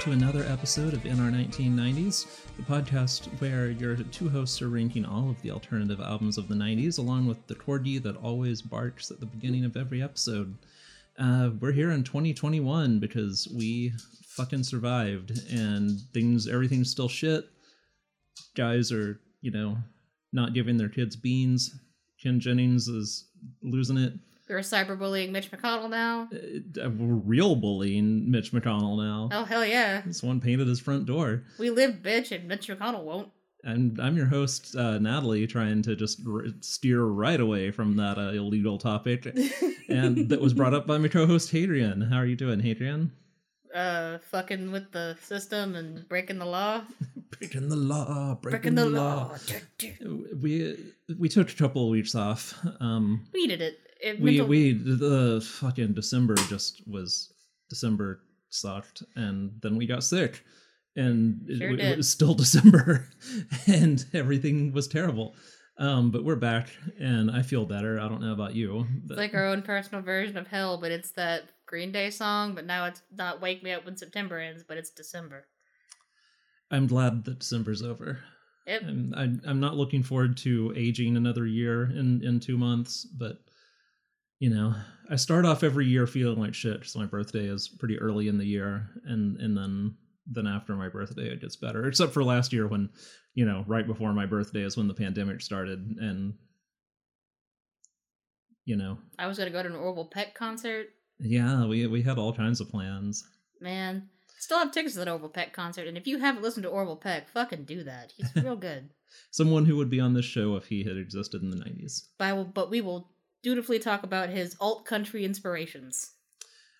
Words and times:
to 0.00 0.12
another 0.12 0.44
episode 0.44 0.94
of 0.94 1.04
In 1.04 1.20
Our 1.20 1.30
1990s, 1.30 2.26
the 2.56 2.62
podcast 2.62 3.26
where 3.38 3.68
your 3.70 3.96
two 3.96 4.30
hosts 4.30 4.62
are 4.62 4.70
ranking 4.70 5.04
all 5.04 5.28
of 5.28 5.42
the 5.42 5.50
alternative 5.50 6.00
albums 6.00 6.38
of 6.38 6.48
the 6.48 6.54
90s, 6.54 6.98
along 6.98 7.26
with 7.26 7.46
the 7.48 7.54
corgi 7.54 8.02
that 8.02 8.16
always 8.16 8.62
barks 8.62 9.10
at 9.10 9.20
the 9.20 9.26
beginning 9.26 9.66
of 9.66 9.76
every 9.76 10.02
episode. 10.02 10.56
Uh, 11.18 11.50
we're 11.60 11.72
here 11.72 11.90
in 11.90 12.02
2021 12.02 12.98
because 12.98 13.46
we 13.54 13.92
fucking 14.24 14.62
survived, 14.62 15.32
and 15.52 16.00
things, 16.14 16.48
everything's 16.48 16.90
still 16.90 17.08
shit. 17.08 17.50
Guys 18.56 18.90
are, 18.90 19.20
you 19.42 19.50
know, 19.50 19.76
not 20.32 20.54
giving 20.54 20.78
their 20.78 20.88
kids 20.88 21.14
beans. 21.14 21.78
Ken 22.22 22.40
Jennings 22.40 22.88
is 22.88 23.26
losing 23.62 23.98
it. 23.98 24.14
You're 24.50 24.58
cyberbullying 24.62 25.30
Mitch 25.30 25.52
McConnell 25.52 25.88
now. 25.88 26.28
Uh, 26.32 26.90
we're 26.90 27.14
real 27.14 27.54
bullying 27.54 28.28
Mitch 28.28 28.50
McConnell 28.50 28.96
now. 28.98 29.28
Oh 29.30 29.44
hell 29.44 29.64
yeah! 29.64 30.02
Someone 30.10 30.40
painted 30.40 30.66
his 30.66 30.80
front 30.80 31.06
door. 31.06 31.44
We 31.60 31.70
live, 31.70 32.02
bitch, 32.02 32.32
and 32.32 32.48
Mitch 32.48 32.66
McConnell 32.66 33.04
won't. 33.04 33.28
And 33.62 34.00
I'm 34.00 34.16
your 34.16 34.26
host, 34.26 34.74
uh, 34.74 34.98
Natalie, 34.98 35.46
trying 35.46 35.82
to 35.82 35.94
just 35.94 36.22
r- 36.28 36.46
steer 36.62 37.04
right 37.04 37.38
away 37.38 37.70
from 37.70 37.94
that 37.98 38.18
uh, 38.18 38.30
illegal 38.32 38.76
topic, 38.76 39.24
and 39.88 40.28
that 40.30 40.40
was 40.40 40.52
brought 40.52 40.74
up 40.74 40.84
by 40.84 40.98
my 40.98 41.06
co-host 41.06 41.52
Hadrian. 41.52 42.00
How 42.00 42.16
are 42.16 42.26
you 42.26 42.34
doing, 42.34 42.58
Hadrian? 42.58 43.12
Uh, 43.72 44.18
fucking 44.32 44.72
with 44.72 44.90
the 44.90 45.16
system 45.22 45.76
and 45.76 46.08
breaking 46.08 46.40
the 46.40 46.44
law. 46.44 46.82
breaking 47.38 47.68
the 47.68 47.76
law, 47.76 48.34
breaking, 48.34 48.74
Breaking 48.74 48.74
the 48.74 48.86
law. 48.86 49.36
We 50.42 50.76
we 51.16 51.28
took 51.28 51.52
a 51.52 51.54
couple 51.54 51.84
of 51.84 51.90
weeks 51.90 52.16
off. 52.16 52.58
Um, 52.80 53.28
We 53.32 53.46
did 53.46 53.60
it. 53.60 53.78
It 54.02 54.20
we 54.20 54.30
mental- 54.32 54.46
we 54.48 54.72
the 54.72 55.40
fucking 55.58 55.94
December 55.94 56.34
just 56.48 56.82
was 56.86 57.32
December 57.68 58.20
sucked, 58.48 59.02
and 59.16 59.52
then 59.62 59.76
we 59.76 59.86
got 59.86 60.02
sick, 60.04 60.44
and 60.96 61.40
it, 61.48 61.58
Sure 61.58 61.70
it 61.70 61.76
did. 61.76 61.96
was 61.98 62.08
still 62.08 62.34
December, 62.44 63.06
and 63.66 64.04
everything 64.12 64.72
was 64.72 64.88
terrible. 64.88 65.34
Um, 65.78 66.10
but 66.10 66.24
we're 66.24 66.36
back, 66.36 66.68
and 66.98 67.30
I 67.30 67.40
feel 67.42 67.64
better. 67.64 67.98
I 67.98 68.06
don't 68.08 68.20
know 68.20 68.32
about 68.34 68.54
you, 68.54 68.86
but 69.06 69.14
It's 69.14 69.18
like 69.18 69.34
our 69.34 69.46
own 69.46 69.62
personal 69.62 70.02
version 70.02 70.36
of 70.36 70.46
hell, 70.46 70.76
but 70.78 70.90
it's 70.92 71.12
that 71.12 71.44
Green 71.66 71.90
Day 71.90 72.10
song. 72.10 72.54
But 72.54 72.66
now 72.66 72.84
it's 72.86 73.00
not 73.16 73.40
"Wake 73.40 73.62
Me 73.62 73.70
Up 73.72 73.86
When 73.86 73.96
September 73.96 74.38
Ends," 74.38 74.62
but 74.66 74.76
it's 74.76 74.90
December. 74.90 75.46
I'm 76.70 76.86
glad 76.86 77.24
that 77.24 77.38
December's 77.40 77.82
over. 77.82 78.18
Yep. 78.66 78.82
I'm 78.86 79.14
I, 79.16 79.48
I'm 79.50 79.58
not 79.60 79.76
looking 79.76 80.02
forward 80.02 80.36
to 80.38 80.72
aging 80.76 81.16
another 81.16 81.46
year 81.46 81.84
in 81.84 82.22
in 82.22 82.40
two 82.40 82.58
months, 82.58 83.04
but 83.06 83.38
you 84.40 84.50
know, 84.50 84.74
I 85.08 85.16
start 85.16 85.44
off 85.44 85.62
every 85.62 85.86
year 85.86 86.06
feeling 86.06 86.40
like 86.40 86.54
shit. 86.54 86.84
So 86.86 86.98
my 86.98 87.06
birthday 87.06 87.44
is 87.46 87.68
pretty 87.68 87.98
early 87.98 88.26
in 88.26 88.38
the 88.38 88.44
year, 88.46 88.90
and 89.04 89.36
and 89.38 89.56
then 89.56 89.94
then 90.26 90.46
after 90.46 90.74
my 90.74 90.88
birthday 90.88 91.28
it 91.28 91.40
gets 91.40 91.56
better. 91.56 91.86
Except 91.86 92.12
for 92.12 92.24
last 92.24 92.52
year 92.52 92.66
when, 92.66 92.88
you 93.34 93.44
know, 93.44 93.64
right 93.66 93.86
before 93.86 94.12
my 94.12 94.26
birthday 94.26 94.62
is 94.62 94.76
when 94.76 94.88
the 94.88 94.94
pandemic 94.94 95.40
started, 95.40 95.78
and 96.00 96.34
you 98.64 98.76
know, 98.76 98.98
I 99.18 99.26
was 99.26 99.38
gonna 99.38 99.50
go 99.50 99.62
to 99.62 99.68
an 99.68 99.74
Orville 99.74 100.06
Peck 100.12 100.34
concert. 100.34 100.86
yeah, 101.18 101.66
we 101.66 101.86
we 101.86 102.02
had 102.02 102.18
all 102.18 102.32
kinds 102.32 102.60
of 102.60 102.70
plans. 102.70 103.22
Man, 103.60 104.08
still 104.38 104.58
have 104.58 104.72
tickets 104.72 104.94
to 104.94 105.00
that 105.00 105.08
Orville 105.08 105.28
Peck 105.28 105.52
concert, 105.52 105.86
and 105.86 105.98
if 105.98 106.06
you 106.06 106.18
haven't 106.18 106.42
listened 106.42 106.62
to 106.64 106.70
Orville 106.70 106.96
Peck, 106.96 107.28
fucking 107.28 107.64
do 107.64 107.82
that. 107.84 108.12
He's 108.16 108.42
real 108.42 108.56
good. 108.70 108.90
Someone 109.32 109.66
who 109.66 109.76
would 109.76 109.90
be 109.90 110.00
on 110.00 110.14
this 110.14 110.24
show 110.24 110.56
if 110.56 110.66
he 110.66 110.84
had 110.84 110.96
existed 110.96 111.42
in 111.42 111.50
the 111.50 111.56
'90s, 111.56 112.02
But, 112.18 112.24
I 112.28 112.32
will, 112.32 112.44
but 112.44 112.70
we 112.70 112.80
will 112.80 113.10
dutifully 113.42 113.78
talk 113.78 114.02
about 114.02 114.28
his 114.30 114.56
alt 114.60 114.84
country 114.84 115.24
inspirations. 115.24 116.10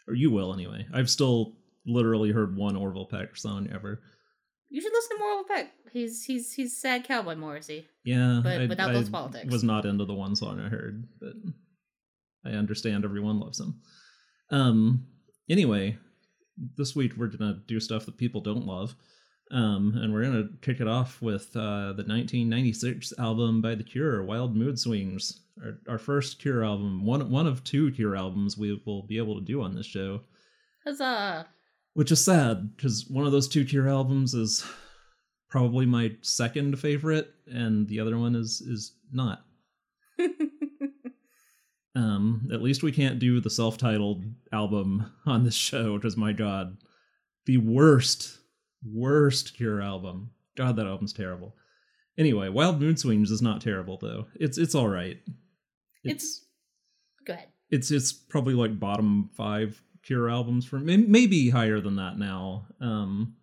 or 0.09 0.15
you 0.15 0.31
will 0.31 0.53
anyway. 0.53 0.87
I've 0.93 1.11
still 1.11 1.57
literally 1.87 2.31
heard 2.33 2.57
one 2.57 2.77
Orville 2.77 3.07
Peck 3.07 3.37
song 3.37 3.69
ever. 3.73 4.01
You 4.69 4.81
should 4.81 4.93
listen 4.93 5.17
to 5.17 5.19
more 5.21 5.33
Orville 5.33 5.45
Peck. 5.57 5.73
He's 5.93 6.25
he's 6.25 6.53
he's 6.53 6.81
sad 6.81 7.05
cowboy 7.05 7.35
Morrissey. 7.35 7.87
Yeah, 8.05 8.41
But 8.43 8.61
I, 8.61 8.67
without 8.67 8.91
I 8.91 8.93
those 8.93 9.09
politics. 9.09 9.51
Was 9.53 9.65
not 9.65 9.85
into 9.85 10.05
the 10.05 10.15
one 10.15 10.37
song 10.37 10.61
I 10.61 10.69
heard, 10.69 11.09
but 11.21 11.33
I 12.45 12.51
understand 12.55 13.05
everyone 13.05 13.41
loves 13.41 13.59
him. 13.61 13.81
Um. 14.51 15.07
Anyway, 15.49 15.99
this 16.77 16.95
week 16.95 17.15
we're 17.17 17.27
gonna 17.27 17.61
do 17.67 17.81
stuff 17.81 18.07
that 18.07 18.17
people 18.19 18.41
don't 18.41 18.67
love, 18.67 18.95
um, 19.51 19.95
and 19.97 20.13
we're 20.13 20.25
gonna 20.25 20.49
kick 20.63 20.81
it 20.81 20.89
off 20.89 21.21
with 21.21 21.55
uh, 21.57 21.93
the 21.93 22.05
1996 22.05 23.13
album 23.19 23.61
by 23.61 23.75
The 23.75 23.85
Cure, 23.85 24.25
"Wild 24.25 24.57
Mood 24.57 24.79
Swings." 24.79 25.41
Our, 25.63 25.79
our 25.89 25.99
first 25.99 26.39
Cure 26.39 26.65
album, 26.65 27.05
one 27.05 27.31
one 27.31 27.47
of 27.47 27.65
two 27.65 27.91
Cure 27.93 28.17
albums 28.17 28.57
we 28.57 28.81
will 28.87 29.03
be 29.03 29.19
able 29.19 29.39
to 29.39 29.45
do 29.45 29.63
on 29.63 29.75
this 29.75 29.87
show, 29.87 30.23
Huzzah! 30.87 31.47
which 31.95 32.13
is 32.13 32.25
sad 32.25 32.77
because 32.77 33.07
one 33.09 33.27
of 33.27 33.33
those 33.33 33.49
two 33.49 33.65
Cure 33.65 33.89
albums 33.89 34.35
is 34.35 34.65
probably 35.49 35.87
my 35.87 36.13
second 36.23 36.79
favorite, 36.79 37.35
and 37.47 37.89
the 37.89 38.01
other 38.01 38.19
one 38.19 38.35
is 38.35 38.61
is 38.61 38.95
not. 39.13 39.45
Um, 41.95 42.49
at 42.53 42.63
least 42.63 42.83
we 42.83 42.93
can't 42.93 43.19
do 43.19 43.41
the 43.41 43.51
self-titled 43.51 44.25
album 44.53 45.13
on 45.27 45.45
this 45.45 45.55
show, 45.55 45.97
because 45.97 46.17
my 46.17 46.33
god, 46.33 46.77
the 47.47 47.59
worst, 47.59 48.39
worst 48.85 49.57
Cure 49.57 49.81
album. 49.83 50.31
God, 50.57 50.77
that 50.77 50.87
album's 50.87 51.13
terrible. 51.13 51.55
Anyway, 52.19 52.49
Wild 52.49 52.81
Mood 52.81 52.99
Swings 52.99 53.31
is 53.31 53.41
not 53.43 53.61
terrible 53.61 53.99
though. 54.01 54.27
It's 54.35 54.59
it's 54.59 54.75
all 54.75 54.89
right. 54.89 55.19
It's- 56.05 56.45
Go 57.27 57.35
ahead. 57.35 57.49
it's 57.71 57.91
it's 57.91 58.13
probably 58.13 58.55
like 58.55 58.81
bottom 58.81 59.31
five 59.37 59.81
Cure 60.03 60.31
albums 60.31 60.65
for 60.65 60.79
may- 60.79 60.97
maybe 60.97 61.51
higher 61.51 61.81
than 61.81 61.97
that 61.97 62.19
now. 62.19 62.67
Um, 62.81 63.37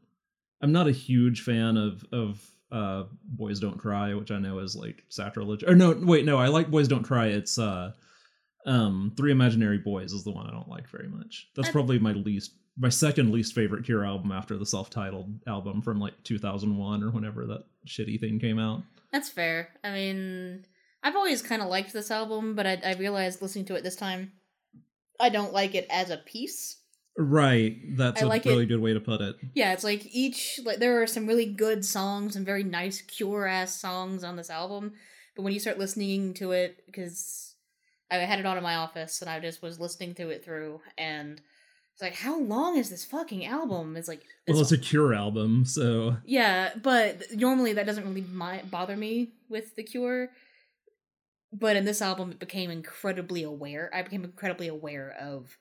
I'm 0.62 0.72
not 0.72 0.88
a 0.88 0.92
huge 0.92 1.42
fan 1.42 1.78
of 1.78 2.04
of 2.12 2.44
uh 2.72 3.04
Boys 3.24 3.60
Don't 3.60 3.78
Cry, 3.78 4.14
which 4.16 4.32
I 4.32 4.40
know 4.40 4.60
is 4.60 4.76
like 4.76 5.04
sacrilege. 5.10 5.64
Or 5.64 5.76
no, 5.76 5.92
wait, 5.92 6.26
no, 6.26 6.38
I 6.38 6.48
like 6.48 6.70
Boys 6.72 6.88
Don't 6.88 7.04
Cry. 7.04 7.28
It's 7.28 7.58
uh 7.60 7.94
um 8.66 9.14
Three 9.16 9.32
Imaginary 9.32 9.78
Boys 9.78 10.12
is 10.12 10.24
the 10.24 10.32
one 10.32 10.48
I 10.48 10.52
don't 10.52 10.68
like 10.68 10.90
very 10.90 11.08
much. 11.08 11.48
That's 11.56 11.70
probably 11.70 12.00
my 12.00 12.12
least 12.14 12.54
my 12.78 12.90
second 12.90 13.32
least 13.32 13.54
favorite 13.56 13.86
Cure 13.86 14.06
album 14.06 14.32
after 14.32 14.58
the 14.58 14.66
self-titled 14.66 15.40
album 15.48 15.82
from 15.82 16.00
like 16.00 16.14
2001 16.24 17.04
or 17.04 17.10
whenever 17.12 17.46
that 17.48 17.64
shitty 17.88 18.20
thing 18.20 18.40
came 18.40 18.60
out. 18.60 18.84
That's 19.12 19.30
fair. 19.30 19.70
I 19.84 19.92
mean, 19.92 20.66
I've 21.04 21.16
always 21.16 21.42
kind 21.42 21.62
of 21.62 21.70
liked 21.70 21.94
this 21.94 22.12
album, 22.12 22.56
but 22.56 22.68
I, 22.68 22.80
I 22.86 22.94
realized 22.96 23.42
listening 23.42 23.66
to 23.66 23.76
it 23.76 23.84
this 23.84 23.96
time, 23.96 24.32
I 25.20 25.30
don't 25.30 25.54
like 25.54 25.74
it 25.76 25.88
as 25.90 26.10
a 26.10 26.18
piece. 26.18 26.78
Right, 27.20 27.78
that's 27.98 28.22
I 28.22 28.26
a 28.26 28.30
like 28.30 28.46
it- 28.46 28.50
really 28.50 28.68
good 28.68 28.80
way 28.82 28.94
to 28.94 29.00
put 29.00 29.22
it. 29.22 29.38
Yeah, 29.56 29.74
it's 29.74 29.84
like 29.84 30.06
each 30.14 30.60
like 30.64 30.78
there 30.78 31.02
are 31.02 31.08
some 31.08 31.26
really 31.26 31.48
good 31.48 31.84
songs 31.84 32.36
and 32.36 32.46
very 32.46 32.64
nice 32.64 33.02
Cure 33.02 33.48
ass 33.48 33.80
songs 33.82 34.24
on 34.24 34.36
this 34.36 34.52
album, 34.52 34.94
but 35.36 35.42
when 35.42 35.52
you 35.54 35.60
start 35.60 35.80
listening 35.80 36.36
to 36.36 36.52
it, 36.52 36.84
because 36.86 37.56
I 38.12 38.18
had 38.18 38.38
it 38.40 38.46
on 38.46 38.56
in 38.58 38.62
my 38.64 38.76
office 38.76 39.20
and 39.22 39.32
I 39.32 39.40
just 39.40 39.64
was 39.64 39.80
listening 39.80 40.14
to 40.16 40.30
it 40.30 40.46
through, 40.46 40.82
and 40.96 41.42
it's 41.98 42.02
like, 42.04 42.14
how 42.16 42.40
long 42.40 42.78
is 42.78 42.92
this 42.92 43.04
fucking 43.04 43.44
album? 43.44 43.98
It's 43.98 44.08
like, 44.08 44.22
Well, 44.48 44.60
it's 44.62 44.72
it's- 44.72 44.86
a 44.86 44.88
Cure 44.88 45.16
album, 45.16 45.66
so 45.66 46.18
yeah, 46.26 46.72
but 46.82 47.24
normally 47.34 47.74
that 47.74 47.88
doesn't 47.88 48.06
really 48.08 48.22
mi- 48.22 48.62
bother 48.70 48.96
me 48.96 49.34
with 49.50 49.76
the 49.76 49.82
Cure. 49.84 50.30
But 51.52 51.76
in 51.76 51.86
this 51.86 52.02
album, 52.02 52.30
it 52.32 52.40
became 52.40 52.70
incredibly 52.70 53.42
aware. 53.42 53.90
I 53.96 54.04
became 54.04 54.24
incredibly 54.24 54.68
aware 54.68 55.16
of. 55.20 55.58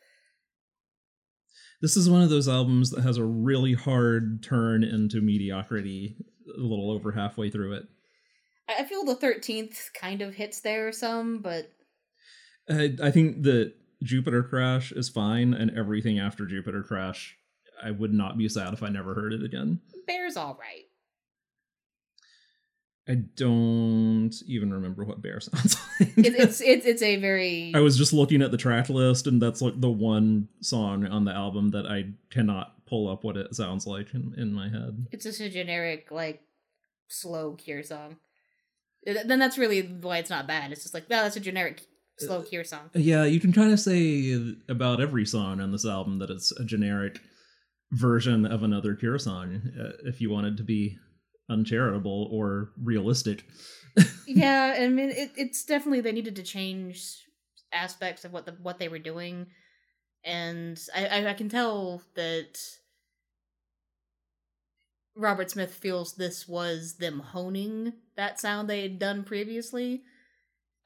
this 1.81 1.97
is 1.97 2.11
one 2.11 2.23
of 2.23 2.29
those 2.31 2.49
albums 2.49 2.91
that 2.91 3.03
has 3.03 3.17
a 3.19 3.25
really 3.25 3.75
hard 3.75 4.43
turn 4.43 4.83
into 4.83 5.21
mediocrity 5.21 6.17
a 6.59 6.61
little 6.61 6.91
over 6.91 7.13
halfway 7.13 7.51
through 7.51 7.75
it. 7.77 7.85
I 8.69 8.85
feel 8.85 9.05
the 9.05 9.15
thirteenth 9.15 9.91
kind 9.95 10.23
of 10.23 10.35
hits 10.35 10.61
there 10.61 10.91
some, 10.93 11.39
but 11.39 11.71
I, 12.69 12.95
I 13.03 13.11
think 13.11 13.43
that 13.45 13.75
Jupiter 14.07 14.43
Crash 14.43 14.93
is 14.93 15.09
fine, 15.09 15.53
and 15.53 15.77
everything 15.77 16.19
after 16.19 16.47
Jupiter 16.47 16.83
Crash, 16.83 17.37
I 17.83 17.91
would 17.91 18.15
not 18.15 18.39
be 18.39 18.49
sad 18.49 18.73
if 18.73 18.83
I 18.83 18.89
never 18.89 19.15
heard 19.15 19.33
it 19.33 19.43
again. 19.43 19.81
Bear's 20.07 20.37
all 20.37 20.57
right. 20.59 20.85
I 23.09 23.15
don't 23.15 24.35
even 24.47 24.73
remember 24.73 25.05
what 25.05 25.23
Bear 25.23 25.39
sounds 25.41 25.77
like. 26.01 26.13
It's 26.17 26.61
it's 26.61 26.85
it's 26.87 27.03
a 27.03 27.17
very 27.17 27.73
I 27.75 27.81
was 27.81 27.97
just 27.97 28.13
looking 28.13 28.43
at 28.43 28.51
the 28.51 28.57
track 28.57 28.89
list, 28.89 29.27
and 29.27 29.41
that's 29.41 29.63
like 29.63 29.81
the 29.81 29.91
one 29.91 30.49
song 30.61 31.07
on 31.07 31.25
the 31.25 31.33
album 31.33 31.71
that 31.71 31.87
I 31.87 32.07
cannot 32.31 32.85
pull 32.87 33.09
up 33.09 33.25
what 33.25 33.37
it 33.37 33.55
sounds 33.55 33.87
like 33.87 34.15
in, 34.15 34.35
in 34.37 34.53
my 34.53 34.69
head. 34.69 35.07
it's 35.11 35.25
just 35.25 35.41
a 35.41 35.51
generic 35.51 36.09
like 36.11 36.43
slow 37.09 37.55
Cure 37.55 37.83
song. 37.83 38.17
Then 39.05 39.39
that's 39.39 39.59
really 39.59 39.83
why 39.83 40.19
it's 40.19 40.31
not 40.31 40.49
bad. 40.49 40.73
It's 40.73 40.83
just 40.83 40.95
like, 40.95 41.09
no, 41.09 41.23
that's 41.23 41.37
a 41.37 41.41
generic 41.41 41.83
slow 42.19 42.43
Cure 42.43 42.65
song. 42.65 42.91
Yeah, 42.95 43.25
you 43.25 43.41
can 43.41 43.53
kind 43.53 43.73
of 43.73 43.81
say 43.81 44.55
about 44.69 45.01
every 45.01 45.27
song 45.27 45.61
on 45.61 45.73
this 45.73 45.87
album 45.87 46.19
that 46.19 46.31
it's 46.31 46.53
a 46.53 46.65
generic 46.65 47.21
version 47.93 48.47
of 48.47 48.63
another 48.63 48.95
Cure 48.95 49.19
song, 49.19 49.63
uh, 49.79 49.93
if 50.05 50.21
you 50.21 50.31
wanted 50.31 50.57
to 50.57 50.63
be 50.63 50.99
uncharitable 51.51 52.29
or 52.33 52.71
realistic. 52.83 53.45
yeah, 54.27 54.77
I 54.79 54.89
mean, 54.89 55.11
it, 55.11 55.33
it's 55.37 55.65
definitely 55.65 56.01
they 56.01 56.13
needed 56.13 56.37
to 56.37 56.43
change 56.43 57.25
aspects 57.73 58.25
of 58.25 58.33
what 58.33 58.47
the 58.47 58.53
what 58.63 58.79
they 58.79 58.89
were 58.89 58.99
doing, 58.99 59.47
and 60.25 60.79
I 60.95 61.07
I, 61.07 61.31
I 61.31 61.35
can 61.35 61.49
tell 61.49 62.03
that 62.15 62.59
Robert 65.15 65.51
Smith 65.51 65.73
feels 65.73 66.15
this 66.15 66.47
was 66.47 66.97
them 66.99 67.21
honing 67.21 67.95
that 68.17 68.39
sound 68.39 68.69
they 68.69 68.83
had 68.83 68.99
done 68.99 69.25
previously. 69.25 70.03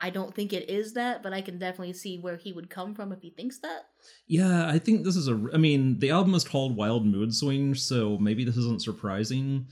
I 0.01 0.11
don't 0.11 0.35
think 0.35 0.53
it 0.53 0.71
is 0.71 0.95
that, 0.95 1.23
but 1.23 1.33
I 1.35 1.43
can 1.43 1.59
definitely 1.59 1.93
see 1.93 2.19
where 2.19 2.37
he 2.37 2.53
would 2.53 2.71
come 2.71 2.95
from 2.95 3.13
if 3.13 3.21
he 3.21 3.31
thinks 3.31 3.59
that. 3.59 3.83
Yeah, 4.27 4.67
I 4.69 4.79
think 4.79 5.05
this 5.05 5.17
is 5.17 5.29
a. 5.29 5.39
I 5.53 5.59
mean, 5.59 5.99
the 5.99 6.11
album 6.11 6.35
is 6.35 6.45
called 6.45 6.77
Wild 6.77 7.05
Mood 7.07 7.35
Swings, 7.35 7.83
so 7.83 8.17
maybe 8.19 8.45
this 8.45 8.57
isn't 8.57 8.83
surprising, 8.83 9.67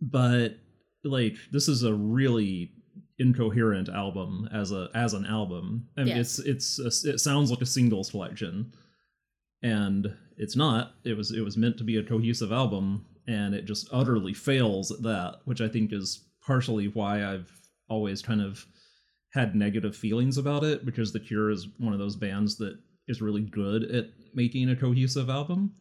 but 0.00 0.56
like 1.04 1.36
this 1.52 1.68
is 1.68 1.84
a 1.84 1.94
really 1.94 2.72
incoherent 3.18 3.88
album 3.88 4.48
as 4.52 4.72
a 4.72 4.88
as 4.94 5.14
an 5.14 5.24
album. 5.26 5.86
I 5.96 6.00
mean, 6.04 6.16
Yes. 6.16 6.38
it's 6.40 6.78
it's 6.78 7.04
a, 7.04 7.10
it 7.10 7.18
sounds 7.20 7.50
like 7.50 7.60
a 7.60 7.66
singles 7.66 8.10
collection, 8.10 8.72
and 9.62 10.12
it's 10.36 10.56
not. 10.56 10.94
It 11.04 11.16
was 11.16 11.30
it 11.30 11.42
was 11.42 11.56
meant 11.56 11.78
to 11.78 11.84
be 11.84 11.96
a 11.98 12.02
cohesive 12.02 12.50
album, 12.52 13.04
and 13.28 13.54
it 13.54 13.66
just 13.66 13.88
utterly 13.92 14.34
fails 14.34 14.90
at 14.90 15.02
that, 15.02 15.40
which 15.44 15.60
I 15.60 15.68
think 15.68 15.92
is 15.92 16.24
partially 16.44 16.88
why 16.88 17.24
I've 17.24 17.52
always 17.88 18.22
kind 18.22 18.40
of 18.40 18.64
had 19.32 19.54
negative 19.54 19.96
feelings 19.96 20.36
about 20.38 20.64
it 20.64 20.84
because 20.84 21.12
The 21.12 21.20
Cure 21.20 21.50
is 21.50 21.68
one 21.78 21.92
of 21.92 21.98
those 21.98 22.16
bands 22.16 22.56
that 22.58 22.76
is 23.08 23.20
really 23.22 23.42
good 23.42 23.84
at 23.84 24.06
making 24.34 24.70
a 24.70 24.76
cohesive 24.76 25.30
album. 25.30 25.72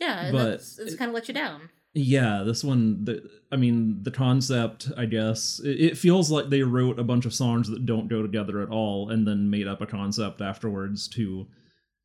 Yeah, 0.00 0.30
But 0.32 0.54
it's 0.54 0.78
it- 0.78 0.98
kind 0.98 1.08
of 1.10 1.14
let 1.14 1.28
you 1.28 1.34
down. 1.34 1.68
Yeah, 1.94 2.42
this 2.42 2.64
one, 2.64 3.04
the, 3.04 3.22
I 3.52 3.56
mean, 3.56 4.02
the 4.02 4.10
concept, 4.10 4.90
I 4.96 5.04
guess, 5.04 5.60
it, 5.62 5.78
it 5.78 5.98
feels 5.98 6.30
like 6.30 6.48
they 6.48 6.62
wrote 6.62 6.98
a 6.98 7.04
bunch 7.04 7.26
of 7.26 7.34
songs 7.34 7.68
that 7.68 7.84
don't 7.84 8.08
go 8.08 8.22
together 8.22 8.62
at 8.62 8.70
all 8.70 9.10
and 9.10 9.28
then 9.28 9.50
made 9.50 9.68
up 9.68 9.82
a 9.82 9.86
concept 9.86 10.40
afterwards 10.40 11.06
to 11.08 11.46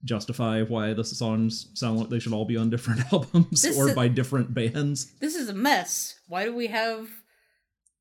justify 0.03 0.61
why 0.63 0.91
the 0.93 1.05
songs 1.05 1.69
sound 1.73 1.99
like 1.99 2.09
they 2.09 2.19
should 2.19 2.33
all 2.33 2.43
be 2.43 2.57
on 2.57 2.69
different 2.69 3.01
albums 3.13 3.61
This 3.61 3.77
or 3.77 3.87
is- 3.89 3.95
by 3.95 4.09
different 4.09 4.53
bands. 4.53 5.13
This 5.21 5.35
is 5.35 5.47
a 5.47 5.53
mess. 5.53 6.19
Why 6.27 6.43
do 6.43 6.53
we 6.53 6.67
have 6.67 7.07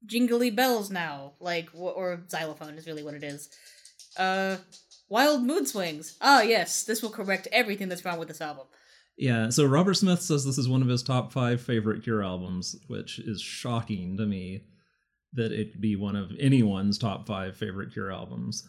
jingly 0.07 0.51
bells 0.51 0.91
now? 0.91 1.33
Like, 1.41 1.71
or 1.75 2.23
xylophone 2.29 2.75
is 2.75 2.87
really 2.87 3.03
what 3.03 3.15
it 3.15 3.25
is. 3.25 3.49
Uh, 4.17 4.57
wild 5.09 5.43
mood 5.43 5.69
swings. 5.69 6.17
Ah, 6.21 6.43
yes, 6.43 6.85
this 6.85 7.03
will 7.03 7.11
correct 7.11 7.49
everything 7.53 7.89
that's 7.89 8.05
wrong 8.05 8.19
with 8.19 8.29
this 8.29 8.41
album. 8.41 8.67
Yeah, 9.17 9.49
so 9.49 9.65
Robert 9.65 9.95
Smith 9.95 10.21
says 10.21 10.45
this 10.45 10.59
is 10.59 10.69
one 10.69 10.83
of 10.83 10.89
his 10.89 11.03
top 11.03 11.33
five 11.33 11.61
favorite 11.61 12.03
Cure 12.03 12.23
albums, 12.23 12.77
which 12.87 13.19
is 13.19 13.41
shocking 13.41 14.17
to 14.19 14.27
me 14.27 14.65
that 15.33 15.53
it 15.53 15.73
could 15.73 15.81
be 15.81 15.97
one 15.97 16.17
of 16.17 16.33
anyone's 16.39 16.99
top 16.99 17.27
five 17.27 17.57
favorite 17.57 17.93
Cure 17.93 18.13
albums. 18.13 18.69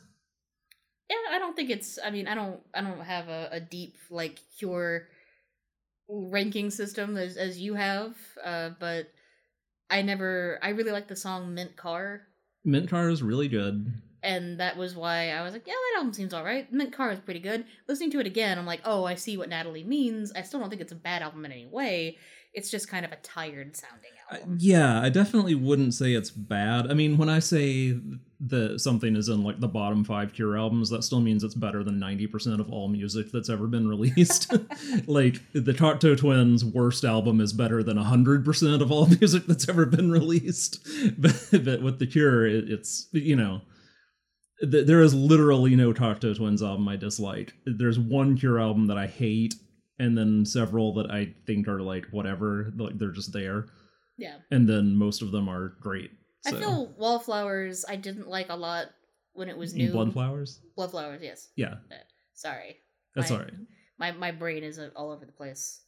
Yeah, 1.09 1.35
I 1.35 1.39
don't 1.39 1.55
think 1.55 1.69
it's. 1.69 1.99
I 2.03 2.11
mean, 2.11 2.27
I 2.27 2.35
don't. 2.35 2.59
I 2.73 2.81
don't 2.81 3.01
have 3.01 3.27
a, 3.27 3.49
a 3.51 3.59
deep 3.59 3.97
like 4.09 4.39
Cure 4.57 5.07
ranking 6.09 6.69
system 6.69 7.17
as 7.17 7.35
as 7.35 7.59
you 7.59 7.73
have. 7.75 8.15
Uh, 8.43 8.71
but 8.79 9.11
I 9.89 10.01
never. 10.01 10.59
I 10.61 10.69
really 10.69 10.91
like 10.91 11.07
the 11.07 11.15
song 11.15 11.53
"Mint 11.53 11.75
Car." 11.75 12.21
Mint 12.65 12.89
Car 12.89 13.09
is 13.09 13.23
really 13.23 13.47
good. 13.47 13.93
and 14.23 14.59
that 14.59 14.75
was 14.75 14.95
why 14.95 15.29
I 15.29 15.41
was 15.43 15.53
like, 15.53 15.65
yeah, 15.67 15.73
that 15.73 15.99
album 15.99 16.11
seems 16.13 16.33
all 16.33 16.43
right. 16.43 16.71
Mint 16.73 16.91
Car 16.91 17.11
is 17.11 17.19
pretty 17.19 17.39
good. 17.39 17.63
Listening 17.87 18.11
to 18.11 18.19
it 18.19 18.25
again, 18.27 18.57
I'm 18.59 18.65
like, 18.65 18.81
oh, 18.83 19.05
I 19.05 19.15
see 19.15 19.37
what 19.37 19.47
Natalie 19.47 19.83
means. 19.85 20.33
I 20.35 20.41
still 20.41 20.59
don't 20.59 20.69
think 20.69 20.81
it's 20.81 20.91
a 20.91 20.95
bad 20.95 21.21
album 21.21 21.45
in 21.45 21.51
any 21.51 21.67
way. 21.67 22.17
It's 22.53 22.69
just 22.71 22.89
kind 22.89 23.05
of 23.05 23.11
a 23.11 23.17
tired 23.17 23.77
sounding 23.77 24.11
album. 24.29 24.57
yeah, 24.59 24.99
I 25.01 25.09
definitely 25.09 25.55
wouldn't 25.55 25.93
say 25.93 26.13
it's 26.13 26.31
bad. 26.31 26.89
I 26.91 26.93
mean, 26.93 27.17
when 27.17 27.29
I 27.29 27.39
say 27.39 27.97
that 28.39 28.79
something 28.79 29.15
is 29.15 29.29
in 29.29 29.43
like 29.43 29.59
the 29.59 29.67
bottom 29.67 30.03
five 30.03 30.33
Cure 30.33 30.57
albums, 30.57 30.89
that 30.89 31.03
still 31.03 31.19
means 31.19 31.43
it's 31.43 31.55
better 31.55 31.83
than 31.83 31.99
90% 31.99 32.59
of 32.59 32.71
all 32.71 32.87
music 32.87 33.31
that's 33.31 33.49
ever 33.49 33.67
been 33.67 33.87
released. 33.89 34.51
like, 35.07 35.41
the 35.53 35.73
Cocteau 35.73 36.17
Twins' 36.17 36.63
worst 36.63 37.03
album 37.03 37.41
is 37.41 37.53
better 37.53 37.81
than 37.81 37.97
100% 37.97 38.81
of 38.81 38.91
all 38.91 39.07
music 39.19 39.45
that's 39.47 39.67
ever 39.67 39.85
been 39.85 40.11
released. 40.11 40.85
But, 41.17 41.49
but 41.51 41.81
with 41.81 41.99
The 41.99 42.07
Cure, 42.07 42.45
it, 42.45 42.69
it's, 42.69 43.07
you 43.11 43.35
know, 43.35 43.61
th- 44.61 44.85
there 44.85 45.01
is 45.01 45.13
literally 45.13 45.75
no 45.75 45.93
Cocteau 45.93 46.35
Twins 46.35 46.61
album 46.61 46.87
I 46.87 46.95
dislike. 46.95 47.53
There's 47.65 47.99
one 47.99 48.37
Cure 48.37 48.59
album 48.59 48.87
that 48.87 48.97
I 48.97 49.07
hate, 49.07 49.55
and 49.99 50.17
then 50.17 50.45
several 50.45 50.93
that 50.93 51.09
I 51.09 51.33
think 51.47 51.67
are 51.67 51.81
like 51.81 52.05
whatever, 52.11 52.71
like 52.77 52.99
they're 52.99 53.11
just 53.11 53.33
there 53.33 53.65
yeah. 54.17 54.37
and 54.51 54.67
then 54.67 54.95
most 54.95 55.21
of 55.21 55.31
them 55.31 55.47
are 55.47 55.75
great. 55.79 56.11
I 56.45 56.51
feel 56.51 56.93
Wallflowers 56.97 57.85
I 57.87 57.95
didn't 57.95 58.27
like 58.27 58.49
a 58.49 58.55
lot 58.55 58.87
when 59.33 59.49
it 59.49 59.57
was 59.57 59.73
new. 59.73 59.91
Bloodflowers. 59.91 60.59
Bloodflowers, 60.77 61.21
yes. 61.21 61.49
Yeah, 61.55 61.75
Sorry. 62.33 62.77
that's 63.15 63.31
all 63.31 63.39
right. 63.39 63.53
My 63.99 64.11
my 64.11 64.31
brain 64.31 64.63
is 64.63 64.79
uh, 64.79 64.89
all 64.95 65.11
over 65.11 65.25
the 65.25 65.31
place. 65.31 65.81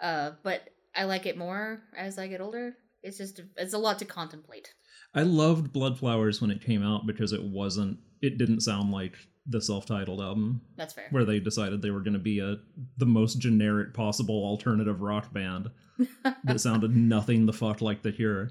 Uh, 0.00 0.32
but 0.42 0.62
I 0.94 1.04
like 1.04 1.26
it 1.26 1.36
more 1.36 1.80
as 1.96 2.18
I 2.18 2.28
get 2.28 2.40
older. 2.40 2.74
It's 3.02 3.18
just 3.18 3.40
it's 3.56 3.74
a 3.74 3.78
lot 3.78 3.98
to 4.00 4.04
contemplate. 4.04 4.72
I 5.14 5.22
loved 5.22 5.72
Bloodflowers 5.72 6.40
when 6.40 6.50
it 6.50 6.62
came 6.64 6.82
out 6.82 7.06
because 7.06 7.32
it 7.32 7.42
wasn't. 7.42 7.98
It 8.20 8.38
didn't 8.38 8.60
sound 8.60 8.90
like 8.90 9.14
the 9.46 9.60
self-titled 9.62 10.20
album 10.20 10.60
That's 10.76 10.92
fair. 10.92 11.06
where 11.10 11.24
they 11.24 11.40
decided 11.40 11.80
they 11.80 11.90
were 11.90 12.00
going 12.00 12.12
to 12.12 12.18
be 12.18 12.40
a 12.40 12.56
the 12.98 13.06
most 13.06 13.38
generic 13.38 13.94
possible 13.94 14.44
alternative 14.44 15.00
rock 15.00 15.32
band 15.32 15.70
that 16.44 16.60
sounded 16.60 16.94
nothing 16.94 17.46
the 17.46 17.52
fuck 17.52 17.80
like 17.80 18.02
the 18.02 18.12
Cure. 18.12 18.50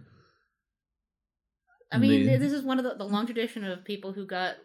I 1.92 1.98
mean, 2.00 2.26
they- 2.26 2.38
this 2.38 2.52
is 2.54 2.64
one 2.64 2.80
of 2.80 2.84
the, 2.86 2.96
the 2.96 3.06
long 3.06 3.26
tradition 3.26 3.64
of 3.64 3.86
people 3.86 4.14
who 4.14 4.26
got 4.26 4.56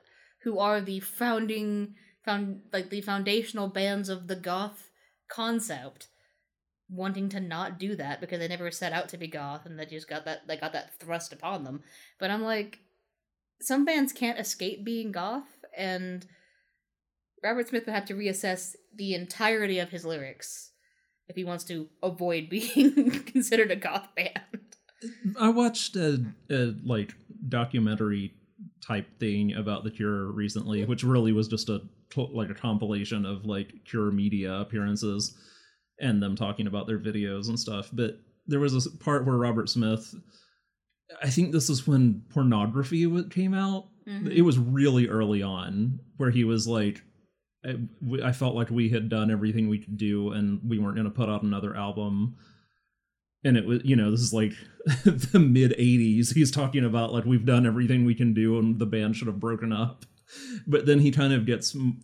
who 0.42 0.58
are 0.58 0.80
the 0.80 1.00
founding 1.00 1.94
found 2.24 2.62
like 2.72 2.90
the 2.90 3.00
foundational 3.00 3.68
bands 3.68 4.08
of 4.08 4.26
the 4.26 4.36
goth 4.36 4.90
concept 5.28 6.08
wanting 6.88 7.28
to 7.30 7.40
not 7.40 7.78
do 7.78 7.96
that 7.96 8.20
because 8.20 8.38
they 8.38 8.48
never 8.48 8.70
set 8.70 8.92
out 8.92 9.08
to 9.08 9.16
be 9.16 9.26
goth 9.28 9.64
and 9.64 9.78
they 9.78 9.86
just 9.86 10.08
got 10.08 10.24
that 10.24 10.46
they 10.46 10.56
got 10.56 10.72
that 10.72 10.98
thrust 10.98 11.32
upon 11.32 11.64
them. 11.64 11.82
But 12.18 12.30
I'm 12.30 12.42
like 12.42 12.80
some 13.60 13.84
bands 13.84 14.12
can't 14.12 14.38
escape 14.40 14.84
being 14.84 15.12
goth 15.12 15.64
and 15.76 16.26
Robert 17.42 17.68
Smith 17.68 17.86
would 17.86 17.94
have 17.94 18.04
to 18.06 18.14
reassess 18.14 18.74
the 18.94 19.14
entirety 19.14 19.78
of 19.78 19.90
his 19.90 20.04
lyrics 20.04 20.70
if 21.28 21.36
he 21.36 21.44
wants 21.44 21.64
to 21.64 21.88
avoid 22.02 22.48
being 22.50 23.10
considered 23.24 23.70
a 23.70 23.76
goth 23.76 24.08
band. 24.16 24.40
I 25.40 25.48
watched 25.48 25.96
a, 25.96 26.24
a 26.50 26.74
like 26.84 27.14
documentary 27.48 28.32
type 28.86 29.06
thing 29.18 29.54
about 29.54 29.84
the 29.84 29.90
Cure 29.90 30.26
recently, 30.32 30.84
which 30.84 31.04
really 31.04 31.32
was 31.32 31.48
just 31.48 31.68
a 31.68 31.80
like 32.16 32.50
a 32.50 32.54
compilation 32.54 33.24
of 33.24 33.46
like 33.46 33.72
Cure 33.84 34.10
media 34.10 34.54
appearances 34.54 35.36
and 36.00 36.22
them 36.22 36.36
talking 36.36 36.66
about 36.66 36.86
their 36.86 36.98
videos 36.98 37.48
and 37.48 37.58
stuff. 37.58 37.88
But 37.92 38.18
there 38.46 38.60
was 38.60 38.86
a 38.86 38.90
part 38.98 39.24
where 39.24 39.36
Robert 39.36 39.68
Smith, 39.68 40.14
I 41.22 41.30
think 41.30 41.52
this 41.52 41.70
is 41.70 41.86
when 41.86 42.22
pornography 42.30 43.06
came 43.30 43.54
out. 43.54 43.88
Mhm. 44.06 44.30
It 44.30 44.42
was 44.42 44.58
really 44.58 45.08
early 45.08 45.42
on 45.42 46.00
where 46.16 46.30
he 46.30 46.44
was 46.44 46.66
like. 46.66 47.02
I, 47.64 47.76
I 48.24 48.32
felt 48.32 48.56
like 48.56 48.70
we 48.70 48.88
had 48.88 49.08
done 49.08 49.30
everything 49.30 49.68
we 49.68 49.78
could 49.78 49.96
do, 49.96 50.32
and 50.32 50.60
we 50.68 50.80
weren't 50.80 50.96
going 50.96 51.04
to 51.04 51.12
put 51.12 51.28
out 51.28 51.44
another 51.44 51.76
album 51.76 52.34
and 53.44 53.56
it 53.56 53.64
was 53.66 53.80
you 53.84 53.96
know 53.96 54.10
this 54.10 54.20
is 54.20 54.32
like 54.32 54.52
the 55.04 55.38
mid 55.38 55.72
80s 55.72 56.34
he's 56.34 56.50
talking 56.50 56.84
about 56.84 57.12
like 57.12 57.24
we've 57.24 57.46
done 57.46 57.66
everything 57.66 58.04
we 58.04 58.14
can 58.14 58.34
do 58.34 58.58
and 58.58 58.78
the 58.78 58.86
band 58.86 59.16
should 59.16 59.28
have 59.28 59.40
broken 59.40 59.72
up. 59.72 60.04
But 60.66 60.86
then 60.86 60.98
he 61.00 61.10
kind 61.10 61.32
of 61.32 61.44
gets 61.46 61.74
m- 61.74 62.02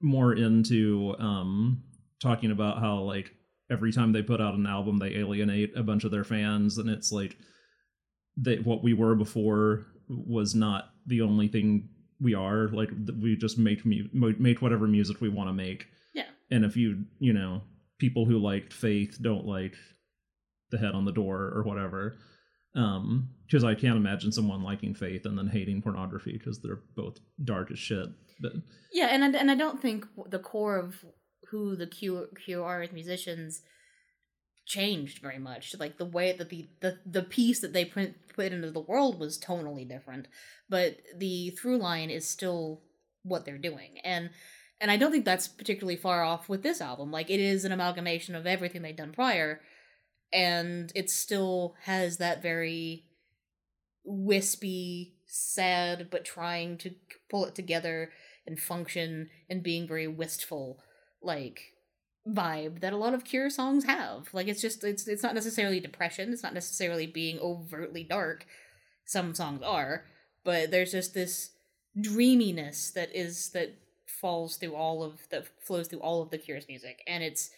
more 0.00 0.34
into 0.34 1.14
um 1.18 1.82
talking 2.20 2.50
about 2.50 2.78
how 2.80 2.98
like 3.00 3.32
every 3.70 3.92
time 3.92 4.12
they 4.12 4.22
put 4.22 4.40
out 4.40 4.54
an 4.54 4.66
album 4.66 4.98
they 4.98 5.14
alienate 5.16 5.76
a 5.76 5.82
bunch 5.82 6.04
of 6.04 6.10
their 6.10 6.24
fans 6.24 6.76
and 6.78 6.90
it's 6.90 7.10
like 7.10 7.36
that 8.36 8.64
what 8.66 8.82
we 8.82 8.92
were 8.92 9.14
before 9.14 9.86
was 10.08 10.54
not 10.54 10.90
the 11.06 11.20
only 11.22 11.48
thing 11.48 11.88
we 12.20 12.34
are. 12.34 12.68
Like 12.68 12.90
we 13.22 13.36
just 13.36 13.58
make 13.58 13.84
mu- 13.86 14.08
make 14.12 14.60
whatever 14.62 14.86
music 14.86 15.20
we 15.20 15.28
want 15.28 15.48
to 15.48 15.52
make. 15.54 15.86
Yeah. 16.14 16.24
and 16.50 16.64
if 16.64 16.76
you 16.76 17.04
you 17.18 17.32
know 17.32 17.62
people 17.98 18.24
who 18.26 18.38
liked 18.38 18.72
faith 18.72 19.18
don't 19.22 19.46
like 19.46 19.74
the 20.74 20.84
head 20.84 20.94
on 20.94 21.04
the 21.04 21.12
door 21.12 21.52
or 21.54 21.62
whatever 21.64 22.16
um 22.76 23.28
because 23.46 23.64
i 23.64 23.74
can't 23.74 23.96
imagine 23.96 24.32
someone 24.32 24.62
liking 24.62 24.94
faith 24.94 25.24
and 25.24 25.38
then 25.38 25.46
hating 25.48 25.80
pornography 25.80 26.32
because 26.32 26.60
they're 26.60 26.82
both 26.96 27.18
dark 27.44 27.70
as 27.70 27.78
shit 27.78 28.08
but 28.40 28.52
Yeah, 28.92 29.06
and 29.06 29.24
I, 29.24 29.38
and 29.38 29.50
I 29.50 29.54
don't 29.54 29.80
think 29.80 30.06
the 30.28 30.38
core 30.38 30.76
of 30.76 31.04
who 31.50 31.76
the 31.76 31.86
Cure 31.86 32.64
are 32.64 32.82
as 32.82 32.92
musicians 32.92 33.62
changed 34.66 35.20
very 35.20 35.38
much. 35.38 35.74
Like 35.78 35.98
the 35.98 36.04
way 36.04 36.32
that 36.32 36.50
the 36.50 36.68
the, 36.80 36.98
the 37.06 37.22
piece 37.22 37.60
that 37.60 37.72
they 37.72 37.84
put 37.84 38.14
put 38.34 38.52
into 38.52 38.70
the 38.70 38.80
world 38.80 39.18
was 39.18 39.38
tonally 39.38 39.88
different, 39.88 40.28
but 40.68 40.96
the 41.16 41.50
through 41.50 41.78
line 41.78 42.10
is 42.10 42.28
still 42.28 42.82
what 43.22 43.44
they're 43.44 43.58
doing. 43.58 43.98
And 44.04 44.30
and 44.80 44.90
I 44.90 44.96
don't 44.96 45.12
think 45.12 45.24
that's 45.24 45.48
particularly 45.48 45.96
far 45.96 46.24
off 46.24 46.48
with 46.48 46.62
this 46.62 46.80
album. 46.80 47.10
Like 47.10 47.30
it 47.30 47.40
is 47.40 47.64
an 47.64 47.72
amalgamation 47.72 48.34
of 48.34 48.46
everything 48.46 48.82
they'd 48.82 48.96
done 48.96 49.12
prior, 49.12 49.60
and 50.34 50.90
it 50.96 51.08
still 51.08 51.76
has 51.82 52.18
that 52.18 52.42
very 52.42 53.04
wispy, 54.04 55.14
sad, 55.26 56.08
but 56.10 56.24
trying 56.24 56.76
to 56.78 56.90
pull 57.30 57.46
it 57.46 57.54
together 57.54 58.10
and 58.44 58.58
function 58.58 59.30
and 59.48 59.62
being 59.62 59.86
very 59.86 60.08
wistful, 60.08 60.80
like 61.22 61.72
vibe 62.28 62.80
that 62.80 62.92
a 62.92 62.96
lot 62.96 63.14
of 63.14 63.24
Cure 63.24 63.48
songs 63.48 63.84
have. 63.84 64.28
Like 64.32 64.48
it's 64.48 64.60
just 64.60 64.82
it's 64.82 65.06
it's 65.06 65.22
not 65.22 65.34
necessarily 65.34 65.78
depression, 65.78 66.32
it's 66.32 66.42
not 66.42 66.52
necessarily 66.52 67.06
being 67.06 67.38
overtly 67.38 68.02
dark. 68.02 68.44
Some 69.06 69.34
songs 69.34 69.62
are, 69.62 70.04
but 70.42 70.72
there's 70.72 70.92
just 70.92 71.14
this 71.14 71.50
dreaminess 72.00 72.90
that 72.90 73.14
is 73.14 73.50
that 73.50 73.76
falls 74.06 74.56
through 74.56 74.74
all 74.74 75.04
of 75.04 75.28
that 75.30 75.46
flows 75.64 75.86
through 75.86 76.00
all 76.00 76.22
of 76.22 76.30
the 76.30 76.38
Cure's 76.38 76.66
music 76.66 77.02
and 77.06 77.22
it's 77.22 77.50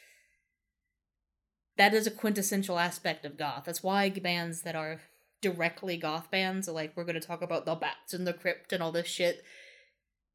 that 1.78 1.95
is 1.95 2.06
a 2.06 2.11
quintessential 2.11 2.78
aspect 2.78 3.25
of 3.25 3.37
goth. 3.37 3.64
That's 3.66 3.83
why 3.83 4.11
bands 4.11 4.62
that 4.62 4.75
are 4.75 5.00
directly 5.42 5.97
goth 5.97 6.30
bands, 6.30 6.68
like 6.68 6.92
we're 6.97 7.04
going 7.04 7.21
to 7.21 7.26
talk 7.26 7.42
about 7.42 7.66
the 7.66 7.75
bats 7.75 8.14
and 8.14 8.26
the 8.26 8.33
crypt 8.33 8.73
and 8.73 8.83
all 8.83 8.92
this 8.92 9.06
shit, 9.06 9.42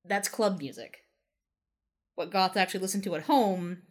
that's 0.05 0.29
club 0.29 0.59
music. 0.59 0.99
What 2.15 2.31
goths 2.31 2.57
actually 2.57 2.81
listen 2.81 3.01
to 3.01 3.15
at 3.15 3.23
home 3.23 3.83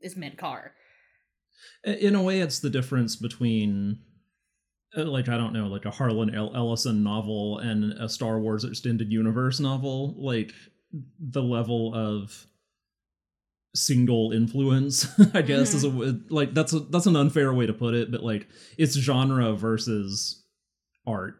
is 0.00 0.16
Mint 0.16 0.38
Car. 0.38 0.72
In 1.84 2.14
a 2.14 2.22
way, 2.22 2.40
it's 2.40 2.60
the 2.60 2.70
difference 2.70 3.14
between, 3.16 4.00
uh, 4.96 5.04
like, 5.04 5.28
I 5.28 5.36
don't 5.36 5.52
know, 5.52 5.66
like 5.66 5.84
a 5.84 5.90
Harlan 5.90 6.34
Ellison 6.34 7.02
novel 7.02 7.58
and 7.58 7.92
a 7.92 8.08
Star 8.08 8.40
Wars 8.40 8.64
Extended 8.64 9.12
Universe 9.12 9.60
novel. 9.60 10.14
Like, 10.18 10.52
the 11.18 11.42
level 11.42 11.94
of 11.94 12.46
single 13.74 14.32
influence 14.32 15.08
i 15.34 15.40
guess 15.40 15.74
mm-hmm. 15.74 15.76
is 15.76 15.84
a 15.84 15.88
mm-hmm. 15.88 16.34
like 16.34 16.52
that's 16.52 16.72
a 16.72 16.80
that's 16.80 17.06
an 17.06 17.16
unfair 17.16 17.52
way 17.52 17.66
to 17.66 17.72
put 17.72 17.94
it 17.94 18.10
but 18.10 18.22
like 18.22 18.46
it's 18.76 18.98
genre 18.98 19.54
versus 19.54 20.44
art 21.06 21.36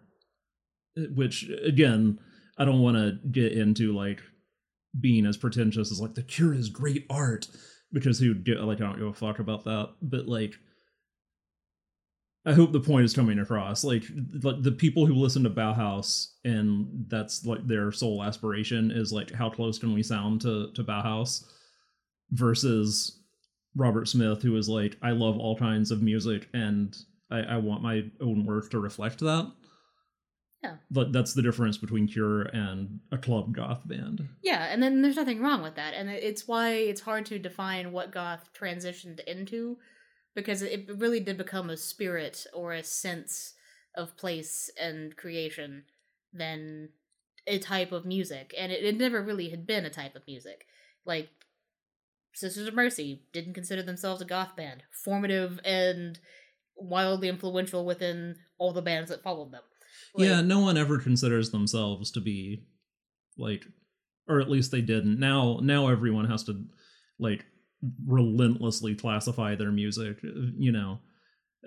which 1.15 1.49
again 1.65 2.19
i 2.59 2.65
don't 2.65 2.81
want 2.81 2.97
to 2.97 3.19
get 3.31 3.53
into 3.53 3.95
like 3.95 4.21
being 4.99 5.27
as 5.27 5.37
pretentious 5.37 5.91
as 5.91 6.01
like 6.01 6.15
the 6.15 6.23
cure 6.23 6.55
is 6.55 6.69
great 6.69 7.07
art 7.11 7.49
because 7.93 8.19
who 8.19 8.35
like 8.35 8.81
i 8.81 8.85
don't 8.85 8.99
give 8.99 9.07
a 9.07 9.13
fuck 9.13 9.39
about 9.39 9.65
that 9.65 9.91
but 10.01 10.27
like 10.27 10.55
i 12.47 12.53
hope 12.53 12.73
the 12.73 12.81
point 12.81 13.05
is 13.05 13.15
coming 13.15 13.39
across 13.39 13.85
like 13.85 14.05
like 14.43 14.63
the 14.63 14.73
people 14.73 15.07
who 15.07 15.15
listen 15.15 15.43
to 15.43 15.51
bauhaus 15.51 16.29
and 16.45 17.05
that's 17.09 17.45
like 17.45 17.67
their 17.67 17.93
sole 17.93 18.23
aspiration 18.23 18.91
is 18.91 19.13
like 19.13 19.31
how 19.33 19.51
close 19.51 19.79
can 19.79 19.93
we 19.93 20.03
sound 20.03 20.41
to 20.41 20.71
to 20.73 20.83
bauhaus 20.83 21.45
versus 22.33 23.21
Robert 23.77 24.09
Smith, 24.09 24.43
who 24.43 24.57
is 24.57 24.69
like, 24.69 24.97
I 25.03 25.11
love 25.11 25.39
all 25.39 25.57
kinds 25.57 25.91
of 25.91 26.03
music 26.03 26.49
and 26.53 26.97
I, 27.31 27.41
I 27.41 27.57
want 27.59 27.83
my 27.83 28.05
own 28.21 28.45
work 28.45 28.71
to 28.71 28.81
reflect 28.81 29.21
that. 29.21 29.51
Yeah. 30.63 30.77
But 30.91 31.13
that's 31.13 31.35
the 31.35 31.43
difference 31.43 31.77
between 31.77 32.07
Cure 32.07 32.43
and 32.43 33.01
a 33.11 33.19
club 33.19 33.53
goth 33.55 33.87
band. 33.87 34.29
Yeah, 34.43 34.69
and 34.71 34.81
then 34.81 35.03
there's 35.03 35.17
nothing 35.17 35.41
wrong 35.41 35.61
with 35.63 35.75
that. 35.75 35.95
And 35.95 36.09
it's 36.09 36.47
why 36.47 36.75
it's 36.75 37.01
hard 37.01 37.27
to 37.27 37.39
define 37.39 37.91
what 37.91 38.13
goth 38.13 38.49
transitioned 38.57 39.19
into 39.25 39.79
because 40.35 40.63
it 40.63 40.89
really 40.97 41.21
did 41.21 41.37
become 41.37 41.69
a 41.69 41.77
spirit 41.77 42.47
or 42.55 42.73
a 42.73 42.85
sense 42.85 43.55
of 43.97 44.17
place 44.17 44.71
and 44.81 45.17
creation 45.17 45.85
than 46.33 46.91
a 47.47 47.59
type 47.59 47.91
of 47.91 48.07
music. 48.07 48.55
And 48.57 48.71
it, 48.71 48.85
it 48.85 48.97
never 48.97 49.21
really 49.21 49.51
had 49.51 49.67
been 49.67 49.85
a 49.85 49.91
type 49.91 50.15
of 50.15 50.27
music. 50.29 50.67
Like 51.05 51.29
Sisters 52.35 52.67
of 52.67 52.75
Mercy 52.75 53.23
didn't 53.33 53.55
consider 53.55 53.83
themselves 53.83 54.23
a 54.23 54.25
goth 54.25 54.57
band, 54.57 54.83
formative 55.05 55.61
and 55.65 56.19
wildly 56.77 57.29
influential 57.29 57.85
within 57.85 58.37
all 58.59 58.73
the 58.73 58.83
bands 58.83 59.11
that 59.11 59.23
followed 59.23 59.53
them. 59.53 59.63
Like, 60.15 60.29
yeah, 60.29 60.41
no 60.41 60.61
one 60.61 60.77
ever 60.77 60.99
considers 60.99 61.51
themselves 61.51 62.11
to 62.13 62.21
be 62.21 62.65
like 63.37 63.65
or 64.29 64.41
at 64.41 64.51
least 64.51 64.71
they 64.71 64.81
didn't. 64.81 65.19
Now 65.19 65.59
now 65.63 65.89
everyone 65.89 66.29
has 66.29 66.45
to 66.45 66.65
like 67.19 67.45
relentlessly 68.07 68.95
classify 68.95 69.55
their 69.55 69.73
music, 69.73 70.19
you 70.23 70.73
know. 70.73 71.01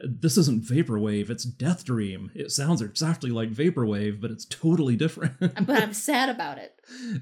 This 0.03 0.37
isn't 0.37 0.65
vaporwave, 0.65 1.29
it's 1.29 1.45
Death 1.45 1.85
Dream. 1.85 2.29
It 2.35 2.51
sounds 2.51 2.81
exactly 2.81 3.29
like 3.29 3.51
vaporwave, 3.51 4.19
but 4.19 4.29
it's 4.29 4.45
totally 4.45 4.97
different. 4.97 5.39
but 5.39 5.81
I'm 5.81 5.93
sad 5.93 6.29
about 6.29 6.57
it. 6.57 6.73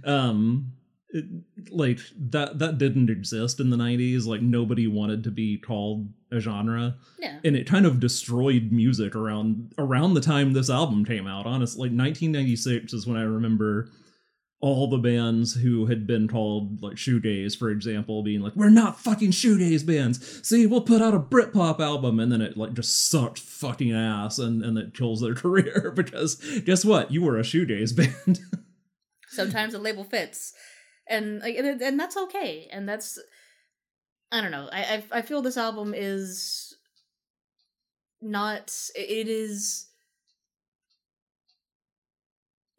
Um 0.05 0.73
it, 1.13 1.25
like 1.70 2.00
that 2.17 2.60
that 2.60 2.77
didn't 2.77 3.10
exist 3.10 3.60
in 3.60 3.70
the 3.70 3.77
90s 3.77 4.25
like 4.25 4.41
nobody 4.41 4.88
wanted 4.88 5.24
to 5.24 5.32
be 5.32 5.58
called 5.58 6.10
a 6.32 6.39
genre. 6.39 6.96
Yeah. 7.20 7.39
and 7.43 7.55
it 7.55 7.67
kind 7.67 7.86
of 7.86 8.00
destroyed 8.00 8.72
music 8.72 9.15
around 9.15 9.74
around 9.77 10.15
the 10.15 10.22
time 10.22 10.53
this 10.53 10.70
album 10.70 11.05
came 11.05 11.27
out 11.27 11.46
honestly 11.46 11.89
like 11.89 11.98
1996 11.98 12.93
is 12.93 13.08
when 13.08 13.17
i 13.17 13.24
remember 13.24 13.89
all 14.63 14.88
the 14.88 14.98
bands 14.98 15.53
who 15.55 15.88
had 15.88 16.08
been 16.08 16.25
called 16.25 16.82
like 16.82 16.96
shoegaze 16.96 17.55
for 17.58 17.70
example 17.70 18.24
being 18.24 18.39
like 18.39 18.55
we're 18.55 18.70
not 18.70 18.98
fucking 18.98 19.32
shoegaze 19.32 19.86
bands. 19.86 20.39
See 20.48 20.65
we'll 20.65 20.79
put 20.79 21.01
out 21.01 21.13
a 21.13 21.20
britpop 21.20 21.82
album. 21.82 22.17
And 22.17 22.32
then 22.32 22.41
it 22.41 22.55
like 22.55 22.74
just 22.74 23.10
sucked 23.10 23.39
fucking 23.39 23.91
ass 23.91 24.39
and 24.39 24.63
and 24.63 24.77
it 24.77 24.93
kills 24.93 25.20
their 25.20 25.36
career 25.43 25.91
because 25.93 26.36
guess 26.62 26.86
what? 26.86 27.12
You 27.12 27.24
were 27.24 27.38
a 27.38 27.41
shoegaze 27.41 27.93
band. 27.93 28.39
Sometimes 29.27 29.74
the 29.74 29.79
label 29.79 30.05
fits 30.05 30.53
and 31.07 31.41
like 31.41 31.55
and, 31.57 32.00
that's 32.00 32.17
okay 32.17 32.67
and 32.72 32.88
that's 32.88 33.19
i 34.31 34.41
don't 34.41 34.51
know 34.51 34.69
I, 34.72 35.03
I 35.12 35.19
i 35.19 35.22
feel 35.22 35.41
this 35.41 35.57
album 35.57 35.93
is 35.95 36.75
not 38.22 38.74
it 38.95 39.27
is 39.27 39.88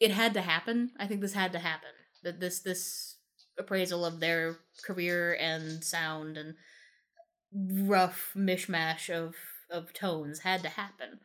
it 0.00 0.11
had 0.11 0.35
to 0.35 0.40
happen. 0.43 0.90
I 0.99 1.07
think 1.07 1.21
this 1.21 1.33
had 1.33 1.52
to 1.52 1.59
happen 1.59 1.88
that 2.23 2.40
this 2.40 2.61
this 2.61 3.16
appraisal 3.59 4.04
of 4.04 4.21
their 4.21 4.59
career 4.85 5.37
and 5.40 5.85
sound 5.85 6.37
and 6.37 6.54
rough 7.88 8.33
mishmash 8.37 9.09
of 9.09 9.35
of 9.71 9.93
tones 9.93 10.40
had 10.40 10.62
to 10.62 10.69
happen 10.69 11.21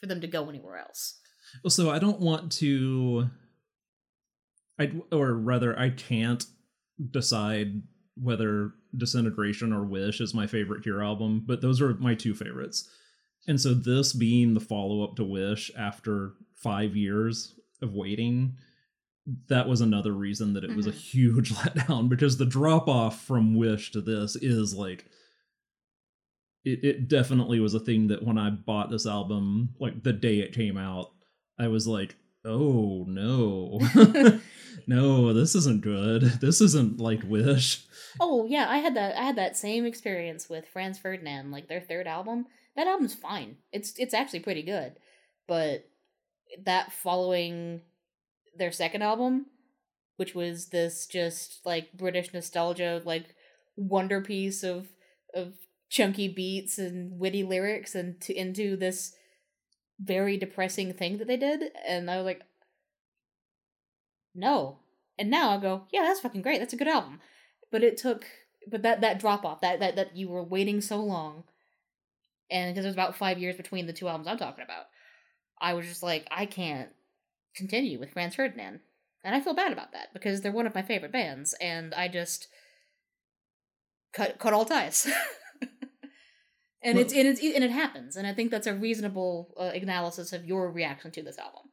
for 0.00 0.06
them 0.06 0.20
to 0.20 0.26
go 0.26 0.48
anywhere 0.48 0.78
else. 0.78 1.18
Well 1.62 1.70
so 1.70 1.90
i 1.90 1.98
don't 1.98 2.20
want 2.20 2.52
to 2.52 3.28
I 4.78 4.92
or 5.12 5.34
rather 5.34 5.78
I 5.78 5.90
can't 5.90 6.44
decide 7.10 7.82
whether 8.16 8.72
Disintegration 8.96 9.72
or 9.72 9.84
Wish 9.84 10.20
is 10.20 10.34
my 10.34 10.46
favorite 10.46 10.82
Cure 10.82 11.02
album, 11.02 11.42
but 11.46 11.60
those 11.60 11.80
are 11.80 11.94
my 11.94 12.14
two 12.14 12.34
favorites. 12.34 12.88
And 13.46 13.60
so 13.60 13.74
this 13.74 14.12
being 14.12 14.54
the 14.54 14.60
follow 14.60 15.02
up 15.02 15.16
to 15.16 15.24
Wish 15.24 15.70
after 15.76 16.32
5 16.56 16.96
years 16.96 17.58
of 17.82 17.92
waiting, 17.94 18.56
that 19.48 19.68
was 19.68 19.80
another 19.80 20.12
reason 20.12 20.54
that 20.54 20.64
it 20.64 20.68
mm-hmm. 20.68 20.76
was 20.76 20.86
a 20.86 20.90
mm-hmm. 20.90 20.98
huge 20.98 21.50
letdown 21.54 22.08
because 22.08 22.36
the 22.36 22.46
drop 22.46 22.88
off 22.88 23.22
from 23.22 23.54
Wish 23.54 23.92
to 23.92 24.00
this 24.00 24.36
is 24.36 24.74
like 24.74 25.06
it, 26.64 26.82
it 26.82 27.08
definitely 27.08 27.60
was 27.60 27.74
a 27.74 27.80
thing 27.80 28.08
that 28.08 28.22
when 28.22 28.38
I 28.38 28.50
bought 28.50 28.90
this 28.90 29.06
album, 29.06 29.74
like 29.78 30.02
the 30.02 30.12
day 30.12 30.40
it 30.40 30.54
came 30.54 30.76
out, 30.76 31.12
I 31.58 31.68
was 31.68 31.86
like, 31.86 32.16
oh 32.44 33.04
no. 33.06 33.80
no, 34.86 35.32
this 35.32 35.54
isn't 35.54 35.82
good. 35.82 36.22
This 36.40 36.60
isn't 36.60 36.98
like 36.98 37.22
Wish. 37.24 37.84
Oh 38.20 38.46
yeah, 38.46 38.66
I 38.68 38.78
had 38.78 38.94
that. 38.96 39.16
I 39.16 39.22
had 39.22 39.36
that 39.36 39.56
same 39.56 39.84
experience 39.84 40.48
with 40.48 40.68
Franz 40.68 40.98
Ferdinand, 40.98 41.50
like 41.50 41.68
their 41.68 41.80
third 41.80 42.06
album. 42.06 42.46
That 42.76 42.86
album's 42.86 43.14
fine. 43.14 43.56
It's 43.72 43.94
it's 43.98 44.14
actually 44.14 44.40
pretty 44.40 44.62
good, 44.62 44.94
but 45.46 45.88
that 46.64 46.92
following 46.92 47.80
their 48.56 48.72
second 48.72 49.02
album, 49.02 49.46
which 50.16 50.34
was 50.34 50.66
this 50.66 51.06
just 51.06 51.60
like 51.64 51.92
British 51.92 52.32
nostalgia, 52.32 53.02
like 53.04 53.34
wonder 53.76 54.20
piece 54.20 54.62
of 54.62 54.88
of 55.34 55.54
chunky 55.88 56.28
beats 56.28 56.78
and 56.78 57.18
witty 57.18 57.42
lyrics, 57.42 57.94
and 57.94 58.20
to 58.22 58.34
into 58.34 58.76
this 58.76 59.14
very 60.00 60.36
depressing 60.36 60.92
thing 60.92 61.18
that 61.18 61.26
they 61.28 61.36
did, 61.36 61.70
and 61.86 62.10
I 62.10 62.16
was 62.16 62.24
like, 62.24 62.42
no. 64.34 64.78
And 65.18 65.30
now 65.30 65.50
I 65.50 65.58
go, 65.58 65.84
yeah, 65.92 66.02
that's 66.02 66.20
fucking 66.20 66.42
great. 66.42 66.58
That's 66.58 66.72
a 66.72 66.76
good 66.76 66.88
album. 66.88 67.20
But 67.70 67.84
it 67.84 67.96
took, 67.96 68.24
but 68.68 68.82
that 68.82 69.00
that 69.00 69.18
drop 69.18 69.44
off, 69.44 69.60
that 69.60 69.80
that 69.80 69.96
that 69.96 70.16
you 70.16 70.28
were 70.28 70.42
waiting 70.42 70.80
so 70.80 70.96
long, 71.00 71.44
and 72.50 72.72
because 72.72 72.84
it 72.84 72.88
was 72.88 72.94
about 72.94 73.16
five 73.16 73.38
years 73.38 73.56
between 73.56 73.86
the 73.86 73.92
two 73.92 74.08
albums 74.08 74.28
I'm 74.28 74.38
talking 74.38 74.64
about, 74.64 74.86
I 75.60 75.74
was 75.74 75.86
just 75.86 76.02
like, 76.02 76.26
I 76.30 76.46
can't 76.46 76.90
continue 77.56 77.98
with 77.98 78.12
Franz 78.12 78.34
Ferdinand, 78.34 78.80
and 79.22 79.34
I 79.34 79.40
feel 79.40 79.54
bad 79.54 79.72
about 79.72 79.92
that 79.92 80.12
because 80.12 80.40
they're 80.40 80.52
one 80.52 80.66
of 80.66 80.74
my 80.74 80.82
favorite 80.82 81.12
bands, 81.12 81.54
and 81.60 81.94
I 81.94 82.08
just 82.08 82.48
cut 84.12 84.38
cut 84.38 84.52
all 84.52 84.64
ties. 84.64 85.06
and 86.82 86.96
well, 86.96 87.04
it's 87.04 87.12
and 87.12 87.26
it's 87.26 87.40
and 87.40 87.64
it 87.64 87.70
happens, 87.70 88.16
and 88.16 88.26
I 88.26 88.34
think 88.34 88.50
that's 88.50 88.66
a 88.66 88.74
reasonable 88.74 89.54
uh, 89.58 89.70
analysis 89.74 90.32
of 90.32 90.44
your 90.44 90.70
reaction 90.70 91.10
to 91.12 91.22
this 91.22 91.38
album. 91.38 91.70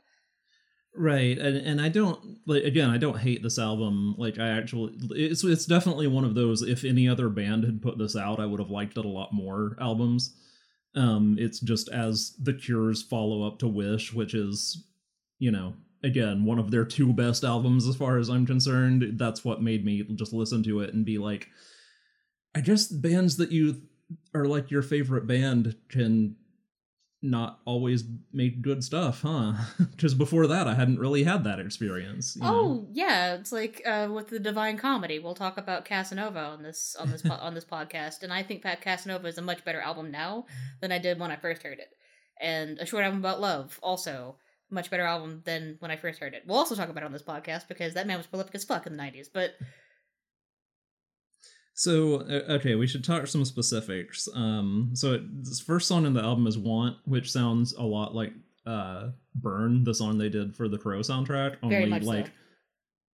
Right, 0.94 1.38
and 1.38 1.56
and 1.56 1.80
I 1.80 1.88
don't 1.88 2.40
like 2.46 2.64
again. 2.64 2.90
I 2.90 2.98
don't 2.98 3.18
hate 3.18 3.42
this 3.42 3.58
album. 3.58 4.14
Like 4.18 4.40
I 4.40 4.50
actually, 4.50 4.94
it's 5.12 5.44
it's 5.44 5.66
definitely 5.66 6.08
one 6.08 6.26
of 6.26 6.36
those. 6.36 6.62
If 6.62 6.84
any 6.84 7.08
other 7.08 7.30
band 7.30 7.64
had 7.64 7.82
put 7.82 7.98
this 7.98 8.16
out, 8.18 8.42
I 8.42 8.46
would 8.46 8.60
have 8.60 8.70
liked 8.70 8.98
it 8.98 9.06
a 9.06 9.10
lot 9.10 9.32
more. 9.32 9.78
Albums. 9.80 10.36
Um, 10.94 11.38
it's 11.40 11.62
just 11.62 11.88
as 11.90 12.36
the 12.42 12.54
Cure's 12.54 13.02
follow 13.02 13.48
up 13.48 13.60
to 13.60 13.68
Wish, 13.70 14.12
which 14.12 14.34
is, 14.34 14.86
you 15.40 15.50
know, 15.50 15.76
again 16.04 16.44
one 16.44 16.60
of 16.60 16.72
their 16.72 16.86
two 16.86 17.14
best 17.14 17.46
albums 17.46 17.88
as 17.88 17.96
far 17.96 18.18
as 18.18 18.30
I'm 18.30 18.46
concerned. 18.46 19.18
That's 19.18 19.46
what 19.46 19.62
made 19.62 19.86
me 19.86 20.04
just 20.16 20.34
listen 20.34 20.62
to 20.64 20.82
it 20.82 20.94
and 20.94 21.06
be 21.06 21.18
like, 21.18 21.48
I 22.54 22.60
guess 22.60 22.88
bands 22.88 23.38
that 23.38 23.52
you 23.52 23.82
are 24.34 24.46
like 24.46 24.72
your 24.72 24.82
favorite 24.82 25.26
band 25.26 25.78
can 25.90 26.36
not 27.22 27.60
always 27.66 28.04
make 28.34 28.62
good 28.62 28.84
stuff, 28.84 29.22
huh? 29.22 29.54
Because 29.92 30.14
before 30.16 30.48
that, 30.48 30.68
I 30.68 30.74
hadn't 30.74 31.00
really 31.00 31.24
had 31.24 31.44
that 31.44 31.60
experience. 31.60 32.36
you 32.36 32.42
know? 32.42 32.48
Oh 32.50 32.88
yeah, 32.92 33.36
it's 33.36 33.52
like 33.52 33.82
uh, 33.86 34.10
with 34.12 34.30
the 34.30 34.40
Divine 34.40 34.78
Comedy. 34.78 35.20
We'll 35.20 35.36
talk 35.36 35.58
about 35.58 35.86
Casanova 35.86 36.40
on 36.40 36.64
this 36.64 36.96
on 37.00 37.12
this 37.12 37.22
po- 37.22 37.34
on 37.34 37.54
this 37.54 37.66
podcast, 37.66 38.24
and 38.24 38.34
I 38.34 38.42
think 38.44 38.64
Pat 38.64 38.82
Casanova 38.82 39.28
is 39.28 39.38
a 39.38 39.42
much 39.42 39.64
better 39.64 39.80
album 39.82 40.10
now 40.12 40.46
than 40.82 40.92
I 40.92 40.98
did 40.98 41.20
when 41.20 41.32
I 41.32 41.36
first 41.36 41.62
heard 41.64 41.80
it. 41.80 41.90
And 42.40 42.80
a 42.80 42.86
short 42.88 43.04
album 43.04 43.20
about 43.20 43.40
love, 43.40 43.80
also 43.84 44.38
much 44.72 44.90
better 44.90 45.04
album 45.04 45.42
than 45.46 45.76
when 45.80 45.92
I 45.92 45.98
first 45.98 46.20
heard 46.20 46.34
it. 46.34 46.44
We'll 46.48 46.58
also 46.58 46.76
talk 46.76 46.90
about 46.90 47.04
it 47.04 47.06
on 47.06 47.12
this 47.12 47.22
podcast 47.22 47.68
because 47.68 47.94
that 47.94 48.08
man 48.08 48.18
was 48.18 48.26
prolific 48.26 48.56
as 48.56 48.64
fuck 48.64 48.88
in 48.88 48.98
the 48.98 49.04
'90s. 49.04 49.28
But 49.32 49.52
So 51.82 52.18
uh, 52.30 52.54
okay, 52.58 52.76
we 52.76 52.86
should 52.86 53.04
talk 53.04 53.26
some 53.26 53.44
specifics. 53.44 54.30
Um, 54.36 54.92
so 54.94 55.14
it, 55.14 55.44
this 55.44 55.60
first 55.60 55.88
song 55.88 56.06
in 56.06 56.14
the 56.14 56.22
album 56.22 56.46
is 56.46 56.56
"Want," 56.56 56.98
which 57.06 57.32
sounds 57.32 57.74
a 57.74 57.82
lot 57.82 58.14
like 58.14 58.34
uh, 58.68 59.08
"Burn," 59.34 59.84
the 59.84 59.96
song 59.96 60.20
they 60.20 60.30
did 60.30 60.56
for 60.56 60.68
the 60.68 60.78
Crow 60.78 61.00
soundtrack. 61.00 61.56
Only 61.64 61.90
Very 61.90 62.02
so. 62.04 62.08
like 62.08 62.32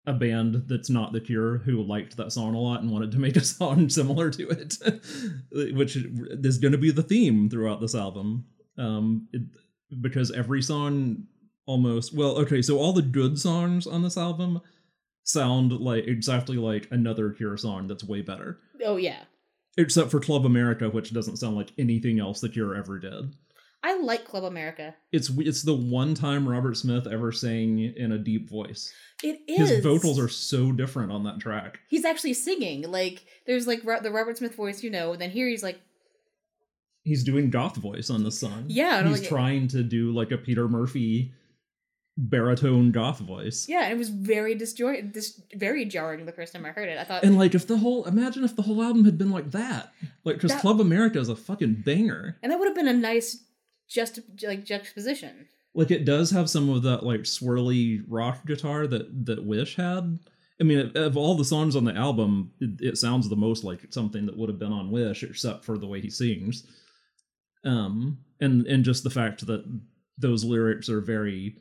a 0.08 0.12
band 0.12 0.64
that's 0.66 0.90
not 0.90 1.12
The 1.12 1.20
Cure 1.20 1.58
who 1.58 1.80
liked 1.80 2.16
that 2.16 2.32
song 2.32 2.56
a 2.56 2.58
lot 2.58 2.80
and 2.80 2.90
wanted 2.90 3.12
to 3.12 3.20
make 3.20 3.36
a 3.36 3.44
song 3.44 3.88
similar 3.88 4.30
to 4.30 4.48
it, 4.48 4.74
which 5.76 5.94
is 5.94 6.58
going 6.58 6.72
to 6.72 6.78
be 6.78 6.90
the 6.90 7.04
theme 7.04 7.48
throughout 7.48 7.80
this 7.80 7.94
album. 7.94 8.46
Um, 8.76 9.28
it, 9.32 9.42
because 10.00 10.32
every 10.32 10.60
song 10.60 11.28
almost 11.66 12.12
well, 12.12 12.36
okay, 12.38 12.62
so 12.62 12.78
all 12.78 12.92
the 12.92 13.00
good 13.00 13.38
songs 13.38 13.86
on 13.86 14.02
this 14.02 14.16
album 14.16 14.60
sound 15.26 15.72
like 15.72 16.06
exactly 16.06 16.56
like 16.56 16.88
another 16.90 17.30
Cure 17.30 17.56
song 17.56 17.86
that's 17.88 18.04
way 18.04 18.22
better 18.22 18.58
oh 18.84 18.96
yeah, 18.96 19.24
except 19.76 20.10
for 20.10 20.20
Club 20.20 20.46
America, 20.46 20.88
which 20.88 21.12
doesn't 21.12 21.36
sound 21.36 21.56
like 21.56 21.72
anything 21.78 22.18
else 22.20 22.40
that 22.40 22.52
Cure 22.52 22.74
ever 22.74 22.98
did. 22.98 23.34
I 23.82 23.98
like 24.00 24.24
Club 24.24 24.44
America. 24.44 24.94
It's 25.12 25.28
it's 25.38 25.62
the 25.62 25.74
one 25.74 26.14
time 26.14 26.48
Robert 26.48 26.76
Smith 26.76 27.06
ever 27.06 27.30
sang 27.30 27.78
in 27.78 28.10
a 28.12 28.18
deep 28.18 28.48
voice. 28.50 28.92
It 29.22 29.40
is 29.46 29.70
His 29.70 29.84
vocals 29.84 30.18
are 30.18 30.28
so 30.28 30.72
different 30.72 31.12
on 31.12 31.22
that 31.24 31.38
track. 31.38 31.78
He's 31.88 32.04
actually 32.04 32.34
singing. 32.34 32.90
Like 32.90 33.24
there's 33.46 33.66
like 33.66 33.82
the 34.02 34.10
Robert 34.10 34.38
Smith 34.38 34.56
voice, 34.56 34.82
you 34.82 34.90
know. 34.90 35.12
And 35.12 35.20
then 35.20 35.30
here 35.30 35.48
he's 35.48 35.62
like, 35.62 35.80
He's 37.02 37.22
doing 37.22 37.50
goth 37.50 37.76
voice 37.76 38.10
on 38.10 38.24
the 38.24 38.32
song. 38.32 38.64
Yeah, 38.66 39.06
he's 39.06 39.20
like- 39.20 39.28
trying 39.28 39.68
to 39.68 39.82
do 39.84 40.12
like 40.12 40.32
a 40.32 40.38
Peter 40.38 40.68
Murphy 40.68 41.32
baritone 42.18 42.92
goth 42.92 43.18
voice. 43.18 43.66
yeah, 43.68 43.88
it 43.88 43.96
was 43.98 44.08
very 44.08 44.54
disjoint, 44.54 45.12
dis- 45.12 45.40
very 45.54 45.84
jarring 45.84 46.24
the 46.24 46.32
first 46.32 46.52
time 46.54 46.64
I 46.64 46.70
heard 46.70 46.88
it. 46.88 46.98
I 46.98 47.04
thought, 47.04 47.24
And 47.24 47.36
like 47.36 47.54
if 47.54 47.66
the 47.66 47.76
whole 47.78 48.04
imagine 48.06 48.42
if 48.44 48.56
the 48.56 48.62
whole 48.62 48.82
album 48.82 49.04
had 49.04 49.18
been 49.18 49.30
like 49.30 49.50
that, 49.50 49.92
like 50.24 50.36
because 50.36 50.54
Club 50.60 50.80
America 50.80 51.18
is 51.18 51.28
a 51.28 51.36
fucking 51.36 51.82
banger. 51.84 52.36
and 52.42 52.50
that 52.50 52.58
would 52.58 52.68
have 52.68 52.74
been 52.74 52.88
a 52.88 52.92
nice 52.94 53.44
just 53.88 54.18
like 54.42 54.64
juxtaposition. 54.64 55.46
like 55.74 55.90
it 55.90 56.04
does 56.04 56.30
have 56.30 56.48
some 56.50 56.68
of 56.70 56.82
that 56.84 57.04
like 57.04 57.20
swirly 57.20 58.02
rock 58.08 58.44
guitar 58.46 58.86
that 58.86 59.26
that 59.26 59.44
wish 59.44 59.76
had 59.76 60.18
i 60.60 60.64
mean 60.64 60.90
of 60.96 61.16
all 61.16 61.36
the 61.36 61.44
songs 61.44 61.76
on 61.76 61.84
the 61.84 61.94
album 61.94 62.50
it, 62.60 62.70
it 62.80 62.96
sounds 62.98 63.28
the 63.28 63.36
most 63.36 63.62
like 63.62 63.82
something 63.90 64.26
that 64.26 64.36
would 64.36 64.48
have 64.48 64.58
been 64.58 64.72
on 64.72 64.90
wish 64.90 65.22
except 65.22 65.64
for 65.64 65.78
the 65.78 65.86
way 65.86 66.00
he 66.00 66.10
sings 66.10 66.66
um 67.64 68.18
and 68.40 68.66
and 68.66 68.84
just 68.84 69.04
the 69.04 69.10
fact 69.10 69.46
that 69.46 69.62
those 70.18 70.44
lyrics 70.44 70.88
are 70.88 71.00
very 71.00 71.56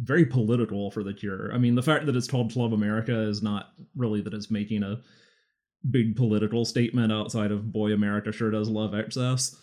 very 0.00 0.24
political 0.24 0.90
for 0.90 1.02
the 1.02 1.14
cure. 1.14 1.52
I 1.52 1.58
mean 1.58 1.74
the 1.74 1.82
fact 1.82 2.06
that 2.06 2.16
it's 2.16 2.28
called 2.28 2.52
club 2.52 2.72
america 2.72 3.20
is 3.20 3.42
not 3.42 3.70
really 3.96 4.20
that 4.20 4.34
it's 4.34 4.50
making 4.50 4.82
a 4.82 5.00
big 5.90 6.16
political 6.16 6.64
statement 6.64 7.12
outside 7.12 7.50
of 7.52 7.72
boy 7.72 7.92
america 7.92 8.32
sure 8.32 8.50
does 8.50 8.68
love 8.68 8.94
excess. 8.94 9.56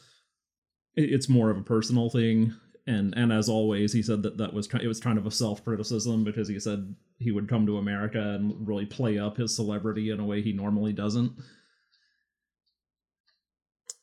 It's 0.96 1.30
more 1.30 1.50
of 1.50 1.58
a 1.58 1.64
personal 1.64 2.10
thing. 2.10 2.54
And 2.88 3.14
and 3.18 3.32
as 3.34 3.50
always 3.50 3.94
he 3.94 4.04
said 4.04 4.24
that 4.24 4.38
that 4.38 4.54
was 4.54 4.68
it 4.82 4.88
was 4.88 5.00
kind 5.00 5.18
of 5.18 5.26
a 5.26 5.32
self-criticism 5.32 6.24
because 6.24 6.48
he 6.48 6.60
said 6.60 6.96
he 7.18 7.32
would 7.32 7.50
come 7.50 7.66
to 7.66 7.78
america 7.78 8.20
and 8.20 8.68
really 8.68 8.86
play 8.86 9.18
up 9.18 9.38
his 9.38 9.56
celebrity 9.56 10.10
in 10.10 10.20
a 10.20 10.26
way 10.26 10.42
he 10.42 10.54
normally 10.54 10.94
doesn't. 10.94 11.32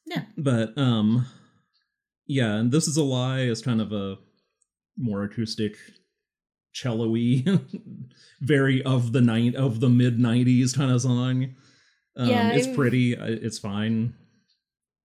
Yeah. 0.06 0.22
but 0.36 0.76
um 0.76 1.26
yeah 2.26 2.54
and 2.56 2.72
this 2.72 2.88
is 2.88 2.96
a 2.96 3.04
lie. 3.04 3.40
Is 3.42 3.62
kind 3.62 3.80
of 3.80 3.92
a 3.92 4.16
more 4.96 5.22
acoustic 5.22 5.76
cello-y 6.72 7.44
very 8.40 8.82
of 8.84 9.12
the 9.12 9.20
night 9.20 9.54
of 9.54 9.80
the 9.80 9.88
mid 9.88 10.18
90s 10.18 10.74
kind 10.76 10.90
of 10.90 11.00
song 11.02 11.54
um, 12.16 12.28
Yeah, 12.28 12.50
it's 12.52 12.66
it- 12.68 12.74
pretty 12.76 13.12
it's 13.14 13.58
fine 13.58 14.14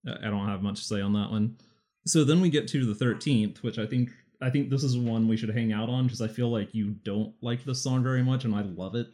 I 0.08 0.28
I 0.28 0.30
don't 0.30 0.48
have 0.48 0.62
much 0.62 0.80
to 0.82 0.86
say 0.86 1.02
on 1.02 1.14
that 1.14 1.30
one. 1.32 1.58
So 2.06 2.24
then 2.24 2.40
we 2.40 2.50
get 2.50 2.70
to 2.70 2.86
the 2.94 3.06
13th, 3.06 3.58
which 3.64 3.78
I 3.78 3.86
think 3.86 4.10
I 4.42 4.50
think 4.50 4.70
this 4.70 4.84
is 4.84 4.96
one 4.98 5.28
we 5.28 5.36
should 5.36 5.50
hang 5.54 5.74
out 5.74 5.90
on 5.90 6.06
because 6.06 6.22
I 6.22 6.28
feel 6.30 6.50
like 6.50 6.74
you 6.74 6.92
don't 7.04 7.34
like 7.42 7.66
this 7.66 7.84
song 7.84 8.04
very 8.04 8.24
much 8.24 8.46
and 8.46 8.56
I 8.56 8.62
love 8.62 8.96
it. 8.96 9.08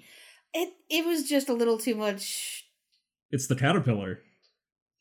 It 0.53 0.69
it 0.89 1.03
was 1.05 1.27
just 1.27 1.49
a 1.49 1.53
little 1.53 1.79
too 1.79 1.95
much. 1.95 2.65
It's 3.31 3.47
the 3.47 3.55
caterpillar. 3.55 4.19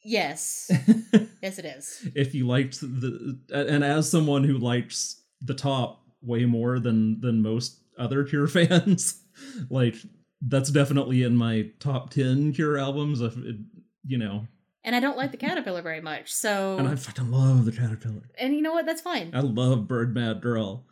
Yes, 0.05 0.71
yes, 1.43 1.59
it 1.59 1.65
is. 1.67 2.09
if 2.15 2.35
you 2.35 2.47
liked 2.47 2.81
the 2.81 3.39
and 3.53 3.85
as 3.85 4.11
someone 4.11 4.45
who 4.45 4.57
likes 4.59 5.21
the 5.43 5.55
top 5.55 6.02
way 6.23 6.45
more 6.45 6.79
than 6.79 7.21
than 7.21 7.43
most 7.43 7.79
other 7.99 8.25
Cure 8.25 8.47
fans, 8.49 9.23
like 9.71 9.95
that's 10.41 10.71
definitely 10.71 11.23
in 11.23 11.37
my 11.37 11.71
top 11.79 12.11
10 12.11 12.53
Cure 12.55 12.77
albums 12.79 13.21
if 13.21 13.37
it, 13.37 13.57
you 14.07 14.19
know. 14.19 14.47
And 14.85 14.97
I 14.97 15.01
don't 15.01 15.17
like 15.17 15.31
the 15.31 15.37
caterpillar 15.37 15.81
very 15.83 16.01
much. 16.01 16.33
So, 16.33 16.77
And 16.77 16.89
I 16.89 16.97
fucking 16.97 17.31
love 17.31 17.65
the 17.65 17.71
caterpillar. 17.73 18.23
and 18.37 18.53
you 18.55 18.63
know 18.63 18.73
what? 18.73 18.85
That's 18.87 19.01
fine. 19.01 19.31
I 19.33 19.41
love 19.41 19.87
Bird 19.87 20.13
Mad 20.15 20.41
Girl. 20.41 20.85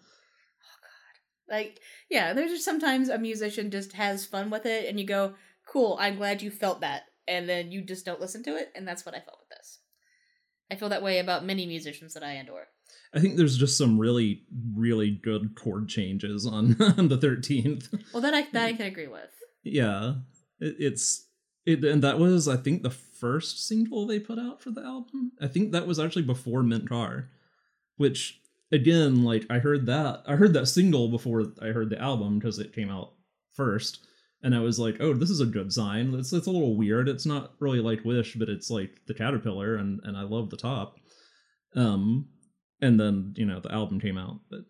Oh 0.63 0.79
God! 0.83 1.55
Like, 1.57 1.81
yeah, 2.09 2.33
there's 2.33 2.53
just 2.53 2.65
sometimes 2.65 3.09
a 3.09 3.19
musician 3.19 3.71
just 3.73 3.95
has 3.95 4.25
fun 4.27 4.51
with 4.51 4.65
it, 4.67 4.89
and 4.89 5.01
you 5.01 5.07
go, 5.07 5.35
"Cool, 5.67 5.97
I'm 6.01 6.17
glad 6.17 6.43
you 6.43 6.51
felt 6.53 6.83
that," 6.83 7.03
and 7.27 7.49
then 7.49 7.73
you 7.73 7.83
just 7.83 8.05
don't 8.07 8.21
listen 8.21 8.45
to 8.45 8.57
it, 8.57 8.71
and 8.77 8.87
that's 8.87 9.05
what 9.05 9.15
I 9.17 9.21
felt 9.21 9.39
with 9.41 9.59
this. 9.59 9.79
I 10.71 10.77
feel 10.77 10.91
that 10.91 11.03
way 11.03 11.19
about 11.19 11.45
many 11.45 11.67
musicians 11.67 12.15
that 12.15 12.23
I 12.23 12.35
adore. 12.35 12.69
I 13.13 13.21
think 13.21 13.37
there's 13.37 13.59
just 13.59 13.77
some 13.77 13.99
really, 13.99 14.45
really 14.75 15.11
good 15.11 15.57
chord 15.57 15.89
changes 15.89 16.47
on, 16.47 16.77
on 16.99 17.09
the 17.09 17.19
13th. 17.19 17.89
Well, 18.13 18.23
that 18.23 18.35
I 18.35 18.47
that 18.53 18.65
I 18.67 18.73
can 18.73 18.87
agree 18.87 19.09
with. 19.09 19.31
Yeah, 19.65 20.15
it, 20.61 20.77
it's 20.79 21.27
it, 21.67 21.85
and 21.85 22.03
that 22.03 22.19
was 22.19 22.49
I 22.49 22.57
think 22.57 22.83
the 22.83 22.91
first 22.91 23.67
single 23.67 24.07
they 24.07 24.19
put 24.19 24.39
out 24.39 24.63
for 24.63 24.71
the 24.71 24.83
album. 24.83 25.33
I 25.41 25.49
think 25.49 25.73
that 25.73 25.87
was 25.87 25.99
actually 25.99 26.23
before 26.23 26.63
Mint 26.63 26.89
Car, 26.89 27.29
which 27.97 28.41
again, 28.73 29.25
like 29.25 29.45
I 29.51 29.59
heard 29.59 29.87
that 29.87 30.23
I 30.27 30.37
heard 30.37 30.55
that 30.55 30.67
single 30.67 31.09
before 31.09 31.53
I 31.61 31.69
heard 31.69 31.91
the 31.91 32.01
album 32.01 32.39
because 32.39 32.59
it 32.59 32.75
came 32.75 32.91
out 32.91 33.13
first, 33.53 34.07
and 34.43 34.55
I 34.55 34.61
was 34.61 34.79
like, 34.79 34.97
oh, 35.01 35.15
this 35.15 35.31
is 35.31 35.41
a 35.41 35.47
good 35.47 35.73
sign. 35.73 36.15
It's 36.15 36.33
it's 36.33 36.47
a 36.47 36.51
little 36.51 36.77
weird. 36.77 37.09
It's 37.09 37.27
not 37.27 37.53
really 37.59 37.81
like 37.81 38.05
Wish, 38.05 38.37
but 38.37 38.49
it's 38.49 38.71
like 38.71 38.91
the 39.07 39.15
Caterpillar, 39.15 39.77
and 39.77 40.01
and 40.05 40.17
I 40.17 40.23
love 40.23 40.51
the 40.51 40.57
top. 40.57 40.97
Um, 41.75 42.29
and 42.81 42.99
then 42.99 43.35
you 43.37 43.47
know 43.47 43.61
the 43.61 43.73
album 43.73 44.01
came 44.01 44.19
out, 44.19 44.41
but 44.51 44.61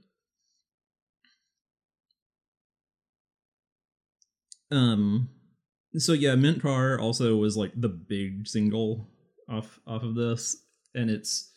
um 4.72 5.28
so 5.96 6.12
yeah 6.12 6.36
mint 6.36 6.62
car 6.62 6.98
also 7.00 7.36
was 7.36 7.56
like 7.56 7.72
the 7.74 7.88
big 7.88 8.46
single 8.46 9.08
off 9.48 9.80
off 9.86 10.04
of 10.04 10.14
this 10.14 10.56
and 10.94 11.10
it's 11.10 11.50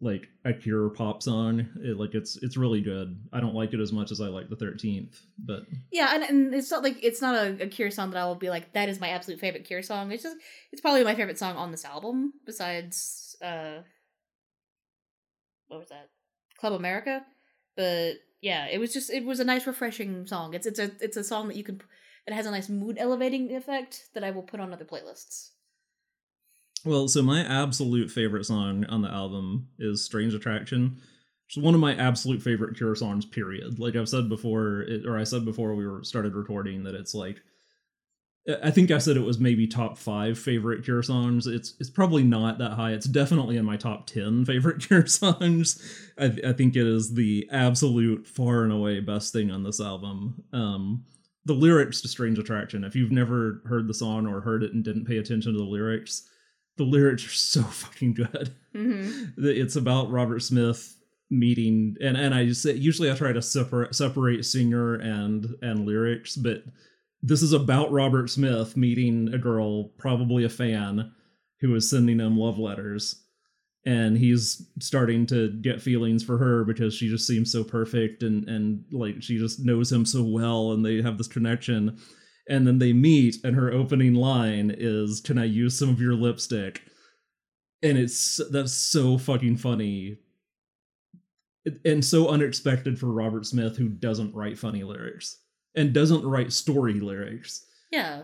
like 0.00 0.28
a 0.44 0.52
cure 0.52 0.90
pop 0.90 1.22
song 1.22 1.66
it, 1.82 1.96
like 1.96 2.14
it's 2.14 2.36
it's 2.42 2.58
really 2.58 2.82
good 2.82 3.18
i 3.32 3.40
don't 3.40 3.54
like 3.54 3.72
it 3.72 3.80
as 3.80 3.92
much 3.92 4.10
as 4.10 4.20
i 4.20 4.26
like 4.26 4.50
the 4.50 4.56
13th 4.56 5.16
but 5.38 5.62
Yeah, 5.90 6.14
and, 6.14 6.22
and 6.24 6.54
it's 6.54 6.70
not 6.70 6.82
like 6.82 7.02
it's 7.02 7.22
not 7.22 7.34
a, 7.34 7.62
a 7.62 7.66
Cure 7.66 7.90
song 7.90 8.10
that 8.10 8.18
I 8.18 8.26
will 8.26 8.34
be 8.34 8.50
like 8.50 8.72
that 8.74 8.88
is 8.88 9.00
my 9.00 9.08
absolute 9.08 9.40
favorite 9.40 9.64
Cure 9.64 9.82
song. 9.82 10.12
It's 10.12 10.22
just 10.22 10.36
it's 10.72 10.80
probably 10.80 11.04
my 11.04 11.14
favorite 11.14 11.38
song 11.38 11.56
on 11.56 11.70
this 11.70 11.84
album 11.84 12.34
besides 12.44 13.36
uh 13.42 13.78
what 15.74 15.80
was 15.80 15.90
that 15.90 16.08
Club 16.58 16.72
America. 16.72 17.24
But 17.76 18.14
yeah, 18.40 18.66
it 18.66 18.78
was 18.78 18.92
just 18.92 19.10
it 19.10 19.24
was 19.24 19.40
a 19.40 19.44
nice 19.44 19.66
refreshing 19.66 20.26
song. 20.26 20.54
It's 20.54 20.66
it's 20.66 20.78
a 20.78 20.90
it's 21.00 21.16
a 21.16 21.24
song 21.24 21.48
that 21.48 21.56
you 21.56 21.64
can 21.64 21.80
that 22.26 22.34
has 22.34 22.46
a 22.46 22.50
nice 22.50 22.68
mood 22.68 22.96
elevating 22.98 23.54
effect 23.54 24.08
that 24.14 24.24
I 24.24 24.30
will 24.30 24.42
put 24.42 24.60
on 24.60 24.72
other 24.72 24.84
playlists. 24.84 25.50
well 26.84 27.08
so 27.08 27.22
my 27.22 27.40
absolute 27.40 28.10
favorite 28.10 28.44
song 28.44 28.84
on 28.86 29.02
the 29.02 29.08
album 29.10 29.68
is 29.78 30.04
strange 30.04 30.34
attraction 30.34 30.96
is 31.50 31.62
one 31.62 31.74
of 31.74 31.80
my 31.80 31.94
absolute 31.94 32.42
favorite 32.42 32.76
cure 32.76 32.94
songs 32.94 33.24
period 33.24 33.78
like 33.78 33.96
i've 33.96 34.08
said 34.08 34.28
before 34.28 34.82
it, 34.82 35.06
or 35.06 35.18
i 35.18 35.24
said 35.24 35.44
before 35.44 35.74
we 35.74 35.86
were 35.86 36.02
started 36.04 36.34
recording 36.34 36.84
that 36.84 36.94
it's 36.94 37.14
like 37.14 37.42
I 38.62 38.70
think 38.70 38.90
I 38.90 38.98
said 38.98 39.16
it 39.16 39.20
was 39.22 39.38
maybe 39.38 39.66
top 39.66 39.96
five 39.96 40.38
favorite 40.38 40.84
Cure 40.84 41.02
songs. 41.02 41.46
It's 41.46 41.74
it's 41.80 41.88
probably 41.88 42.22
not 42.22 42.58
that 42.58 42.72
high. 42.72 42.92
It's 42.92 43.06
definitely 43.06 43.56
in 43.56 43.64
my 43.64 43.76
top 43.76 44.06
ten 44.06 44.44
favorite 44.44 44.80
Cure 44.86 45.06
songs. 45.06 45.82
I, 46.18 46.26
I 46.46 46.52
think 46.52 46.76
it 46.76 46.86
is 46.86 47.14
the 47.14 47.48
absolute 47.50 48.26
far 48.26 48.64
and 48.64 48.72
away 48.72 49.00
best 49.00 49.32
thing 49.32 49.50
on 49.50 49.62
this 49.62 49.80
album. 49.80 50.42
Um, 50.52 51.04
the 51.46 51.54
lyrics 51.54 52.02
to 52.02 52.08
"Strange 52.08 52.38
Attraction." 52.38 52.84
If 52.84 52.94
you've 52.94 53.12
never 53.12 53.62
heard 53.64 53.88
the 53.88 53.94
song 53.94 54.26
or 54.26 54.42
heard 54.42 54.62
it 54.62 54.74
and 54.74 54.84
didn't 54.84 55.06
pay 55.06 55.16
attention 55.16 55.52
to 55.52 55.58
the 55.58 55.64
lyrics, 55.64 56.28
the 56.76 56.84
lyrics 56.84 57.24
are 57.24 57.30
so 57.30 57.62
fucking 57.62 58.12
good. 58.14 58.54
hmm 58.74 59.24
It's 59.38 59.76
about 59.76 60.10
Robert 60.10 60.40
Smith 60.40 60.96
meeting 61.30 61.96
and 62.02 62.16
and 62.18 62.34
I 62.34 62.44
just 62.44 62.62
say 62.62 62.74
usually 62.74 63.10
I 63.10 63.14
try 63.14 63.32
to 63.32 63.40
separate 63.40 63.94
separate 63.94 64.44
singer 64.44 64.96
and 64.96 65.46
and 65.62 65.86
lyrics, 65.86 66.36
but 66.36 66.62
this 67.24 67.42
is 67.42 67.54
about 67.54 67.90
Robert 67.90 68.28
Smith 68.28 68.76
meeting 68.76 69.32
a 69.32 69.38
girl, 69.38 69.84
probably 69.96 70.44
a 70.44 70.48
fan, 70.50 71.10
who 71.60 71.74
is 71.74 71.88
sending 71.88 72.20
him 72.20 72.36
love 72.36 72.58
letters. 72.58 73.22
And 73.86 74.16
he's 74.16 74.68
starting 74.78 75.24
to 75.26 75.50
get 75.62 75.80
feelings 75.80 76.22
for 76.22 76.36
her 76.36 76.64
because 76.64 76.94
she 76.94 77.08
just 77.08 77.26
seems 77.26 77.50
so 77.50 77.64
perfect 77.64 78.22
and 78.22 78.48
and 78.48 78.84
like 78.92 79.22
she 79.22 79.38
just 79.38 79.60
knows 79.64 79.90
him 79.90 80.06
so 80.06 80.22
well 80.22 80.72
and 80.72 80.84
they 80.84 81.00
have 81.00 81.16
this 81.16 81.26
connection. 81.26 81.98
And 82.48 82.66
then 82.66 82.78
they 82.78 82.92
meet 82.92 83.36
and 83.42 83.56
her 83.56 83.72
opening 83.72 84.14
line 84.14 84.74
is, 84.76 85.20
Can 85.22 85.38
I 85.38 85.44
use 85.44 85.78
some 85.78 85.88
of 85.88 86.00
your 86.00 86.14
lipstick? 86.14 86.82
And 87.82 87.96
it's 87.96 88.40
that's 88.50 88.72
so 88.72 89.16
fucking 89.16 89.56
funny 89.56 90.18
and 91.86 92.04
so 92.04 92.28
unexpected 92.28 92.98
for 92.98 93.06
Robert 93.06 93.46
Smith, 93.46 93.78
who 93.78 93.88
doesn't 93.88 94.34
write 94.34 94.58
funny 94.58 94.82
lyrics 94.82 95.43
and 95.74 95.92
doesn't 95.92 96.24
write 96.24 96.52
story 96.52 96.94
lyrics. 97.00 97.66
Yeah. 97.90 98.22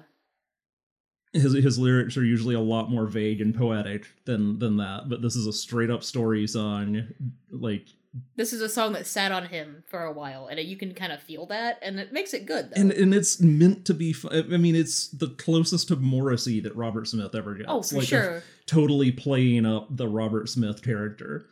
His 1.33 1.53
his 1.53 1.79
lyrics 1.79 2.17
are 2.17 2.25
usually 2.25 2.57
a 2.57 2.61
lot 2.61 2.91
more 2.91 3.07
vague 3.07 3.41
and 3.41 3.55
poetic 3.55 4.07
than 4.25 4.59
than 4.59 4.79
that, 4.79 5.09
but 5.09 5.23
this 5.23 5.37
is 5.37 5.47
a 5.47 5.53
straight 5.53 5.91
up 5.91 6.03
story 6.03 6.45
song. 6.49 7.07
Like, 7.53 7.87
This 8.35 8.53
is 8.53 8.61
a 8.63 8.69
song 8.69 8.95
that 8.95 9.07
sat 9.07 9.31
on 9.31 9.47
him 9.47 9.85
for 9.87 10.03
a 10.03 10.13
while, 10.13 10.49
and 10.49 10.59
it, 10.59 10.67
you 10.67 10.77
can 10.77 10.93
kind 10.93 11.13
of 11.13 11.23
feel 11.23 11.47
that, 11.47 11.79
and 11.83 12.01
it 12.01 12.13
makes 12.13 12.35
it 12.35 12.47
good. 12.47 12.71
Though. 12.71 12.81
and 12.81 12.91
and 12.91 13.15
it's 13.15 13.41
meant 13.41 13.85
to 13.85 13.95
be. 13.95 14.13
I 14.29 14.43
mean, 14.43 14.75
it's 14.75 15.07
the 15.09 15.29
closest 15.29 15.87
to 15.89 15.97
Morrissey 15.97 16.59
that 16.63 16.75
Robert 16.75 17.07
Smith 17.07 17.33
ever 17.37 17.55
gets. 17.55 17.69
oh, 17.69 17.83
for 17.83 17.99
like, 17.99 18.09
sure. 18.09 18.43
totally 18.67 19.13
playing 19.13 19.67
up 19.67 19.87
the 19.97 20.09
Robert 20.09 20.49
Smith 20.49 20.83
character, 20.83 21.47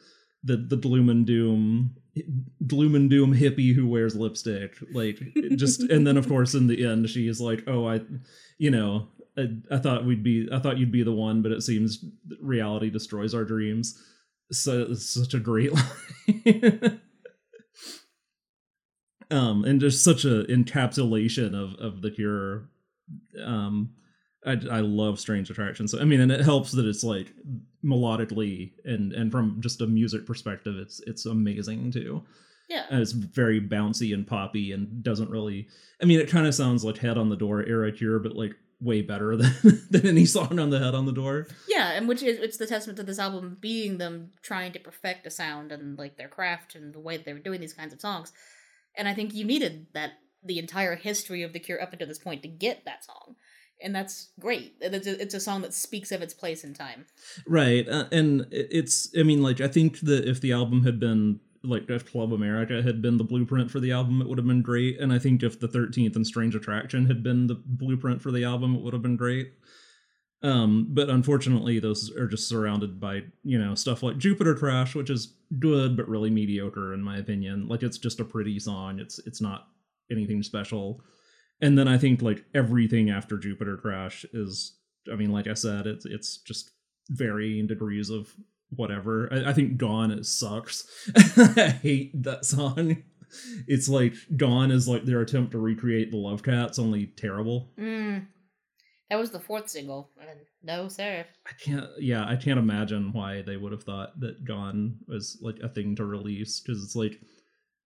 the 0.44 0.56
the 0.56 0.76
gloom 0.76 1.08
and 1.08 1.26
doom, 1.26 1.96
gloom 2.66 2.94
and 2.94 3.10
doom 3.10 3.34
hippie 3.34 3.74
who 3.74 3.86
wears 3.88 4.16
lipstick, 4.16 4.76
like 4.92 5.18
just. 5.56 5.80
and 5.82 6.06
then 6.06 6.16
of 6.16 6.28
course 6.28 6.54
in 6.54 6.66
the 6.66 6.84
end 6.86 7.08
she 7.10 7.28
is 7.28 7.40
like, 7.40 7.64
"Oh, 7.66 7.86
I, 7.86 8.00
you 8.58 8.70
know, 8.70 9.08
I, 9.36 9.48
I 9.70 9.78
thought 9.78 10.04
we'd 10.04 10.22
be, 10.22 10.48
I 10.52 10.58
thought 10.58 10.78
you'd 10.78 10.92
be 10.92 11.02
the 11.02 11.12
one, 11.12 11.42
but 11.42 11.52
it 11.52 11.62
seems 11.62 12.04
reality 12.40 12.90
destroys 12.90 13.34
our 13.34 13.44
dreams." 13.44 14.00
So 14.50 14.86
it's 14.90 15.10
such 15.10 15.34
a 15.34 15.40
great 15.40 15.72
line. 16.28 17.00
um 19.30 19.64
and 19.64 19.80
just 19.80 20.02
such 20.02 20.24
a 20.24 20.44
encapsulation 20.44 21.54
of 21.54 21.74
of 21.80 22.00
the 22.00 22.10
cure 22.10 22.68
um 23.44 23.90
I, 24.46 24.52
I 24.70 24.80
love 24.80 25.18
Strange 25.18 25.50
Attraction. 25.50 25.88
So 25.88 26.00
I 26.00 26.04
mean, 26.04 26.20
and 26.20 26.30
it 26.30 26.40
helps 26.40 26.72
that 26.72 26.86
it's 26.86 27.04
like 27.04 27.32
melodically 27.84 28.72
and 28.84 29.12
and 29.12 29.30
from 29.32 29.60
just 29.60 29.80
a 29.80 29.86
music 29.86 30.26
perspective, 30.26 30.76
it's 30.76 31.00
it's 31.06 31.26
amazing 31.26 31.90
too. 31.90 32.22
Yeah. 32.68 32.84
And 32.90 33.00
it's 33.00 33.12
very 33.12 33.60
bouncy 33.60 34.12
and 34.12 34.26
poppy 34.26 34.72
and 34.72 35.02
doesn't 35.02 35.30
really. 35.30 35.68
I 36.02 36.04
mean, 36.04 36.20
it 36.20 36.28
kind 36.28 36.46
of 36.46 36.54
sounds 36.54 36.84
like 36.84 36.98
Head 36.98 37.18
on 37.18 37.30
the 37.30 37.36
Door 37.36 37.66
era 37.66 37.90
Cure, 37.90 38.18
but 38.18 38.36
like 38.36 38.54
way 38.80 39.02
better 39.02 39.36
than 39.36 39.52
than 39.90 40.06
any 40.06 40.24
song 40.24 40.58
on 40.58 40.70
the 40.70 40.78
Head 40.78 40.94
on 40.94 41.06
the 41.06 41.12
Door. 41.12 41.48
Yeah, 41.68 41.92
and 41.92 42.06
which 42.06 42.22
is 42.22 42.38
it's 42.38 42.58
the 42.58 42.66
testament 42.66 42.98
to 42.98 43.02
this 43.02 43.18
album 43.18 43.56
being 43.60 43.98
them 43.98 44.32
trying 44.42 44.72
to 44.72 44.78
perfect 44.78 45.26
a 45.26 45.30
sound 45.30 45.72
and 45.72 45.98
like 45.98 46.16
their 46.16 46.28
craft 46.28 46.74
and 46.74 46.94
the 46.94 47.00
way 47.00 47.16
that 47.16 47.24
they 47.24 47.32
were 47.32 47.38
doing 47.38 47.60
these 47.60 47.74
kinds 47.74 47.92
of 47.92 48.00
songs. 48.00 48.32
And 48.96 49.08
I 49.08 49.14
think 49.14 49.34
you 49.34 49.44
needed 49.44 49.86
that 49.94 50.12
the 50.44 50.58
entire 50.58 50.94
history 50.94 51.42
of 51.42 51.52
the 51.52 51.58
Cure 51.58 51.82
up 51.82 51.92
until 51.92 52.08
this 52.08 52.18
point 52.18 52.42
to 52.42 52.48
get 52.48 52.84
that 52.84 53.04
song, 53.04 53.36
and 53.80 53.94
that's 53.94 54.30
great. 54.40 54.74
It's 54.80 55.06
a, 55.06 55.20
it's 55.20 55.34
a 55.34 55.40
song 55.40 55.62
that 55.62 55.74
speaks 55.74 56.12
of 56.12 56.22
its 56.22 56.34
place 56.34 56.64
in 56.64 56.74
time. 56.74 57.06
Right, 57.46 57.88
uh, 57.88 58.06
and 58.12 58.46
it's. 58.50 59.10
I 59.18 59.22
mean, 59.22 59.42
like 59.42 59.60
I 59.60 59.68
think 59.68 60.00
that 60.00 60.28
if 60.28 60.40
the 60.40 60.52
album 60.52 60.84
had 60.84 60.98
been 60.98 61.40
like 61.62 61.88
if 61.90 62.10
Club 62.10 62.32
America 62.32 62.82
had 62.82 63.02
been 63.02 63.16
the 63.16 63.24
blueprint 63.24 63.70
for 63.70 63.80
the 63.80 63.92
album, 63.92 64.20
it 64.20 64.28
would 64.28 64.38
have 64.38 64.46
been 64.46 64.62
great. 64.62 65.00
And 65.00 65.12
I 65.12 65.18
think 65.18 65.42
if 65.42 65.60
the 65.60 65.68
Thirteenth 65.68 66.16
and 66.16 66.26
Strange 66.26 66.54
Attraction 66.54 67.06
had 67.06 67.22
been 67.22 67.46
the 67.46 67.60
blueprint 67.64 68.22
for 68.22 68.30
the 68.30 68.44
album, 68.44 68.74
it 68.74 68.82
would 68.82 68.92
have 68.92 69.02
been 69.02 69.16
great. 69.16 69.52
Um, 70.42 70.86
but 70.90 71.10
unfortunately, 71.10 71.80
those 71.80 72.12
are 72.16 72.28
just 72.28 72.48
surrounded 72.48 73.00
by 73.00 73.22
you 73.42 73.58
know 73.58 73.74
stuff 73.74 74.02
like 74.02 74.18
Jupiter 74.18 74.54
Crash, 74.54 74.94
which 74.94 75.10
is 75.10 75.34
good 75.58 75.96
but 75.96 76.08
really 76.08 76.30
mediocre 76.30 76.94
in 76.94 77.02
my 77.02 77.18
opinion. 77.18 77.68
Like 77.68 77.82
it's 77.82 77.98
just 77.98 78.20
a 78.20 78.24
pretty 78.24 78.58
song. 78.58 79.00
It's 79.00 79.18
it's 79.20 79.40
not 79.40 79.68
anything 80.10 80.42
special. 80.42 81.00
And 81.60 81.76
then 81.76 81.88
I 81.88 81.98
think 81.98 82.22
like 82.22 82.44
everything 82.54 83.10
after 83.10 83.36
Jupiter 83.36 83.76
Crash 83.76 84.24
is, 84.32 84.76
I 85.12 85.16
mean, 85.16 85.32
like 85.32 85.46
I 85.46 85.54
said, 85.54 85.86
it's 85.86 86.06
it's 86.06 86.38
just 86.38 86.70
varying 87.10 87.66
degrees 87.66 88.10
of 88.10 88.34
whatever. 88.70 89.28
I, 89.32 89.50
I 89.50 89.52
think 89.52 89.76
Gone 89.76 90.10
it 90.10 90.26
sucks. 90.26 90.86
I 91.36 91.78
hate 91.82 92.22
that 92.22 92.44
song. 92.44 93.02
It's 93.66 93.88
like 93.88 94.14
Gone 94.36 94.70
is 94.70 94.88
like 94.88 95.04
their 95.04 95.20
attempt 95.20 95.52
to 95.52 95.58
recreate 95.58 96.10
the 96.10 96.16
Love 96.16 96.42
Cats, 96.42 96.78
only 96.78 97.06
terrible. 97.06 97.72
Mm. 97.78 98.26
That 99.10 99.18
was 99.18 99.30
the 99.30 99.40
fourth 99.40 99.68
single. 99.68 100.10
And 100.20 100.40
no, 100.62 100.88
sir. 100.88 101.24
I 101.46 101.52
can't. 101.60 101.86
Yeah, 101.98 102.26
I 102.26 102.36
can't 102.36 102.58
imagine 102.58 103.12
why 103.12 103.42
they 103.42 103.56
would 103.56 103.72
have 103.72 103.84
thought 103.84 104.18
that 104.20 104.44
Gone 104.44 104.98
was 105.06 105.38
like 105.40 105.58
a 105.62 105.68
thing 105.68 105.96
to 105.96 106.04
release 106.04 106.60
because 106.60 106.82
it's 106.82 106.96
like, 106.96 107.20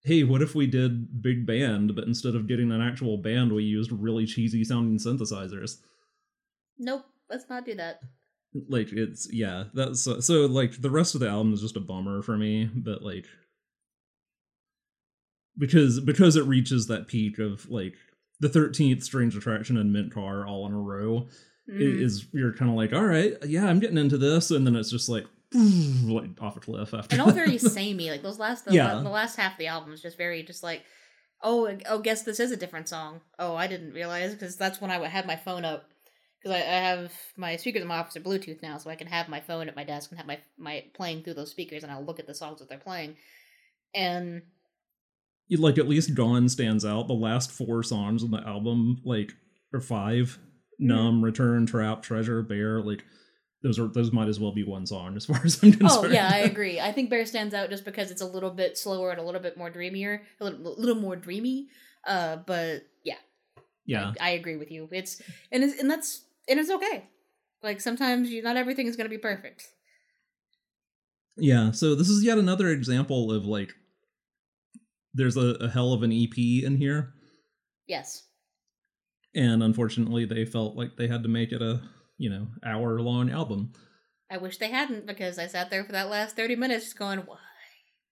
hey, 0.04 0.24
what 0.24 0.42
if 0.42 0.54
we 0.54 0.66
did 0.66 1.22
big 1.22 1.46
band, 1.46 1.94
but 1.94 2.04
instead 2.04 2.34
of 2.34 2.48
getting 2.48 2.72
an 2.72 2.80
actual 2.80 3.18
band, 3.18 3.52
we 3.52 3.62
used 3.62 3.92
really 3.92 4.26
cheesy 4.26 4.64
sounding 4.64 4.98
synthesizers. 4.98 5.78
Nope, 6.78 7.04
let's 7.30 7.48
not 7.48 7.64
do 7.64 7.74
that. 7.76 8.00
Like 8.68 8.92
it's 8.92 9.28
yeah, 9.32 9.64
that's 9.72 10.02
so, 10.02 10.20
so 10.20 10.46
like 10.46 10.82
the 10.82 10.90
rest 10.90 11.14
of 11.14 11.20
the 11.20 11.28
album 11.28 11.54
is 11.54 11.62
just 11.62 11.76
a 11.76 11.80
bummer 11.80 12.20
for 12.22 12.36
me, 12.36 12.68
but 12.74 13.02
like 13.02 13.26
because 15.56 16.00
because 16.00 16.36
it 16.36 16.44
reaches 16.44 16.86
that 16.86 17.08
peak 17.08 17.38
of 17.38 17.68
like 17.70 17.94
the 18.40 18.48
13th 18.48 19.02
strange 19.02 19.36
attraction 19.36 19.76
and 19.76 19.92
mint 19.92 20.12
car 20.12 20.46
all 20.46 20.66
in 20.66 20.72
a 20.72 20.78
row 20.78 21.28
it 21.68 21.72
mm-hmm. 21.72 22.02
is 22.02 22.26
you're 22.32 22.52
kind 22.52 22.70
of 22.70 22.76
like 22.76 22.92
all 22.92 23.04
right 23.04 23.34
yeah 23.46 23.66
i'm 23.66 23.78
getting 23.78 23.98
into 23.98 24.18
this 24.18 24.50
and 24.50 24.66
then 24.66 24.74
it's 24.74 24.90
just 24.90 25.08
like 25.08 25.26
like 26.08 26.30
off 26.40 26.56
a 26.56 26.60
cliff 26.60 26.94
after 26.94 27.14
and 27.14 27.22
all 27.22 27.30
very 27.32 27.58
samey. 27.58 28.10
Like 28.10 28.22
those 28.22 28.38
last, 28.38 28.64
the, 28.64 28.72
Yeah. 28.74 28.94
the 28.94 29.08
last 29.10 29.36
half 29.36 29.52
of 29.52 29.58
the 29.58 29.66
album 29.66 29.92
is 29.92 30.02
just 30.02 30.16
very 30.18 30.42
just 30.42 30.62
like, 30.62 30.82
oh, 31.42 31.76
oh, 31.88 31.98
guess 31.98 32.22
this 32.22 32.40
is 32.40 32.52
a 32.52 32.56
different 32.56 32.88
song. 32.88 33.20
Oh, 33.38 33.54
I 33.56 33.66
didn't 33.66 33.92
realize 33.92 34.32
because 34.32 34.56
that's 34.56 34.80
when 34.80 34.90
I 34.90 35.06
had 35.08 35.26
my 35.26 35.36
phone 35.36 35.64
up 35.64 35.84
because 36.42 36.56
I, 36.56 36.60
I 36.60 36.80
have 36.80 37.12
my 37.36 37.56
speakers 37.56 37.82
in 37.82 37.88
my 37.88 37.98
office 37.98 38.16
are 38.16 38.20
Bluetooth 38.20 38.62
now, 38.62 38.78
so 38.78 38.90
I 38.90 38.96
can 38.96 39.06
have 39.06 39.28
my 39.28 39.40
phone 39.40 39.68
at 39.68 39.76
my 39.76 39.84
desk 39.84 40.10
and 40.10 40.18
have 40.18 40.26
my 40.26 40.38
my 40.58 40.84
playing 40.94 41.22
through 41.22 41.34
those 41.34 41.50
speakers, 41.50 41.82
and 41.82 41.92
I'll 41.92 42.04
look 42.04 42.18
at 42.18 42.26
the 42.26 42.34
songs 42.34 42.58
that 42.60 42.68
they're 42.68 42.78
playing, 42.78 43.16
and 43.94 44.42
You- 45.48 45.58
like 45.58 45.78
at 45.78 45.88
least 45.88 46.14
gone 46.14 46.48
stands 46.48 46.84
out 46.84 47.06
the 47.08 47.14
last 47.14 47.50
four 47.52 47.82
songs 47.82 48.22
on 48.24 48.30
the 48.30 48.40
album 48.46 49.00
like 49.04 49.32
or 49.72 49.80
five 49.80 50.38
Mm-hmm. 50.80 50.86
numb 50.88 51.22
return 51.22 51.66
trap 51.66 52.02
treasure 52.02 52.42
bear 52.42 52.80
like 52.80 53.04
those 53.62 53.78
are 53.78 53.86
those 53.88 54.12
might 54.12 54.28
as 54.28 54.40
well 54.40 54.52
be 54.52 54.64
one 54.64 54.86
song 54.86 55.16
as 55.16 55.24
far 55.26 55.40
as 55.44 55.62
i'm 55.62 55.72
concerned 55.72 56.06
oh 56.06 56.08
yeah, 56.12 56.28
I 56.32 56.38
agree. 56.52 56.80
I 56.80 56.92
think 56.92 57.10
Bear 57.10 57.24
stands 57.26 57.54
out 57.54 57.70
just 57.70 57.84
because 57.84 58.10
it's 58.10 58.22
a 58.22 58.26
little 58.26 58.50
bit 58.50 58.76
slower 58.76 59.10
and 59.10 59.20
a 59.20 59.22
little 59.22 59.40
bit 59.40 59.56
more 59.56 59.70
dreamier, 59.70 60.22
a 60.40 60.44
little, 60.44 60.74
little 60.76 61.00
more 61.00 61.16
dreamy. 61.16 61.68
Uh, 62.06 62.36
but 62.36 62.82
yeah, 63.04 63.18
yeah 63.86 64.12
I, 64.20 64.28
I 64.28 64.30
agree 64.30 64.56
with 64.56 64.70
you. 64.70 64.88
It's 64.90 65.22
and 65.52 65.62
it's, 65.62 65.80
and 65.80 65.90
that's 65.90 66.22
and 66.48 66.58
it's 66.58 66.70
okay. 66.70 67.04
Like 67.62 67.80
sometimes 67.80 68.30
you 68.30 68.42
not 68.42 68.56
everything 68.56 68.88
is 68.88 68.96
going 68.96 69.04
to 69.04 69.16
be 69.16 69.18
perfect. 69.18 69.68
Yeah, 71.36 71.70
so 71.70 71.94
this 71.94 72.08
is 72.08 72.24
yet 72.24 72.38
another 72.38 72.68
example 72.68 73.32
of 73.32 73.46
like 73.46 73.72
there's 75.14 75.36
a, 75.36 75.56
a 75.60 75.68
hell 75.68 75.92
of 75.92 76.02
an 76.02 76.12
EP 76.12 76.36
in 76.36 76.76
here, 76.76 77.12
Yes. 77.86 78.24
and 79.34 79.62
unfortunately 79.62 80.24
they 80.24 80.44
felt 80.44 80.76
like 80.76 80.96
they 80.96 81.06
had 81.06 81.22
to 81.22 81.28
make 81.28 81.52
it 81.52 81.62
a 81.62 81.80
you 82.18 82.30
know 82.30 82.48
hour 82.64 83.00
long 83.00 83.30
album, 83.30 83.72
I 84.30 84.38
wish 84.38 84.58
they 84.58 84.70
hadn't 84.70 85.06
because 85.06 85.38
I 85.38 85.46
sat 85.46 85.70
there 85.70 85.84
for 85.84 85.92
that 85.92 86.08
last 86.08 86.36
30 86.36 86.56
minutes 86.56 86.84
just 86.84 86.98
going, 86.98 87.20
why? 87.20 87.38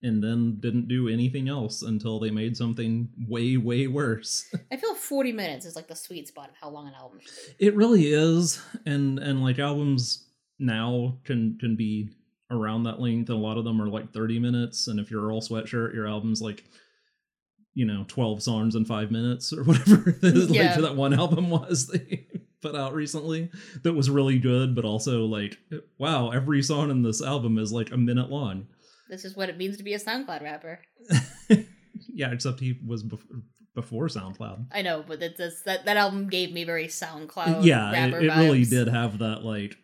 and 0.03 0.23
then 0.23 0.57
didn't 0.61 0.89
do 0.89 1.09
anything 1.09 1.49
else 1.49 1.83
until 1.83 2.19
they 2.19 2.31
made 2.31 2.57
something 2.57 3.09
way 3.29 3.57
way 3.57 3.87
worse. 3.87 4.45
I 4.73 4.77
feel 4.77 4.95
40 4.95 5.33
minutes 5.33 5.67
is 5.67 5.77
like 5.77 5.89
the 5.89 5.97
sweet 5.97 6.29
spot 6.29 6.49
of 6.49 6.57
how 6.61 6.71
long 6.71 6.89
an 6.89 6.95
album 6.95 7.21
it 7.59 7.75
really 7.75 8.07
is, 8.07 8.63
and 8.87 9.19
and 9.19 9.43
like 9.43 9.59
albums 9.59 10.27
now 10.59 11.19
can 11.25 11.59
can 11.59 11.77
be 11.77 12.11
around 12.51 12.85
that 12.85 13.01
length, 13.01 13.31
and 13.31 13.39
a 13.39 13.43
lot 13.43 13.59
of 13.59 13.65
them 13.65 13.81
are 13.81 13.89
like 13.89 14.13
thirty 14.13 14.39
minutes, 14.39 14.89
and 14.89 14.99
if 14.99 15.11
you're 15.11 15.27
Earl 15.27 15.41
Sweatshirt, 15.41 15.95
your 15.95 16.09
album's 16.09 16.41
like 16.41 16.65
you 17.75 17.85
know 17.87 18.05
12 18.09 18.43
songs 18.43 18.75
in 18.75 18.85
five 18.85 19.11
minutes 19.11 19.53
or 19.53 19.63
whatever 19.65 20.17
like 20.23 20.51
Yeah. 20.51 20.77
that 20.81 20.97
one 20.97 21.15
album 21.15 21.51
was 21.51 21.87
they 21.89 22.27
put 22.63 22.75
out 22.75 22.95
recently 22.95 23.51
that 23.85 23.93
was 23.95 24.11
really 24.11 24.39
good 24.39 24.75
but 24.75 24.85
also 24.85 25.25
like 25.25 25.57
wow 25.99 26.31
every 26.31 26.63
song 26.63 26.91
in 26.91 27.03
this 27.03 27.23
album 27.23 27.59
is 27.59 27.73
like 27.73 27.91
a 27.93 27.97
minute 27.97 28.29
long. 28.31 28.67
This 29.09 29.25
is 29.25 29.35
what 29.37 29.49
it 29.49 29.57
means 29.59 29.77
to 29.79 29.83
be 29.83 29.95
a 29.95 29.99
SoundCloud 29.99 30.43
rapper. 30.43 30.81
yeah 32.09 32.33
except 32.33 32.61
he 32.61 32.79
was 32.87 33.03
bef- 33.03 33.43
before 33.75 34.09
soundcloud 34.09 34.67
I 34.73 34.83
know, 34.83 35.05
but 35.07 35.23
it's, 35.23 35.63
that, 35.63 35.85
that 35.85 35.97
album 35.97 36.29
gave 36.29 36.53
me 36.53 36.65
very 36.65 36.87
SoundCloud 36.89 37.65
yeah 37.65 37.91
it, 37.91 38.13
rapper 38.13 38.21
it 38.25 38.29
really 38.37 38.65
did 38.65 38.89
have 38.89 39.19
that 39.19 39.45
like 39.45 39.77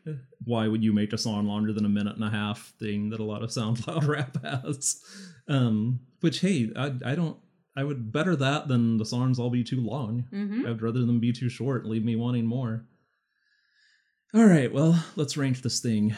why 0.44 0.68
would 0.68 0.85
you 0.85 0.92
make 0.92 1.12
a 1.12 1.18
song 1.18 1.46
longer 1.46 1.72
than 1.72 1.85
a 1.85 1.88
minute 1.88 2.14
and 2.16 2.25
a 2.25 2.31
half 2.31 2.72
thing 2.79 3.11
that 3.11 3.20
a 3.20 3.25
lot 3.25 3.42
of 3.42 3.51
SoundCloud 3.51 4.07
rap 4.09 4.37
has. 4.44 5.03
Um, 5.49 6.01
which 6.20 6.40
hey, 6.40 6.70
I 6.77 6.92
I 7.05 7.14
don't 7.14 7.37
I 7.76 7.84
would 7.84 8.10
better 8.10 8.34
that 8.36 8.68
than 8.68 8.96
the 8.96 9.04
songs 9.04 9.38
all 9.38 9.50
be 9.50 9.62
too 9.62 9.80
long. 9.80 10.24
Mm-hmm. 10.32 10.66
I'd 10.66 10.80
rather 10.82 11.00
them 11.04 11.20
be 11.20 11.32
too 11.32 11.48
short, 11.50 11.84
leave 11.84 12.04
me 12.04 12.16
wanting 12.16 12.46
more. 12.46 12.86
All 14.34 14.46
right, 14.46 14.72
well, 14.72 15.04
let's 15.14 15.36
rank 15.36 15.60
this 15.62 15.80
thing. 15.80 16.14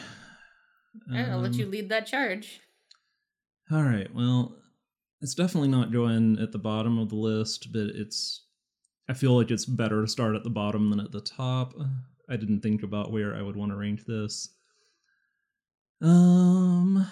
I'll 1.13 1.39
let 1.39 1.51
Um, 1.53 1.59
you 1.59 1.65
lead 1.65 1.89
that 1.89 2.07
charge. 2.07 2.61
All 3.71 3.83
right, 3.83 4.13
well, 4.15 4.55
it's 5.21 5.35
definitely 5.35 5.69
not 5.69 5.91
going 5.91 6.39
at 6.39 6.51
the 6.51 6.57
bottom 6.57 6.97
of 6.97 7.09
the 7.09 7.15
list, 7.15 7.71
but 7.71 7.87
it's. 7.87 8.45
I 9.07 9.13
feel 9.13 9.35
like 9.35 9.51
it's 9.51 9.65
better 9.65 10.01
to 10.01 10.07
start 10.07 10.35
at 10.35 10.43
the 10.43 10.49
bottom 10.49 10.89
than 10.89 10.99
at 10.99 11.11
the 11.11 11.21
top. 11.21 11.73
I 12.29 12.35
didn't 12.37 12.61
think 12.61 12.83
about 12.83 13.11
where 13.11 13.35
I 13.35 13.41
would 13.41 13.55
want 13.55 13.71
to 13.71 13.75
rank 13.75 14.05
this. 14.05 14.49
Um, 16.01 17.05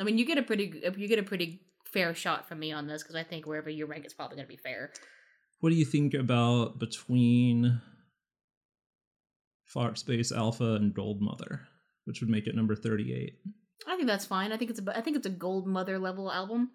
I 0.00 0.04
mean, 0.04 0.18
you 0.18 0.24
get 0.24 0.38
a 0.38 0.42
pretty 0.42 0.82
you 0.96 1.08
get 1.08 1.18
a 1.18 1.22
pretty 1.22 1.60
fair 1.84 2.14
shot 2.14 2.48
from 2.48 2.58
me 2.58 2.72
on 2.72 2.86
this 2.86 3.02
because 3.02 3.16
I 3.16 3.22
think 3.22 3.46
wherever 3.46 3.68
you 3.68 3.86
rank 3.86 4.06
is 4.06 4.14
probably 4.14 4.36
going 4.36 4.46
to 4.46 4.52
be 4.52 4.56
fair. 4.56 4.92
what 5.60 5.70
do 5.70 5.76
you 5.76 5.84
think 5.84 6.14
about 6.14 6.78
between 6.78 7.80
Foxbase 9.74 10.36
Alpha 10.36 10.74
and 10.74 10.94
Gold 10.94 11.20
Mother, 11.20 11.62
which 12.04 12.20
would 12.20 12.30
make 12.30 12.46
it 12.46 12.56
number 12.56 12.74
thirty-eight? 12.74 13.34
I 13.86 13.96
think 13.96 14.08
that's 14.08 14.24
fine. 14.26 14.52
I 14.52 14.56
think 14.56 14.70
it's 14.70 14.80
a 14.80 14.96
I 14.96 15.00
think 15.00 15.16
it's 15.16 15.26
a 15.26 15.30
gold 15.30 15.66
mother 15.66 15.98
level 15.98 16.30
album. 16.30 16.70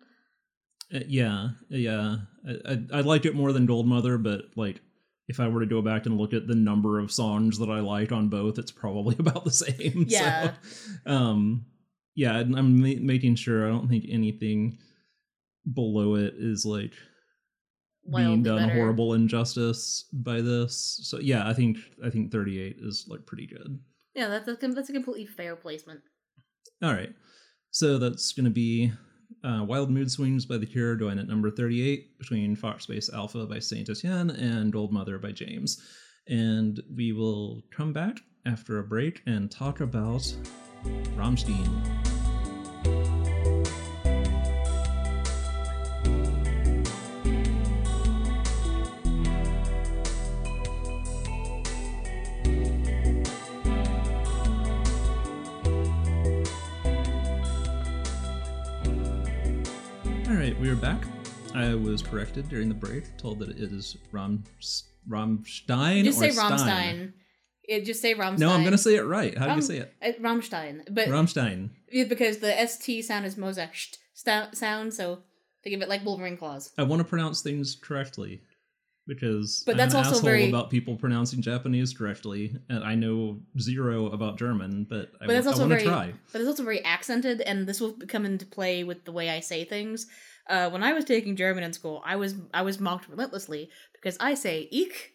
Uh, 0.93 0.99
yeah, 1.07 1.49
yeah. 1.69 2.17
I, 2.47 2.73
I 2.73 2.77
I 2.93 3.01
like 3.01 3.25
it 3.25 3.35
more 3.35 3.51
than 3.51 3.65
Gold 3.65 3.87
Mother, 3.87 4.17
but 4.17 4.41
like 4.55 4.81
if 5.27 5.39
I 5.39 5.47
were 5.47 5.61
to 5.61 5.65
go 5.65 5.81
back 5.81 6.05
and 6.05 6.17
look 6.17 6.33
at 6.33 6.47
the 6.47 6.55
number 6.55 6.99
of 6.99 7.11
songs 7.11 7.57
that 7.57 7.69
I 7.69 7.79
like 7.79 8.11
on 8.11 8.29
both, 8.29 8.59
it's 8.59 8.71
probably 8.71 9.15
about 9.19 9.43
the 9.45 9.51
same. 9.51 10.05
Yeah. 10.07 10.53
So, 10.61 11.11
um, 11.11 11.65
yeah. 12.15 12.37
I'm 12.37 12.81
ma- 12.81 13.01
making 13.01 13.35
sure 13.35 13.65
I 13.65 13.69
don't 13.69 13.87
think 13.87 14.05
anything 14.09 14.77
below 15.73 16.15
it 16.15 16.35
is 16.37 16.65
like 16.65 16.93
being 18.13 18.43
done 18.43 18.63
a 18.63 18.67
better. 18.67 18.79
horrible 18.79 19.13
injustice 19.13 20.05
by 20.13 20.41
this. 20.41 20.99
So 21.03 21.19
yeah, 21.19 21.47
I 21.47 21.53
think 21.53 21.77
I 22.03 22.09
think 22.09 22.31
38 22.31 22.77
is 22.79 23.05
like 23.09 23.25
pretty 23.25 23.47
good. 23.47 23.79
Yeah, 24.13 24.27
that's 24.27 24.47
a, 24.47 24.67
that's 24.67 24.89
a 24.89 24.93
completely 24.93 25.25
fair 25.25 25.55
placement. 25.55 26.01
All 26.81 26.93
right. 26.93 27.13
So 27.71 27.97
that's 27.97 28.31
going 28.31 28.45
to 28.45 28.51
be 28.51 28.91
uh, 29.43 29.63
Wild 29.63 29.89
Mood 29.89 30.09
Swings 30.09 30.45
by 30.45 30.57
The 30.57 30.65
Cure 30.65 30.95
going 30.95 31.19
at 31.19 31.27
number 31.27 31.51
38 31.51 32.17
between 32.17 32.55
Foxbase 32.55 33.13
Alpha 33.13 33.45
by 33.45 33.59
Saint 33.59 33.89
Etienne 33.89 34.29
and 34.29 34.71
Gold 34.71 34.93
Mother 34.93 35.17
by 35.17 35.31
James. 35.31 35.81
And 36.27 36.81
we 36.95 37.11
will 37.11 37.63
come 37.75 37.91
back 37.91 38.17
after 38.45 38.79
a 38.79 38.83
break 38.83 39.21
and 39.25 39.51
talk 39.51 39.81
about 39.81 40.33
Rammstein. 41.15 42.04
Was 61.95 62.01
corrected 62.01 62.49
during 62.49 62.67
the 62.67 62.75
break, 62.75 63.15
told 63.15 63.39
that 63.39 63.47
it 63.51 63.71
is 63.71 63.95
Ram 64.11 64.43
Rammstein. 65.09 66.03
Just 66.03 66.21
or 66.21 66.29
say 66.29 66.31
Stein. 66.31 67.13
It 67.63 67.85
just 67.85 68.01
say 68.01 68.13
Rammstein. 68.13 68.39
No, 68.39 68.49
I'm 68.51 68.65
gonna 68.65 68.77
say 68.77 68.95
it 68.95 69.03
right. 69.03 69.35
How 69.37 69.45
do 69.45 69.51
Um, 69.51 69.57
you 69.59 69.61
say 69.61 69.77
it? 69.77 69.93
Uh, 70.01 70.11
Rammstein, 70.21 70.81
but 70.93 71.07
Rammstein. 71.07 71.69
yeah, 71.89 72.03
because 72.03 72.39
the 72.39 72.51
st 72.67 73.05
sound 73.05 73.25
is 73.25 73.37
Mozart 73.37 73.97
sound, 74.13 74.93
so 74.93 75.19
think 75.63 75.73
of 75.77 75.81
it 75.81 75.87
like 75.87 76.03
Wolverine 76.03 76.35
claws. 76.35 76.73
I 76.77 76.83
want 76.83 76.99
to 76.99 77.05
pronounce 77.07 77.41
things 77.41 77.77
correctly 77.81 78.41
because 79.07 79.63
But 79.65 79.73
I'm 79.73 79.77
that's 79.77 79.93
an 79.93 79.99
also 79.99 80.09
asshole 80.17 80.23
very- 80.29 80.49
about 80.49 80.69
people 80.69 80.97
pronouncing 80.97 81.41
Japanese 81.41 81.93
correctly, 81.93 82.57
and 82.67 82.83
I 82.83 82.95
know 82.95 83.39
zero 83.57 84.07
about 84.07 84.37
German, 84.37 84.85
but 84.89 85.11
I, 85.21 85.27
But 85.27 85.33
that's 85.33 85.47
also 85.47 85.61
want 85.61 85.71
to 85.71 85.75
very, 85.77 85.87
try. 85.87 86.13
but 86.33 86.41
it's 86.41 86.49
also 86.49 86.63
very 86.63 86.83
accented, 86.83 87.39
and 87.39 87.65
this 87.65 87.79
will 87.79 87.93
come 88.09 88.25
into 88.25 88.45
play 88.45 88.83
with 88.83 89.05
the 89.05 89.13
way 89.13 89.29
I 89.29 89.39
say 89.39 89.63
things. 89.63 90.07
Uh, 90.47 90.69
when 90.69 90.83
I 90.83 90.93
was 90.93 91.05
taking 91.05 91.35
German 91.35 91.63
in 91.63 91.73
school, 91.73 92.01
I 92.05 92.15
was 92.15 92.35
I 92.53 92.61
was 92.61 92.79
mocked 92.79 93.09
relentlessly 93.09 93.69
because 93.93 94.17
I 94.19 94.35
say 94.35 94.67
ich 94.71 95.11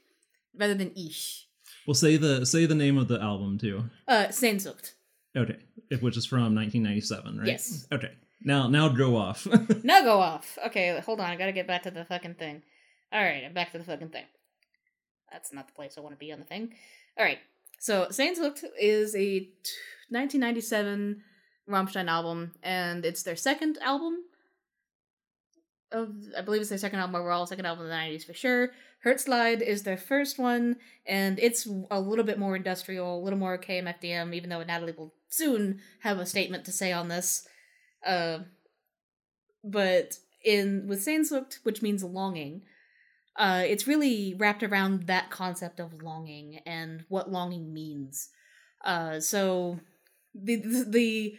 rather 0.56 0.74
than 0.74 0.92
ich. 0.96 1.46
Well, 1.86 1.94
say 1.94 2.16
the 2.16 2.44
say 2.44 2.66
the 2.66 2.74
name 2.74 2.98
of 2.98 3.08
the 3.08 3.20
album 3.20 3.58
too. 3.58 3.84
Uh, 4.08 4.26
Sehnsucht. 4.30 4.92
Okay, 5.36 5.56
which 6.00 6.16
is 6.16 6.26
from 6.26 6.54
1997, 6.56 7.38
right? 7.38 7.46
Yes. 7.46 7.86
Okay. 7.92 8.10
Now, 8.42 8.68
now 8.68 8.88
go 8.88 9.16
off. 9.16 9.46
Now 9.84 10.02
go 10.02 10.18
off. 10.18 10.58
Okay, 10.66 10.98
hold 11.04 11.20
on. 11.20 11.30
I 11.30 11.36
gotta 11.36 11.52
get 11.52 11.66
back 11.66 11.82
to 11.84 11.90
the 11.90 12.04
fucking 12.04 12.34
thing. 12.34 12.62
All 13.12 13.22
right, 13.22 13.44
I'm 13.44 13.52
back 13.52 13.72
to 13.72 13.78
the 13.78 13.84
fucking 13.84 14.08
thing. 14.08 14.24
That's 15.30 15.52
not 15.52 15.66
the 15.68 15.74
place 15.74 15.94
I 15.96 16.00
want 16.00 16.14
to 16.14 16.18
be 16.18 16.32
on 16.32 16.38
the 16.40 16.44
thing. 16.46 16.74
All 17.18 17.24
right. 17.24 17.38
So, 17.78 18.06
Sehnsucht 18.10 18.64
is 18.78 19.14
a 19.14 19.40
t- 19.40 19.48
1997 20.10 21.22
Rammstein 21.68 22.08
album, 22.08 22.52
and 22.62 23.04
it's 23.04 23.22
their 23.22 23.36
second 23.36 23.78
album. 23.82 24.24
Of 25.92 26.14
I 26.38 26.42
believe 26.42 26.60
it's 26.60 26.70
their 26.70 26.78
second 26.78 27.00
album 27.00 27.16
overall, 27.16 27.46
second 27.46 27.66
album 27.66 27.84
of 27.84 27.90
the 27.90 27.94
90s 27.94 28.24
for 28.24 28.34
sure. 28.34 28.70
Herzleid 29.04 29.62
is 29.62 29.82
their 29.82 29.96
first 29.96 30.38
one, 30.38 30.76
and 31.06 31.38
it's 31.38 31.66
a 31.90 32.00
little 32.00 32.24
bit 32.24 32.38
more 32.38 32.54
industrial, 32.54 33.18
a 33.18 33.22
little 33.24 33.38
more 33.38 33.58
KMFDM, 33.58 34.34
even 34.34 34.50
though 34.50 34.62
Natalie 34.62 34.94
will 34.96 35.14
soon 35.28 35.80
have 36.00 36.18
a 36.18 36.26
statement 36.26 36.64
to 36.66 36.72
say 36.72 36.92
on 36.92 37.08
this. 37.08 37.48
Uh, 38.04 38.40
but 39.64 40.18
in 40.44 40.86
with 40.86 41.04
Sehnsucht, 41.04 41.58
which 41.62 41.82
means 41.82 42.04
longing, 42.04 42.62
uh, 43.36 43.62
it's 43.66 43.86
really 43.86 44.34
wrapped 44.38 44.62
around 44.62 45.06
that 45.06 45.30
concept 45.30 45.80
of 45.80 46.02
longing 46.02 46.60
and 46.66 47.04
what 47.08 47.30
longing 47.30 47.72
means. 47.72 48.28
Uh, 48.84 49.20
so 49.20 49.78
the, 50.34 50.56
the 50.86 51.38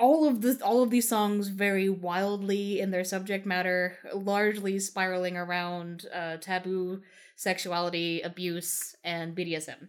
all 0.00 0.26
of 0.26 0.40
the 0.40 0.58
all 0.64 0.82
of 0.82 0.90
these 0.90 1.08
songs 1.08 1.48
vary 1.48 1.88
wildly 1.88 2.80
in 2.80 2.90
their 2.90 3.04
subject 3.04 3.44
matter, 3.46 3.98
largely 4.14 4.78
spiraling 4.78 5.36
around 5.36 6.06
uh, 6.12 6.38
taboo, 6.38 7.02
sexuality, 7.36 8.22
abuse, 8.22 8.96
and 9.04 9.36
BDSM. 9.36 9.88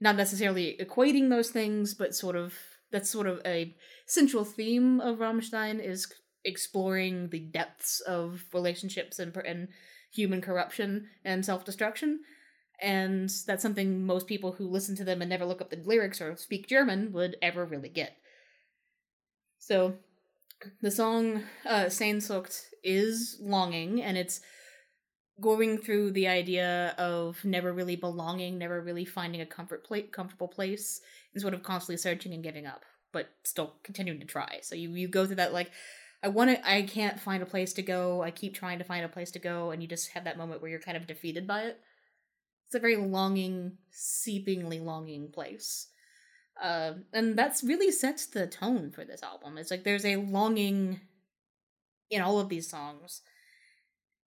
Not 0.00 0.16
necessarily 0.16 0.76
equating 0.78 1.30
those 1.30 1.50
things, 1.50 1.94
but 1.94 2.14
sort 2.14 2.36
of 2.36 2.54
that's 2.92 3.10
sort 3.10 3.26
of 3.26 3.40
a 3.44 3.74
central 4.06 4.44
theme 4.44 5.00
of 5.00 5.18
Rammstein 5.18 5.82
is 5.84 6.06
exploring 6.44 7.30
the 7.30 7.40
depths 7.40 8.00
of 8.00 8.44
relationships 8.52 9.18
and 9.18 9.34
and 9.38 9.68
human 10.12 10.42
corruption 10.42 11.08
and 11.24 11.44
self 11.44 11.64
destruction. 11.64 12.20
And 12.80 13.30
that's 13.46 13.62
something 13.62 14.06
most 14.06 14.28
people 14.28 14.52
who 14.52 14.68
listen 14.68 14.94
to 14.96 15.04
them 15.04 15.20
and 15.20 15.28
never 15.28 15.44
look 15.44 15.60
up 15.60 15.70
the 15.70 15.82
lyrics 15.84 16.20
or 16.20 16.36
speak 16.36 16.68
German 16.68 17.12
would 17.12 17.36
ever 17.42 17.64
really 17.64 17.88
get. 17.88 18.16
So, 19.68 19.96
the 20.80 20.90
song 20.90 21.42
uh, 21.66 21.90
Sehnsucht 21.90 22.58
is 22.82 23.36
longing, 23.38 24.02
and 24.02 24.16
it's 24.16 24.40
going 25.42 25.76
through 25.76 26.12
the 26.12 26.26
idea 26.26 26.94
of 26.96 27.44
never 27.44 27.70
really 27.74 27.94
belonging, 27.94 28.56
never 28.56 28.80
really 28.80 29.04
finding 29.04 29.42
a 29.42 29.46
comfort 29.46 29.84
pla- 29.84 30.08
comfortable 30.10 30.48
place, 30.48 31.02
and 31.34 31.42
sort 31.42 31.52
of 31.52 31.62
constantly 31.62 31.98
searching 31.98 32.32
and 32.32 32.42
giving 32.42 32.64
up, 32.64 32.86
but 33.12 33.28
still 33.44 33.74
continuing 33.82 34.20
to 34.20 34.24
try. 34.26 34.60
So 34.62 34.74
you 34.74 34.94
you 34.94 35.06
go 35.06 35.26
through 35.26 35.36
that 35.36 35.52
like, 35.52 35.70
I 36.22 36.28
want 36.28 36.48
to, 36.48 36.66
I 36.66 36.80
can't 36.80 37.20
find 37.20 37.42
a 37.42 37.46
place 37.46 37.74
to 37.74 37.82
go. 37.82 38.22
I 38.22 38.30
keep 38.30 38.54
trying 38.54 38.78
to 38.78 38.86
find 38.86 39.04
a 39.04 39.08
place 39.10 39.32
to 39.32 39.38
go, 39.38 39.70
and 39.70 39.82
you 39.82 39.86
just 39.86 40.12
have 40.12 40.24
that 40.24 40.38
moment 40.38 40.62
where 40.62 40.70
you're 40.70 40.80
kind 40.80 40.96
of 40.96 41.06
defeated 41.06 41.46
by 41.46 41.64
it. 41.64 41.78
It's 42.64 42.74
a 42.74 42.80
very 42.80 42.96
longing, 42.96 43.76
seepingly 43.92 44.82
longing 44.82 45.28
place. 45.30 45.88
Uh, 46.60 46.94
and 47.12 47.38
that's 47.38 47.62
really 47.62 47.92
sets 47.92 48.26
the 48.26 48.46
tone 48.46 48.90
for 48.90 49.04
this 49.04 49.22
album. 49.22 49.58
It's 49.58 49.70
like 49.70 49.84
there's 49.84 50.04
a 50.04 50.16
longing 50.16 51.00
in 52.10 52.20
all 52.20 52.40
of 52.40 52.48
these 52.48 52.68
songs 52.68 53.22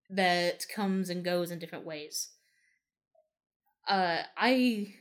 that 0.10 0.65
comes 0.74 1.10
and 1.10 1.26
goes 1.26 1.52
in 1.52 1.60
different 1.60 1.86
ways. 1.86 2.30
Uh, 3.88 4.20
I 4.38 4.94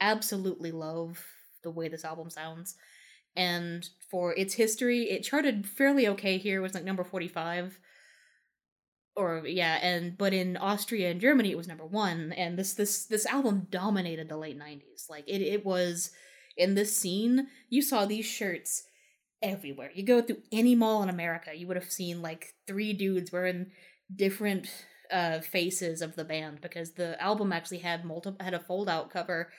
absolutely 0.00 0.70
love 0.70 1.24
the 1.64 1.70
way 1.70 1.88
this 1.88 2.04
album 2.04 2.30
sounds, 2.30 2.76
and 3.34 3.88
for 4.10 4.34
its 4.34 4.54
history, 4.54 5.10
it 5.10 5.22
charted 5.22 5.66
fairly 5.66 6.06
okay 6.08 6.38
here. 6.38 6.58
It 6.58 6.62
was 6.62 6.74
like 6.74 6.84
number 6.84 7.02
forty-five, 7.02 7.78
or 9.16 9.42
yeah, 9.46 9.78
and 9.82 10.16
but 10.18 10.32
in 10.32 10.56
Austria 10.56 11.10
and 11.10 11.20
Germany, 11.20 11.50
it 11.50 11.56
was 11.56 11.68
number 11.68 11.86
one. 11.86 12.32
And 12.32 12.58
this 12.58 12.74
this 12.74 13.06
this 13.06 13.26
album 13.26 13.66
dominated 13.70 14.28
the 14.28 14.36
late 14.36 14.58
nineties. 14.58 15.06
Like 15.08 15.24
it 15.26 15.40
it 15.40 15.64
was 15.64 16.10
in 16.56 16.74
this 16.74 16.96
scene. 16.96 17.48
You 17.68 17.82
saw 17.82 18.04
these 18.04 18.26
shirts 18.26 18.84
everywhere. 19.42 19.90
You 19.94 20.04
go 20.04 20.22
through 20.22 20.42
any 20.50 20.74
mall 20.74 21.02
in 21.02 21.08
America, 21.08 21.50
you 21.54 21.66
would 21.66 21.76
have 21.76 21.90
seen 21.90 22.22
like 22.22 22.54
three 22.66 22.92
dudes 22.92 23.32
wearing 23.32 23.72
different 24.14 24.68
uh, 25.10 25.40
faces 25.40 26.00
of 26.00 26.16
the 26.16 26.24
band 26.24 26.60
because 26.60 26.92
the 26.92 27.20
album 27.20 27.52
actually 27.52 27.78
had 27.78 28.04
multiple 28.04 28.42
had 28.42 28.54
a 28.54 28.60
fold 28.60 28.88
out 28.88 29.10
cover 29.10 29.50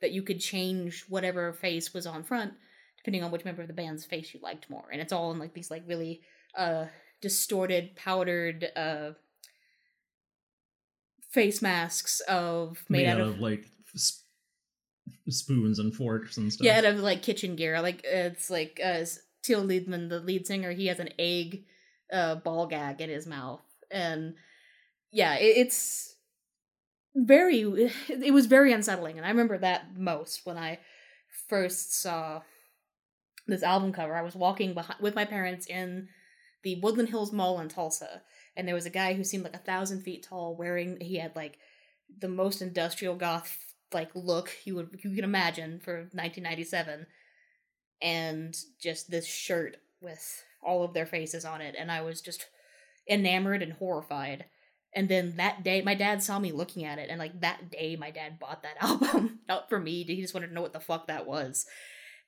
that 0.00 0.12
you 0.12 0.22
could 0.22 0.40
change 0.40 1.04
whatever 1.08 1.52
face 1.52 1.94
was 1.94 2.06
on 2.06 2.22
front 2.22 2.52
depending 2.98 3.24
on 3.24 3.30
which 3.30 3.44
member 3.46 3.62
of 3.62 3.68
the 3.68 3.74
band's 3.74 4.04
face 4.04 4.34
you 4.34 4.40
liked 4.42 4.68
more, 4.68 4.84
and 4.92 5.00
it's 5.00 5.12
all 5.12 5.32
in 5.32 5.38
like 5.38 5.54
these 5.54 5.70
like 5.70 5.82
really 5.86 6.20
uh 6.56 6.86
distorted 7.22 7.96
powdered 7.96 8.68
uh 8.76 9.10
face 11.30 11.62
masks 11.62 12.20
of 12.20 12.84
made, 12.88 13.04
made 13.04 13.06
out, 13.06 13.20
out 13.20 13.28
of, 13.28 13.34
of 13.34 13.40
like 13.40 13.64
spoons 15.32 15.78
and 15.78 15.94
forks 15.94 16.36
and 16.36 16.52
stuff. 16.52 16.64
yeah 16.64 16.78
out 16.78 16.84
of 16.84 17.00
like 17.00 17.22
kitchen 17.22 17.56
gear. 17.56 17.80
Like 17.80 18.02
it's 18.04 18.50
like 18.50 18.80
uh 18.84 19.04
Till 19.42 19.64
Lindemann 19.64 20.08
the 20.08 20.20
lead 20.20 20.46
singer 20.46 20.72
he 20.72 20.86
has 20.88 21.00
an 21.00 21.10
egg 21.18 21.64
uh 22.12 22.36
ball 22.36 22.66
gag 22.66 23.00
in 23.00 23.10
his 23.10 23.26
mouth. 23.26 23.62
And 23.90 24.34
yeah 25.10 25.34
it, 25.36 25.56
it's 25.56 26.14
very 27.14 27.60
it 28.08 28.32
was 28.32 28.46
very 28.46 28.72
unsettling. 28.72 29.16
And 29.16 29.26
I 29.26 29.30
remember 29.30 29.58
that 29.58 29.96
most 29.96 30.44
when 30.44 30.58
I 30.58 30.78
first 31.48 32.00
saw 32.00 32.42
this 33.46 33.62
album 33.62 33.92
cover. 33.92 34.16
I 34.16 34.22
was 34.22 34.34
walking 34.34 34.74
behind 34.74 35.00
with 35.00 35.14
my 35.14 35.24
parents 35.24 35.66
in 35.66 36.08
the 36.62 36.80
Woodland 36.82 37.08
Hills 37.08 37.32
Mall 37.32 37.60
in 37.60 37.68
Tulsa. 37.68 38.22
And 38.56 38.66
there 38.66 38.74
was 38.74 38.86
a 38.86 38.90
guy 38.90 39.14
who 39.14 39.24
seemed 39.24 39.44
like 39.44 39.54
a 39.54 39.58
thousand 39.58 40.02
feet 40.02 40.26
tall 40.28 40.56
wearing 40.56 40.98
he 41.00 41.16
had 41.16 41.36
like 41.36 41.58
the 42.18 42.28
most 42.28 42.62
industrial 42.62 43.14
goth 43.14 43.69
like 43.92 44.10
look 44.14 44.50
you 44.64 44.76
would 44.76 44.88
you 45.02 45.14
can 45.14 45.24
imagine 45.24 45.80
for 45.80 46.08
1997 46.12 47.06
and 48.02 48.56
just 48.80 49.10
this 49.10 49.26
shirt 49.26 49.76
with 50.00 50.44
all 50.62 50.82
of 50.82 50.94
their 50.94 51.06
faces 51.06 51.44
on 51.44 51.60
it 51.60 51.74
and 51.78 51.90
i 51.90 52.00
was 52.00 52.20
just 52.20 52.46
enamored 53.10 53.62
and 53.62 53.74
horrified. 53.74 54.46
And 54.94 55.08
then 55.08 55.36
that 55.36 55.62
day 55.62 55.82
my 55.82 55.94
dad 55.94 56.22
saw 56.22 56.38
me 56.38 56.52
looking 56.52 56.84
at 56.84 56.98
it 56.98 57.10
and 57.10 57.18
like 57.18 57.40
that 57.40 57.70
day 57.70 57.96
my 57.96 58.10
dad 58.10 58.38
bought 58.38 58.62
that 58.62 58.76
album 58.80 59.40
not 59.48 59.68
for 59.68 59.78
me. 59.78 60.04
He 60.04 60.20
just 60.20 60.34
wanted 60.34 60.48
to 60.48 60.54
know 60.54 60.62
what 60.62 60.72
the 60.72 60.80
fuck 60.80 61.06
that 61.06 61.26
was. 61.26 61.66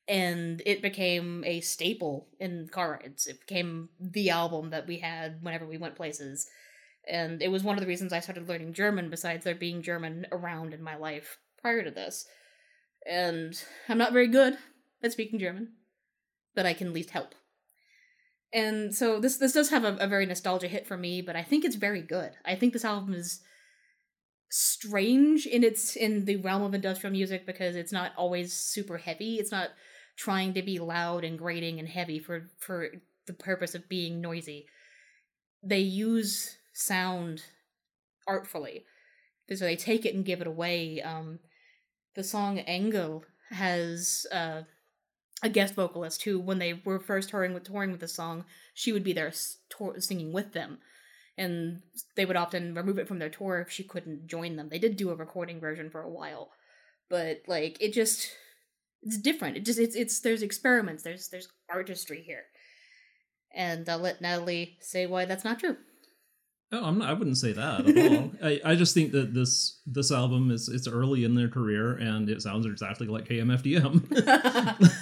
And 0.09 0.61
it 0.67 0.83
became 0.83 1.45
a 1.47 1.61
staple 1.61 2.29
in 2.41 2.69
car 2.71 3.01
rides 3.01 3.27
it 3.27 3.41
became 3.41 3.89
the 4.01 4.31
album 4.31 4.71
that 4.71 4.87
we 4.87 4.99
had 4.99 5.39
whenever 5.43 5.67
we 5.67 5.79
went 5.79 5.97
places. 5.97 6.49
And 7.09 7.43
it 7.43 7.51
was 7.51 7.65
one 7.65 7.77
of 7.77 7.81
the 7.81 7.89
reasons 7.89 8.13
i 8.13 8.21
started 8.21 8.49
learning 8.49 8.75
german 8.75 9.11
besides 9.11 9.45
there 9.45 9.57
being 9.57 9.83
german 9.83 10.25
around 10.31 10.73
in 10.73 10.81
my 10.81 10.95
life 10.95 11.39
prior 11.63 11.83
to 11.83 11.91
this 11.91 12.27
and 13.07 13.65
i'm 13.89 13.99
not 13.99 14.13
very 14.13 14.29
good 14.29 14.59
at 15.03 15.13
speaking 15.13 15.39
german 15.39 15.73
but 16.55 16.67
i 16.67 16.75
can 16.75 16.89
at 16.89 16.93
least 16.93 17.11
help. 17.11 17.35
And 18.55 18.95
so 18.95 19.19
this 19.19 19.39
this 19.39 19.55
does 19.55 19.71
have 19.71 19.85
a, 19.85 19.97
a 19.97 20.07
very 20.07 20.27
nostalgia 20.27 20.69
hit 20.69 20.87
for 20.87 20.99
me 20.99 21.23
but 21.23 21.37
i 21.37 21.43
think 21.43 21.65
it's 21.65 21.77
very 21.77 22.03
good. 22.03 22.33
I 22.45 22.55
think 22.55 22.75
this 22.75 22.85
album 22.85 23.15
is 23.15 23.41
strange 24.55 25.47
in 25.47 25.65
its 25.65 25.97
in 25.97 26.27
the 26.27 26.37
realm 26.37 26.63
of 26.63 26.75
industrial 26.75 27.11
music 27.11 27.47
because 27.47 27.75
it's 27.75 27.93
not 27.93 28.13
always 28.19 28.53
super 28.53 28.99
heavy. 28.99 29.37
It's 29.37 29.51
not 29.51 29.71
trying 30.17 30.53
to 30.53 30.63
be 30.63 30.79
loud 30.79 31.25
and 31.25 31.39
grating 31.39 31.79
and 31.79 31.89
heavy 31.89 32.19
for 32.19 32.51
for 32.59 32.89
the 33.27 33.33
purpose 33.33 33.75
of 33.75 33.89
being 33.89 34.21
noisy. 34.21 34.67
They 35.63 35.81
use 35.81 36.59
sound 36.75 37.43
artfully. 38.29 38.85
So 39.49 39.65
they 39.65 39.77
take 39.77 40.05
it 40.05 40.15
and 40.15 40.25
give 40.25 40.43
it 40.43 40.47
away 40.47 41.01
um 41.01 41.39
the 42.15 42.25
song 42.25 42.59
engel 42.59 43.25
has 43.51 44.27
uh 44.33 44.63
a 45.43 45.49
guest 45.49 45.75
vocalist 45.75 46.23
who 46.23 46.39
when 46.39 46.59
they 46.59 46.81
were 46.85 47.01
first 47.01 47.31
touring 47.31 47.53
with 47.53 47.65
touring 47.65 47.91
with 47.91 48.01
the 48.01 48.09
song 48.09 48.45
she 48.75 48.93
would 48.93 49.05
be 49.05 49.13
there 49.13 49.33
singing 49.99 50.33
with 50.33 50.53
them. 50.53 50.79
And 51.37 51.81
they 52.15 52.27
would 52.27 52.37
often 52.37 52.75
remove 52.75 52.99
it 52.99 53.09
from 53.09 53.19
their 53.19 53.31
tour 53.31 53.61
if 53.61 53.71
she 53.71 53.83
couldn't 53.83 54.27
join 54.27 54.57
them. 54.57 54.69
They 54.69 54.79
did 54.79 54.97
do 54.97 55.11
a 55.11 55.15
recording 55.15 55.61
version 55.61 55.91
for 55.91 56.03
a 56.03 56.11
while. 56.11 56.51
But 57.09 57.43
like 57.47 57.79
it 57.81 57.93
just 57.93 58.31
it's 59.03 59.19
different. 59.19 59.57
It 59.57 59.65
just 59.65 59.79
it's 59.79 59.97
it's 59.97 60.21
there's 60.21 60.43
experiments. 60.43 61.03
There's 61.03 61.29
there's 61.29 61.49
artistry 61.71 62.23
here. 62.23 62.45
And 63.55 63.87
i'll 63.89 63.99
let 63.99 64.23
natalie 64.23 64.79
say 64.81 65.07
why 65.07 65.27
that's 65.27 65.45
not 65.45 65.59
true 65.59 65.77
Oh, 66.75 66.87
I'm 66.87 66.99
not, 66.99 67.11
I 67.11 67.13
wouldn't 67.13 67.37
say 67.37 67.53
that 67.53 67.87
at 67.87 68.13
all. 68.13 68.31
I, 68.43 68.61
I 68.65 68.75
just 68.77 68.95
think 68.95 69.13
that 69.13 69.35
this 69.35 69.83
this 69.85 70.11
album 70.11 70.51
is 70.51 70.71
it's 70.71 70.89
early 70.89 71.23
in 71.25 71.35
their 71.35 71.49
career 71.49 71.93
and 71.99 72.31
it 72.31 72.41
sounds 72.41 72.65
exactly 72.65 73.07
like 73.07 73.29
KMFDM. 73.29 74.01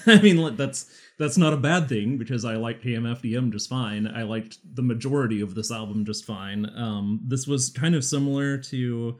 I 0.06 0.20
mean, 0.20 0.38
like, 0.38 0.56
that's 0.56 0.90
that's 1.16 1.38
not 1.38 1.52
a 1.52 1.56
bad 1.56 1.88
thing 1.88 2.18
because 2.18 2.44
I 2.44 2.56
like 2.56 2.82
KMFDM 2.82 3.52
just 3.52 3.68
fine. 3.68 4.08
I 4.08 4.24
liked 4.24 4.58
the 4.74 4.82
majority 4.82 5.40
of 5.40 5.54
this 5.54 5.70
album 5.70 6.04
just 6.04 6.24
fine. 6.24 6.68
Um, 6.76 7.20
this 7.24 7.46
was 7.46 7.70
kind 7.70 7.94
of 7.94 8.04
similar 8.04 8.58
to 8.58 9.18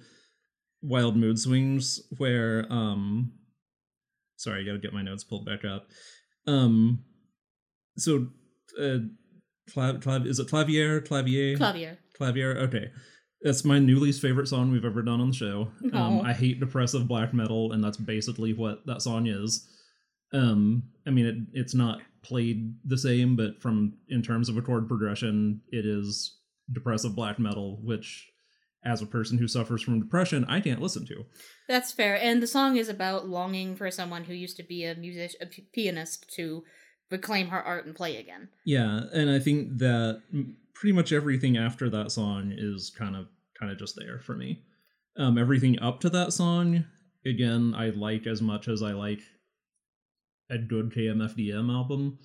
Wild 0.83 1.17
Mood 1.17 1.39
Swings, 1.39 2.01
where 2.19 2.67
um, 2.69 3.31
sorry, 4.39 4.63
I 4.63 4.65
got 4.65 4.73
to 4.73 4.79
get 4.79 4.93
my 4.93 5.03
notes 5.03 5.23
pulled 5.23 5.47
back 5.47 5.65
up. 5.65 5.87
Um, 6.49 7.05
so, 7.97 8.27
uh, 8.77 9.07
clav, 9.71 10.03
clav, 10.03 10.27
is 10.27 10.41
it 10.41 10.49
Klavier? 10.49 11.07
Klavier? 11.07 11.57
klavier 11.57 11.97
Klavier. 12.21 12.57
Okay, 12.57 12.91
that's 13.43 13.65
my 13.65 13.79
new 13.79 13.99
least 13.99 14.21
favorite 14.21 14.49
song 14.49 14.71
we've 14.71 14.85
ever 14.85 15.03
done 15.03 15.21
on 15.21 15.31
the 15.31 15.37
show. 15.37 15.69
Um, 15.93 16.21
I 16.21 16.33
hate 16.33 16.61
depressive 16.61 17.09
black 17.09 17.33
metal, 17.33 17.73
and 17.73 17.83
that's 17.83 17.97
basically 17.97 18.53
what 18.53 18.85
that 18.87 19.03
song 19.03 19.27
is. 19.27 19.67
Um, 20.33 20.85
I 21.07 21.11
mean, 21.11 21.27
it, 21.27 21.35
it's 21.53 21.75
not 21.75 22.01
played 22.23 22.75
the 22.85 22.99
same, 22.99 23.37
but 23.37 23.61
from 23.61 23.95
in 24.09 24.23
terms 24.23 24.49
of 24.49 24.57
a 24.57 24.63
chord 24.63 24.89
progression, 24.89 25.63
it 25.71 25.87
is 25.87 26.37
depressive 26.73 27.17
black 27.17 27.39
metal, 27.39 27.81
which, 27.83 28.29
as 28.85 29.03
a 29.03 29.07
person 29.07 29.39
who 29.39 29.49
suffers 29.49 29.83
from 29.83 30.01
depression, 30.01 30.45
I 30.49 30.61
can't 30.61 30.81
listen 30.81 31.07
to. 31.07 31.25
That's 31.69 31.93
fair. 31.93 32.17
And 32.21 32.43
the 32.43 32.47
song 32.47 32.77
is 32.77 32.89
about 32.89 33.27
longing 33.27 33.75
for 33.75 33.91
someone 33.91 34.25
who 34.25 34.35
used 34.35 34.57
to 34.59 34.63
be 34.63 34.85
a 34.85 34.95
music 34.95 35.35
a 35.41 35.47
pianist 35.73 36.31
to 36.37 36.63
reclaim 37.11 37.49
her 37.49 37.63
art 37.63 37.87
and 37.87 37.95
play 37.95 38.17
again. 38.17 38.49
Yeah, 38.65 39.03
and 39.13 39.31
I 39.31 39.39
think 39.39 39.79
that 39.79 40.23
pretty 40.75 40.93
much 40.93 41.13
everything 41.13 41.57
after 41.57 41.91
that 41.91 42.11
song 42.11 42.53
is 42.57 42.91
kind 42.97 43.17
of 43.17 43.27
kind 43.59 43.71
of 43.71 43.79
just 43.79 43.97
there 43.97 44.21
for 44.21 44.35
me. 44.35 44.63
Um, 45.17 45.37
everything 45.37 45.79
up 45.81 46.01
to 46.01 46.11
that 46.11 46.33
song, 46.33 46.85
again, 47.27 47.75
I 47.77 47.91
like 47.91 48.27
as 48.27 48.41
much 48.41 48.69
as 48.69 48.83
I 48.83 48.93
like 48.93 49.21
a 50.49 50.59
good 50.59 50.93
KMFDM 50.93 51.71
album, 51.71 52.19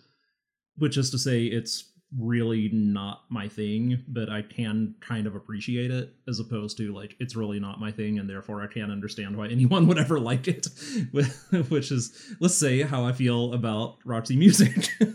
which 0.78 0.98
is 0.98 1.12
to 1.12 1.18
say, 1.18 1.44
it's 1.44 1.92
really 2.18 2.70
not 2.72 3.24
my 3.30 3.48
thing, 3.48 4.04
but 4.08 4.30
I 4.30 4.42
can 4.42 4.96
kind 5.00 5.28
of 5.28 5.36
appreciate 5.36 5.92
it 5.92 6.14
as 6.28 6.40
opposed 6.40 6.78
to 6.78 6.94
like 6.94 7.16
it's 7.20 7.36
really 7.36 7.60
not 7.60 7.80
my 7.80 7.92
thing, 7.92 8.20
and 8.20 8.30
therefore 8.30 8.62
I 8.62 8.68
can't 8.68 8.92
understand 8.92 9.38
why 9.38 9.48
anyone 9.50 9.88
would 9.88 9.98
ever 9.98 10.20
like 10.20 10.48
it. 10.48 10.68
which 11.70 11.92
is, 11.92 12.34
let's 12.40 12.56
say, 12.56 12.82
how 12.82 13.06
I 13.06 13.12
feel 13.12 13.54
about 13.54 13.98
Roxy 14.06 14.36
music. 14.36 14.90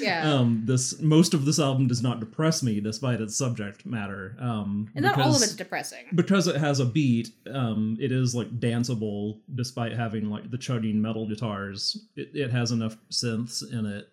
Yeah. 0.00 0.34
um 0.34 0.62
this 0.66 1.00
most 1.00 1.34
of 1.34 1.44
this 1.44 1.58
album 1.58 1.86
does 1.88 2.02
not 2.02 2.20
depress 2.20 2.62
me 2.62 2.80
despite 2.80 3.20
its 3.20 3.36
subject 3.36 3.84
matter 3.84 4.36
um 4.40 4.88
and 4.94 5.04
not 5.04 5.20
all 5.20 5.34
of 5.34 5.42
it's 5.42 5.54
depressing. 5.54 6.06
because 6.14 6.46
it 6.46 6.56
has 6.56 6.78
a 6.80 6.84
beat 6.84 7.30
um 7.52 7.96
it 8.00 8.12
is 8.12 8.34
like 8.34 8.48
danceable 8.60 9.38
despite 9.54 9.92
having 9.92 10.30
like 10.30 10.50
the 10.50 10.58
chugging 10.58 11.02
metal 11.02 11.26
guitars 11.28 12.04
it, 12.16 12.30
it 12.34 12.50
has 12.50 12.70
enough 12.70 12.96
synths 13.10 13.62
in 13.72 13.84
it 13.84 14.08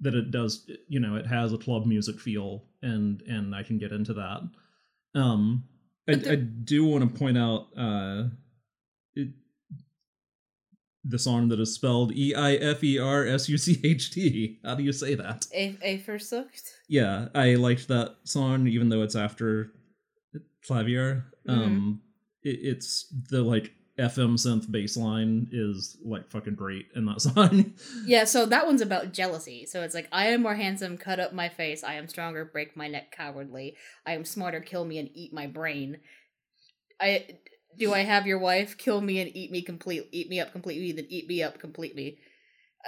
that 0.00 0.14
it 0.14 0.30
does 0.30 0.68
you 0.88 1.00
know 1.00 1.16
it 1.16 1.26
has 1.26 1.52
a 1.52 1.58
club 1.58 1.86
music 1.86 2.20
feel 2.20 2.64
and 2.82 3.22
and 3.22 3.54
i 3.54 3.62
can 3.62 3.78
get 3.78 3.92
into 3.92 4.14
that 4.14 4.40
um 5.14 5.64
i, 6.08 6.12
I 6.12 6.36
do 6.36 6.84
want 6.84 7.12
to 7.12 7.18
point 7.18 7.38
out 7.38 7.68
uh 7.76 8.24
it, 9.14 9.28
the 11.04 11.18
song 11.18 11.48
that 11.48 11.60
is 11.60 11.74
spelled 11.74 12.12
E 12.12 12.34
I 12.34 12.54
F 12.54 12.84
E 12.84 12.98
R 12.98 13.26
S 13.26 13.48
U 13.48 13.56
C 13.56 13.80
H 13.82 14.10
T. 14.10 14.58
How 14.64 14.74
do 14.74 14.82
you 14.82 14.92
say 14.92 15.14
that? 15.14 15.46
A 15.54 15.76
a 15.80 15.98
versucht. 15.98 16.68
Yeah, 16.88 17.28
I 17.34 17.54
liked 17.54 17.88
that 17.88 18.16
song, 18.24 18.66
even 18.66 18.90
though 18.90 19.02
it's 19.02 19.16
after 19.16 19.72
Klavier. 20.68 21.24
Um, 21.48 22.02
it, 22.42 22.58
it's 22.62 23.06
the 23.30 23.42
like 23.42 23.72
FM 23.98 24.34
synth 24.34 24.70
bass 24.70 24.96
line 24.96 25.48
is 25.50 25.96
like 26.04 26.30
fucking 26.30 26.54
great 26.54 26.86
in 26.94 27.04
that 27.06 27.20
song. 27.22 27.72
Yeah, 28.06 28.24
so 28.24 28.46
that 28.46 28.66
one's 28.66 28.80
about 28.80 29.12
jealousy. 29.12 29.66
So 29.66 29.82
it's 29.82 29.94
like 29.94 30.08
I 30.12 30.28
am 30.28 30.42
more 30.42 30.54
handsome, 30.54 30.96
cut 30.98 31.18
up 31.20 31.32
my 31.32 31.48
face, 31.48 31.82
I 31.82 31.94
am 31.94 32.08
stronger, 32.08 32.44
break 32.44 32.76
my 32.76 32.88
neck 32.88 33.10
cowardly. 33.16 33.76
I 34.06 34.12
am 34.12 34.24
smarter, 34.24 34.60
kill 34.60 34.84
me 34.84 34.98
and 34.98 35.10
eat 35.14 35.32
my 35.32 35.46
brain. 35.46 35.98
I 37.00 37.26
do 37.78 37.92
I 37.92 38.00
have 38.00 38.26
your 38.26 38.38
wife 38.38 38.76
kill 38.78 39.00
me 39.00 39.20
and 39.20 39.30
eat 39.36 39.50
me 39.52 39.62
complete 39.62 40.08
eat 40.12 40.28
me 40.28 40.40
up 40.40 40.52
completely, 40.52 40.92
then 40.92 41.06
eat 41.08 41.28
me 41.28 41.42
up 41.42 41.58
completely. 41.58 42.18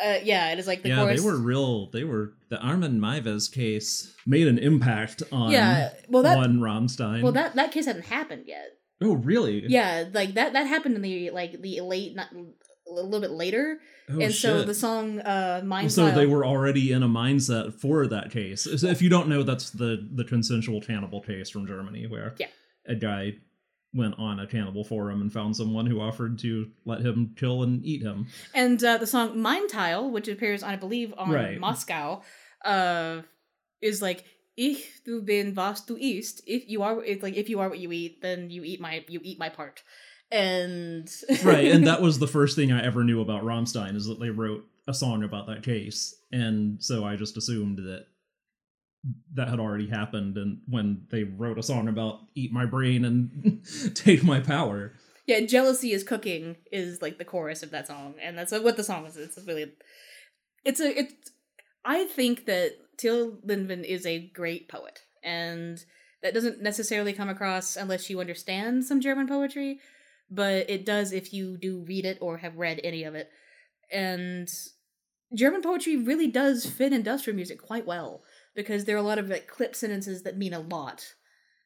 Uh 0.02 0.18
yeah, 0.22 0.52
it 0.52 0.58
is 0.58 0.66
like 0.66 0.82
the 0.82 0.88
yeah, 0.90 0.96
chorus. 0.96 1.20
they 1.20 1.26
were 1.26 1.36
real. 1.36 1.90
They 1.90 2.04
were 2.04 2.34
the 2.48 2.58
Armin 2.60 3.00
Meiwes 3.00 3.52
case 3.52 4.14
made 4.26 4.46
an 4.46 4.58
impact 4.58 5.22
on 5.32 5.50
Yeah, 5.50 5.90
well 6.08 6.22
that 6.22 6.38
on 6.38 6.58
Rammstein. 6.58 7.22
well 7.22 7.32
that 7.32 7.54
that 7.56 7.72
case 7.72 7.86
hadn't 7.86 8.06
happened 8.06 8.44
yet. 8.46 8.68
Oh 9.02 9.14
really? 9.14 9.64
Yeah, 9.66 10.04
like 10.12 10.34
that 10.34 10.52
that 10.52 10.66
happened 10.66 10.96
in 10.96 11.02
the 11.02 11.30
like 11.30 11.60
the 11.60 11.80
late 11.80 12.14
not 12.14 12.28
a 12.32 12.92
little 12.92 13.20
bit 13.20 13.30
later. 13.30 13.78
Oh, 14.10 14.20
and 14.20 14.34
so 14.34 14.62
the 14.64 14.74
song 14.74 15.20
uh 15.20 15.62
Mind 15.64 15.92
so 15.92 16.10
they 16.10 16.26
were 16.26 16.44
already 16.44 16.92
in 16.92 17.02
a 17.02 17.08
mindset 17.08 17.74
for 17.80 18.06
that 18.08 18.30
case. 18.30 18.62
So 18.76 18.86
if 18.88 19.00
you 19.00 19.08
don't 19.08 19.28
know, 19.28 19.42
that's 19.42 19.70
the 19.70 20.06
the 20.14 20.24
consensual 20.24 20.80
cannibal 20.80 21.20
case 21.22 21.48
from 21.50 21.66
Germany, 21.66 22.06
where 22.08 22.34
Yeah. 22.38 22.48
a 22.86 22.94
guy 22.94 23.34
went 23.94 24.14
on 24.18 24.38
a 24.38 24.46
cannibal 24.46 24.84
forum 24.84 25.20
and 25.20 25.32
found 25.32 25.56
someone 25.56 25.86
who 25.86 26.00
offered 26.00 26.38
to 26.40 26.70
let 26.84 27.00
him 27.00 27.34
kill 27.36 27.62
and 27.64 27.84
eat 27.84 28.02
him. 28.02 28.26
And 28.54 28.82
uh, 28.84 28.98
the 28.98 29.06
song 29.06 29.40
Mein 29.42 29.66
Teil, 29.68 30.10
which 30.10 30.28
appears, 30.28 30.62
on 30.62 30.70
I 30.70 30.76
believe, 30.76 31.12
on 31.18 31.30
Right. 31.30 31.58
Moscow, 31.58 32.22
uh, 32.64 33.22
is 33.82 34.00
like 34.00 34.24
Ich 34.60 35.02
du 35.06 35.22
bin 35.22 35.54
was 35.54 35.80
du 35.86 35.96
isst. 35.96 36.42
If 36.46 36.68
you 36.68 36.82
are, 36.82 37.02
it's 37.02 37.22
like 37.22 37.34
if 37.34 37.48
you 37.48 37.60
are 37.60 37.70
what 37.70 37.78
you 37.78 37.92
eat, 37.92 38.20
then 38.20 38.50
you 38.50 38.62
eat 38.62 38.78
my 38.78 39.02
you 39.08 39.18
eat 39.22 39.38
my 39.38 39.48
part. 39.48 39.82
And 40.30 41.10
right, 41.42 41.72
and 41.72 41.86
that 41.86 42.02
was 42.02 42.18
the 42.18 42.28
first 42.28 42.56
thing 42.56 42.70
I 42.70 42.84
ever 42.84 43.02
knew 43.02 43.22
about 43.22 43.42
Rammstein 43.42 43.96
is 43.96 44.06
that 44.06 44.20
they 44.20 44.28
wrote 44.28 44.66
a 44.86 44.92
song 44.92 45.24
about 45.24 45.46
that 45.46 45.62
case, 45.62 46.14
and 46.30 46.76
so 46.82 47.06
I 47.06 47.16
just 47.16 47.38
assumed 47.38 47.78
that 47.78 48.04
that 49.32 49.48
had 49.48 49.60
already 49.60 49.88
happened. 49.88 50.36
And 50.36 50.58
when 50.68 51.06
they 51.10 51.24
wrote 51.24 51.58
a 51.58 51.62
song 51.62 51.88
about 51.88 52.20
"eat 52.34 52.52
my 52.52 52.66
brain 52.66 53.06
and 53.06 53.64
take 53.94 54.22
my 54.22 54.40
power," 54.40 54.92
yeah, 55.26 55.40
jealousy 55.40 55.92
is 55.92 56.04
cooking 56.04 56.56
is 56.70 57.00
like 57.00 57.16
the 57.16 57.24
chorus 57.24 57.62
of 57.62 57.70
that 57.70 57.86
song, 57.86 58.16
and 58.20 58.36
that's 58.36 58.52
what 58.52 58.76
the 58.76 58.84
song 58.84 59.06
is. 59.06 59.16
It's 59.16 59.38
really, 59.46 59.72
it's 60.66 60.80
a 60.80 60.98
it's. 60.98 61.32
I 61.82 62.04
think 62.04 62.44
that 62.44 62.72
Till 63.00 63.38
Lindemann 63.46 63.82
is 63.82 64.04
a 64.04 64.28
great 64.28 64.68
poet, 64.68 65.00
and 65.24 65.82
that 66.22 66.34
doesn't 66.34 66.60
necessarily 66.60 67.14
come 67.14 67.30
across 67.30 67.74
unless 67.76 68.10
you 68.10 68.20
understand 68.20 68.84
some 68.84 69.00
German 69.00 69.26
poetry, 69.26 69.80
but 70.30 70.68
it 70.68 70.84
does 70.84 71.10
if 71.10 71.32
you 71.32 71.56
do 71.56 71.78
read 71.78 72.04
it 72.04 72.18
or 72.20 72.36
have 72.38 72.58
read 72.58 72.78
any 72.84 73.04
of 73.04 73.14
it. 73.14 73.30
And 73.90 74.48
German 75.34 75.62
poetry 75.62 75.96
really 75.96 76.26
does 76.26 76.66
fit 76.66 76.92
industrial 76.92 77.36
music 77.36 77.62
quite 77.62 77.86
well 77.86 78.22
because 78.54 78.84
there 78.84 78.96
are 78.96 79.00
a 79.00 79.02
lot 79.02 79.18
of 79.18 79.28
like 79.28 79.46
clip 79.46 79.74
sentences 79.74 80.22
that 80.24 80.36
mean 80.36 80.52
a 80.52 80.60
lot. 80.60 81.14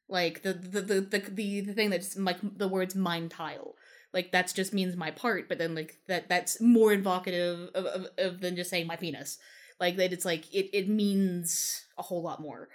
Like 0.09 0.43
the 0.43 0.53
the 0.53 0.81
the 0.81 1.01
the, 1.01 1.19
the, 1.19 1.61
the 1.63 1.73
thing 1.73 1.91
that's 1.91 2.17
like 2.17 2.39
the 2.43 2.69
words 2.69 2.95
Mein 2.95 3.29
Teil. 3.29 3.73
Like 4.13 4.31
that's 4.31 4.53
just 4.53 4.73
means 4.73 4.95
my 4.95 5.11
part, 5.11 5.49
but 5.49 5.59
then 5.59 5.75
like 5.75 5.99
that 6.07 6.29
that's 6.29 6.61
more 6.61 6.93
evocative 6.93 7.71
of, 7.75 7.87
of, 7.87 8.07
of 8.19 8.41
than 8.41 8.55
just 8.55 8.71
saying 8.71 8.87
my 8.87 8.97
penis. 8.97 9.39
Like 9.85 9.97
that 9.97 10.13
it's 10.15 10.25
like 10.25 10.45
it, 10.53 10.71
it 10.73 10.89
means 10.89 11.85
a 11.99 12.03
whole 12.03 12.23
lot 12.23 12.41
more. 12.41 12.69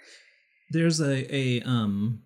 there's 0.70 1.00
a 1.00 1.14
a 1.34 1.60
um, 1.62 2.22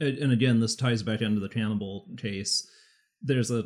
and 0.00 0.32
again 0.32 0.60
this 0.60 0.74
ties 0.74 1.02
back 1.02 1.20
into 1.20 1.40
the 1.40 1.48
cannibal 1.58 2.06
case. 2.16 2.66
There's 3.20 3.50
a, 3.50 3.64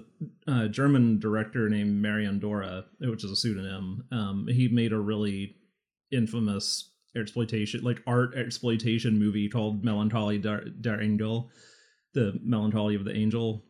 uh 0.48 0.66
German 0.68 1.20
director 1.20 1.68
named 1.68 2.02
Marian 2.02 2.38
Dora, 2.40 2.86
which 3.00 3.24
is 3.24 3.30
a 3.30 3.36
pseudonym. 3.36 3.86
Um, 4.11 4.48
he 4.48 4.66
made 4.68 4.92
a 4.92 4.98
really 5.11 5.56
infamous 6.11 6.90
exploitation, 7.16 7.82
like 7.82 8.02
art 8.06 8.34
exploitation 8.36 9.18
movie 9.18 9.48
called 9.48 9.84
Melancholy 9.84 10.38
der, 10.38 10.64
der 10.80 11.00
Engel, 11.00 11.50
the 12.14 12.38
Melancholy 12.42 12.96
of 12.96 13.04
the 13.04 13.14
Angel. 13.14 13.64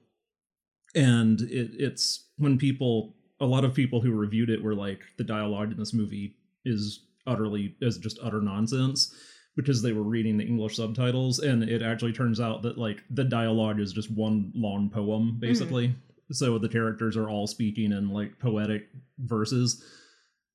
And 0.95 1.41
it, 1.43 1.71
it's 1.79 2.29
when 2.37 2.59
people, 2.59 3.15
a 3.41 3.47
lot 3.47 3.65
of 3.65 3.75
people 3.75 4.01
who 4.01 4.13
reviewed 4.13 4.51
it 4.51 4.63
were 4.63 4.75
like, 4.75 5.01
the 5.17 5.25
dialogue 5.25 5.73
in 5.73 5.79
this 5.79 5.95
movie 5.95 6.37
is 6.65 7.05
utterly, 7.27 7.75
is 7.81 7.99
just 7.99 8.19
utter 8.23 8.41
nonsense 8.41 9.15
because 9.57 9.83
they 9.83 9.93
were 9.93 10.03
reading 10.03 10.37
the 10.37 10.47
English 10.47 10.77
subtitles. 10.77 11.39
And 11.39 11.63
it 11.63 11.83
actually 11.83 12.13
turns 12.13 12.41
out 12.41 12.63
that 12.63 12.79
like 12.79 13.03
the 13.11 13.25
dialogue 13.25 13.81
is 13.81 13.93
just 13.93 14.11
one 14.11 14.53
long 14.55 14.91
poem, 14.91 15.37
basically. 15.39 15.95
So 16.33 16.59
the 16.59 16.69
characters 16.69 17.17
are 17.17 17.29
all 17.29 17.47
speaking 17.47 17.93
in 17.93 18.11
like 18.11 18.39
poetic 18.39 18.89
verses. 19.19 19.85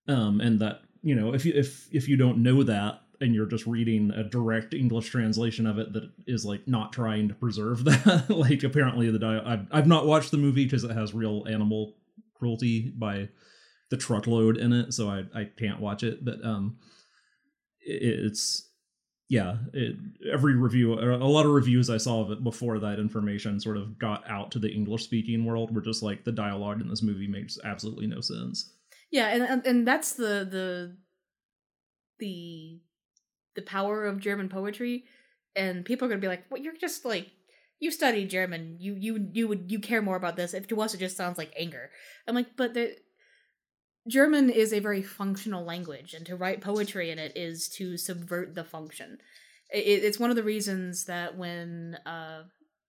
Um, 0.07 0.39
and 0.39 0.59
that 0.59 0.81
you 1.01 1.15
know 1.15 1.33
if 1.33 1.45
you 1.45 1.53
if 1.55 1.88
if 1.93 2.07
you 2.07 2.17
don't 2.17 2.43
know 2.43 2.63
that 2.63 3.01
and 3.21 3.33
you're 3.33 3.45
just 3.45 3.65
reading 3.65 4.11
a 4.11 4.23
direct 4.23 4.73
english 4.73 5.07
translation 5.09 5.65
of 5.65 5.79
it 5.79 5.93
that 5.93 6.11
is 6.27 6.45
like 6.45 6.67
not 6.67 6.91
trying 6.91 7.29
to 7.29 7.33
preserve 7.33 7.83
that 7.86 8.29
like 8.29 8.63
apparently 8.63 9.09
the 9.09 9.19
di- 9.19 9.41
I've, 9.45 9.67
I've 9.71 9.88
not 9.88 10.05
watched 10.05 10.31
the 10.31 10.38
movie 10.38 10.65
because 10.65 10.83
it 10.83 10.91
has 10.91 11.13
real 11.13 11.45
animal 11.47 11.95
cruelty 12.36 12.93
by 12.97 13.27
the 13.89 13.97
truckload 13.97 14.57
in 14.57 14.73
it 14.73 14.93
so 14.93 15.09
i 15.09 15.23
i 15.33 15.45
can't 15.57 15.79
watch 15.79 16.03
it 16.03 16.23
but 16.23 16.43
um 16.43 16.77
it, 17.81 18.25
it's 18.25 18.69
yeah 19.29 19.57
it, 19.73 19.95
every 20.31 20.55
review 20.55 20.93
a 20.93 21.17
lot 21.17 21.45
of 21.45 21.51
reviews 21.51 21.89
i 21.89 21.97
saw 21.97 22.21
of 22.21 22.31
it 22.31 22.43
before 22.43 22.79
that 22.79 22.99
information 22.99 23.59
sort 23.59 23.77
of 23.77 23.97
got 23.97 24.23
out 24.29 24.51
to 24.51 24.59
the 24.59 24.71
english 24.71 25.03
speaking 25.03 25.45
world 25.45 25.73
were 25.73 25.81
just 25.81 26.03
like 26.03 26.23
the 26.23 26.31
dialogue 26.31 26.81
in 26.81 26.88
this 26.88 27.01
movie 27.03 27.27
makes 27.27 27.57
absolutely 27.63 28.07
no 28.07 28.21
sense. 28.21 28.75
Yeah, 29.11 29.27
and 29.27 29.43
and, 29.43 29.65
and 29.65 29.88
that's 29.88 30.13
the 30.13 30.45
the 30.49 30.97
the 32.19 32.81
the 33.55 33.61
power 33.61 34.05
of 34.05 34.19
German 34.19 34.49
poetry, 34.49 35.05
and 35.55 35.86
people 35.86 36.05
are 36.05 36.09
gonna 36.09 36.21
be 36.21 36.27
like, 36.27 36.43
"Well, 36.49 36.61
you're 36.61 36.75
just 36.75 37.05
like 37.05 37.31
you 37.80 37.91
studied 37.91 38.30
German. 38.30 38.78
You 38.80 38.95
you 38.95 39.30
you 39.34 39.47
would 39.47 39.71
you 39.71 39.80
care 39.80 40.01
more 40.01 40.15
about 40.15 40.36
this. 40.36 40.53
If 40.53 40.67
to 40.67 40.82
us 40.82 40.93
it 40.93 40.99
just 40.99 41.17
sounds 41.17 41.38
like 41.38 41.53
anger." 41.57 41.91
I'm 42.28 42.36
like, 42.36 42.55
but 42.55 42.73
the 42.73 42.95
German 44.07 44.49
is 44.49 44.71
a 44.71 44.80
very 44.80 45.01
functional 45.01 45.63
language, 45.63 46.13
and 46.13 46.26
to 46.26 46.36
write 46.36 46.61
poetry 46.61 47.09
in 47.09 47.19
it 47.19 47.36
is 47.36 47.67
to 47.69 47.97
subvert 47.97 48.53
the 48.55 48.63
function. 48.63 49.17
It, 49.73 50.03
it's 50.03 50.19
one 50.19 50.30
of 50.30 50.36
the 50.36 50.43
reasons 50.43 51.05
that 51.05 51.38
when 51.38 51.97
uh, 52.05 52.43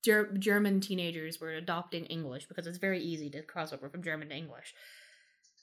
Ger- 0.05 0.33
German 0.39 0.81
teenagers 0.81 1.41
were 1.41 1.53
adopting 1.53 2.05
English, 2.07 2.47
because 2.47 2.67
it's 2.67 2.79
very 2.79 3.01
easy 3.01 3.31
to 3.31 3.43
cross 3.43 3.73
over 3.73 3.89
from 3.89 4.03
German 4.03 4.29
to 4.29 4.37
English, 4.37 4.75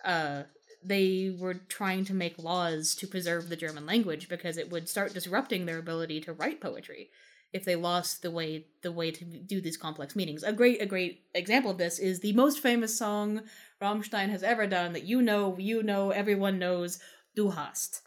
uh, 0.04 0.44
they 0.84 1.36
were 1.40 1.54
trying 1.54 2.04
to 2.06 2.14
make 2.14 2.38
laws 2.40 2.96
to 2.96 3.08
preserve 3.08 3.50
the 3.50 3.56
German 3.56 3.86
language 3.86 4.28
because 4.28 4.58
it 4.58 4.72
would 4.72 4.90
start 4.90 5.14
disrupting 5.14 5.66
their 5.66 5.78
ability 5.78 6.20
to 6.22 6.34
write 6.34 6.60
poetry 6.60 7.10
if 7.54 7.66
they 7.66 7.76
lost 7.76 8.22
the 8.22 8.32
way 8.32 8.66
the 8.82 8.92
way 8.92 9.12
to 9.12 9.24
do 9.24 9.62
these 9.62 9.78
complex 9.78 10.16
meanings. 10.16 10.44
A 10.44 10.52
great 10.52 10.82
a 10.82 10.86
great 10.86 11.24
example 11.34 11.72
of 11.72 11.78
this 11.78 12.00
is 12.00 12.20
the 12.20 12.34
most 12.34 12.60
famous 12.60 12.98
song 12.98 13.42
Rammstein 13.82 14.30
has 14.30 14.44
ever 14.44 14.68
done 14.68 14.94
that 14.94 15.04
you 15.04 15.22
know, 15.22 15.56
you 15.58 15.84
know, 15.84 16.12
everyone 16.12 16.60
knows, 16.60 17.00
Du 17.36 17.52
hast. 17.52 18.02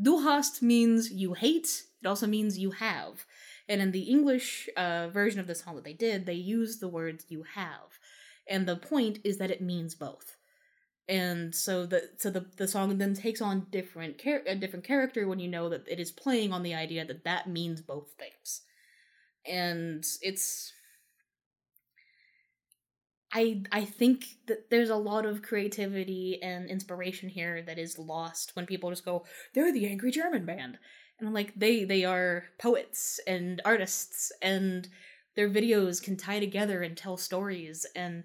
Du 0.00 0.22
hast 0.22 0.62
means 0.62 1.10
you 1.10 1.34
hate, 1.34 1.84
it 2.02 2.06
also 2.06 2.26
means 2.26 2.58
you 2.58 2.70
have. 2.72 3.24
And 3.68 3.82
in 3.82 3.90
the 3.92 4.02
English 4.02 4.68
uh, 4.76 5.08
version 5.08 5.40
of 5.40 5.46
the 5.46 5.54
song 5.54 5.74
that 5.74 5.84
they 5.84 5.92
did, 5.92 6.24
they 6.24 6.34
use 6.34 6.78
the 6.78 6.88
words 6.88 7.26
you 7.28 7.44
have. 7.54 7.98
And 8.48 8.66
the 8.66 8.76
point 8.76 9.18
is 9.24 9.38
that 9.38 9.50
it 9.50 9.60
means 9.60 9.94
both 9.94 10.36
and 11.08 11.54
so 11.54 11.86
the 11.86 12.10
so 12.16 12.30
the 12.30 12.46
the 12.56 12.66
song 12.66 12.98
then 12.98 13.14
takes 13.14 13.40
on 13.40 13.66
different 13.70 14.18
char- 14.18 14.42
a 14.46 14.56
different 14.56 14.84
character 14.84 15.28
when 15.28 15.38
you 15.38 15.48
know 15.48 15.68
that 15.68 15.86
it 15.86 16.00
is 16.00 16.10
playing 16.10 16.52
on 16.52 16.62
the 16.62 16.74
idea 16.74 17.04
that 17.04 17.24
that 17.24 17.48
means 17.48 17.80
both 17.80 18.14
things 18.18 18.62
and 19.48 20.04
it's 20.22 20.72
i 23.32 23.62
i 23.72 23.84
think 23.84 24.24
that 24.46 24.70
there's 24.70 24.90
a 24.90 24.96
lot 24.96 25.26
of 25.26 25.42
creativity 25.42 26.38
and 26.42 26.68
inspiration 26.68 27.28
here 27.28 27.62
that 27.62 27.78
is 27.78 27.98
lost 27.98 28.54
when 28.54 28.66
people 28.66 28.90
just 28.90 29.04
go 29.04 29.24
they're 29.54 29.72
the 29.72 29.86
angry 29.86 30.10
german 30.10 30.44
band. 30.44 30.78
And 31.18 31.26
i'm 31.26 31.34
like 31.34 31.54
they 31.54 31.84
they 31.84 32.04
are 32.04 32.44
poets 32.58 33.20
and 33.26 33.62
artists 33.64 34.32
and 34.42 34.88
their 35.34 35.50
videos 35.50 36.02
can 36.02 36.16
tie 36.16 36.40
together 36.40 36.82
and 36.82 36.96
tell 36.96 37.16
stories 37.16 37.86
and 37.94 38.24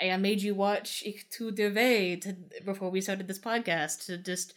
I 0.00 0.16
made 0.16 0.42
you 0.42 0.54
watch 0.54 1.02
Ich 1.04 1.28
tu 1.28 1.50
dir 1.50 1.72
weh 1.72 2.16
to 2.16 2.36
before 2.64 2.90
we 2.90 3.00
started 3.00 3.26
this 3.26 3.38
podcast 3.38 4.06
to 4.06 4.16
just 4.16 4.54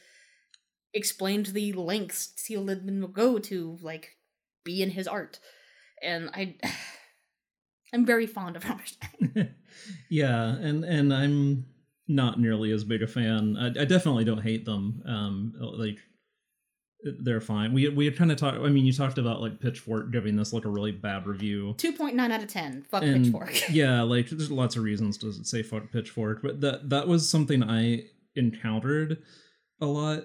explain 0.93 1.43
to 1.43 1.51
the 1.51 1.73
lengths 1.73 2.27
Till 2.27 2.63
Lindemann 2.63 3.01
will 3.01 3.07
go 3.07 3.39
to 3.39 3.77
like 3.81 4.17
be 4.63 4.83
in 4.83 4.91
his 4.91 5.07
art, 5.07 5.39
and 6.01 6.29
I, 6.33 6.55
I'm 7.93 8.05
very 8.05 8.27
fond 8.27 8.55
of 8.55 8.63
Rammstein. 8.65 9.51
yeah, 10.09 10.55
and 10.55 10.83
and 10.83 11.13
I'm 11.13 11.65
not 12.07 12.39
nearly 12.39 12.71
as 12.71 12.83
big 12.83 13.01
a 13.01 13.07
fan. 13.07 13.57
I, 13.57 13.67
I 13.67 13.85
definitely 13.85 14.25
don't 14.25 14.41
hate 14.41 14.65
them. 14.65 15.01
Um, 15.05 15.53
like 15.59 15.97
they're 17.03 17.41
fine. 17.41 17.73
We 17.73 17.89
we 17.89 18.11
kind 18.11 18.31
of 18.31 18.37
talked. 18.37 18.57
I 18.57 18.69
mean, 18.69 18.85
you 18.85 18.93
talked 18.93 19.17
about 19.17 19.41
like 19.41 19.59
Pitchfork 19.59 20.11
giving 20.11 20.35
this 20.35 20.53
like 20.53 20.65
a 20.65 20.69
really 20.69 20.91
bad 20.91 21.25
review. 21.25 21.73
Two 21.77 21.93
point 21.93 22.15
nine 22.15 22.31
out 22.31 22.43
of 22.43 22.49
ten. 22.49 22.83
Fuck 22.83 23.03
And, 23.03 23.23
Pitchfork. 23.25 23.69
yeah, 23.69 24.01
like 24.01 24.29
there's 24.29 24.51
lots 24.51 24.75
of 24.75 24.83
reasons 24.83 25.17
to 25.19 25.33
say 25.43 25.63
fuck 25.63 25.91
Pitchfork, 25.91 26.41
but 26.41 26.61
that 26.61 26.89
that 26.89 27.07
was 27.07 27.27
something 27.29 27.63
I 27.63 28.03
encountered 28.35 29.21
a 29.79 29.85
lot 29.85 30.23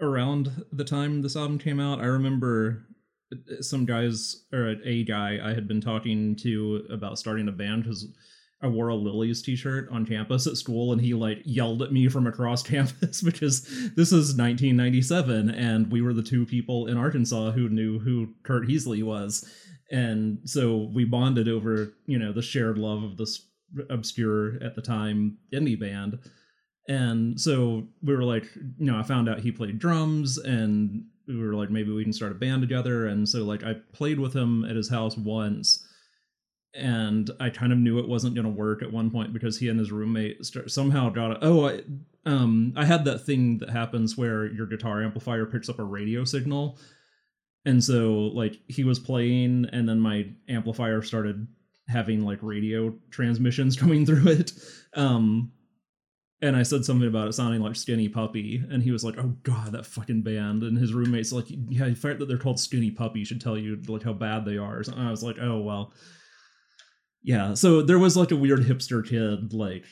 around 0.00 0.64
the 0.72 0.84
time 0.84 1.22
this 1.22 1.36
album 1.36 1.58
came 1.58 1.80
out. 1.80 2.00
I 2.00 2.04
remember 2.04 2.86
some 3.60 3.84
guys 3.84 4.44
or 4.52 4.76
a 4.84 5.04
guy 5.04 5.38
I 5.42 5.54
had 5.54 5.68
been 5.68 5.80
talking 5.80 6.36
to 6.36 6.86
about 6.90 7.18
starting 7.18 7.48
a 7.48 7.52
band 7.52 7.84
because 7.84 8.06
I 8.62 8.68
wore 8.68 8.88
a 8.88 8.94
Lilys 8.94 9.44
t-shirt 9.44 9.90
on 9.90 10.06
campus 10.06 10.46
at 10.46 10.56
school 10.56 10.92
and 10.92 11.00
he 11.00 11.12
like 11.12 11.42
yelled 11.44 11.82
at 11.82 11.92
me 11.92 12.08
from 12.08 12.26
across 12.26 12.62
campus 12.66 13.20
because 13.20 13.62
this 13.94 14.10
is 14.10 14.36
1997 14.36 15.50
and 15.50 15.92
we 15.92 16.00
were 16.00 16.14
the 16.14 16.22
two 16.22 16.46
people 16.46 16.86
in 16.86 16.96
Arkansas 16.96 17.50
who 17.50 17.68
knew 17.68 17.98
who 17.98 18.28
Kurt 18.42 18.66
Heasley 18.66 19.02
was. 19.02 19.48
And 19.90 20.38
so 20.44 20.90
we 20.94 21.04
bonded 21.04 21.46
over, 21.46 21.92
you 22.06 22.18
know, 22.18 22.32
the 22.32 22.42
shared 22.42 22.78
love 22.78 23.02
of 23.02 23.18
this 23.18 23.46
obscure 23.90 24.62
at 24.62 24.74
the 24.74 24.82
time 24.82 25.36
indie 25.52 25.78
band. 25.78 26.18
And 26.88 27.38
so 27.40 27.86
we 28.02 28.14
were 28.14 28.24
like, 28.24 28.46
you 28.56 28.86
know, 28.86 28.98
I 28.98 29.02
found 29.02 29.28
out 29.28 29.40
he 29.40 29.52
played 29.52 29.78
drums 29.78 30.38
and 30.38 31.04
we 31.26 31.38
were 31.38 31.54
like 31.54 31.70
maybe 31.70 31.92
we 31.92 32.04
can 32.04 32.12
start 32.12 32.32
a 32.32 32.36
band 32.36 32.62
together. 32.62 33.06
And 33.06 33.28
so 33.28 33.44
like 33.44 33.64
i 33.64 33.74
played 33.92 34.18
with 34.18 34.34
him 34.34 34.64
at 34.64 34.76
his 34.76 34.90
house 34.90 35.16
once 35.16 35.86
and 36.74 37.30
i 37.38 37.48
kind 37.48 37.72
of 37.72 37.78
knew 37.78 37.98
it 38.00 38.08
wasn't 38.08 38.34
going 38.34 38.44
to 38.44 38.50
work 38.50 38.82
at 38.82 38.92
one 38.92 39.10
point 39.10 39.32
because 39.32 39.56
he 39.56 39.68
and 39.68 39.78
his 39.78 39.92
roommate 39.92 40.44
start, 40.44 40.68
somehow 40.70 41.08
got 41.08 41.30
it 41.30 41.38
oh 41.40 41.68
i 41.68 41.80
um 42.26 42.72
i 42.76 42.84
had 42.84 43.04
that 43.04 43.20
thing 43.20 43.58
that 43.58 43.70
happens 43.70 44.16
where 44.16 44.46
your 44.46 44.66
guitar 44.66 45.02
amplifier 45.02 45.46
picks 45.46 45.68
up 45.68 45.78
a 45.78 45.84
radio 45.84 46.24
signal. 46.24 46.78
And 47.66 47.82
so 47.82 48.30
like 48.34 48.58
he 48.68 48.84
was 48.84 48.98
playing 48.98 49.66
and 49.72 49.88
then 49.88 50.00
my 50.00 50.26
amplifier 50.48 51.00
started 51.02 51.46
having 51.88 52.24
like 52.24 52.38
radio 52.42 52.94
transmissions 53.10 53.76
coming 53.80 54.04
through 54.04 54.28
it. 54.28 54.52
Um 54.94 55.52
and 56.42 56.56
I 56.56 56.62
said 56.62 56.84
something 56.84 57.08
about 57.08 57.28
it 57.28 57.32
sounding 57.32 57.60
like 57.60 57.76
Skinny 57.76 58.08
Puppy, 58.08 58.62
and 58.70 58.82
he 58.82 58.90
was 58.90 59.04
like, 59.04 59.18
"Oh 59.18 59.36
God, 59.42 59.72
that 59.72 59.86
fucking 59.86 60.22
band." 60.22 60.62
And 60.62 60.76
his 60.76 60.92
roommates 60.92 61.32
like, 61.32 61.46
"Yeah, 61.48 61.88
the 61.88 61.94
fact 61.94 62.18
that 62.18 62.26
they're 62.26 62.38
called 62.38 62.60
Skinny 62.60 62.90
Puppy 62.90 63.24
should 63.24 63.40
tell 63.40 63.56
you 63.56 63.80
like 63.86 64.02
how 64.02 64.12
bad 64.12 64.44
they 64.44 64.58
are." 64.58 64.78
And 64.78 64.94
I 65.00 65.10
was 65.10 65.22
like, 65.22 65.36
"Oh 65.40 65.60
well, 65.60 65.92
yeah." 67.22 67.54
So 67.54 67.82
there 67.82 67.98
was 67.98 68.16
like 68.16 68.30
a 68.30 68.36
weird 68.36 68.60
hipster 68.60 69.06
kid 69.06 69.52
like 69.52 69.84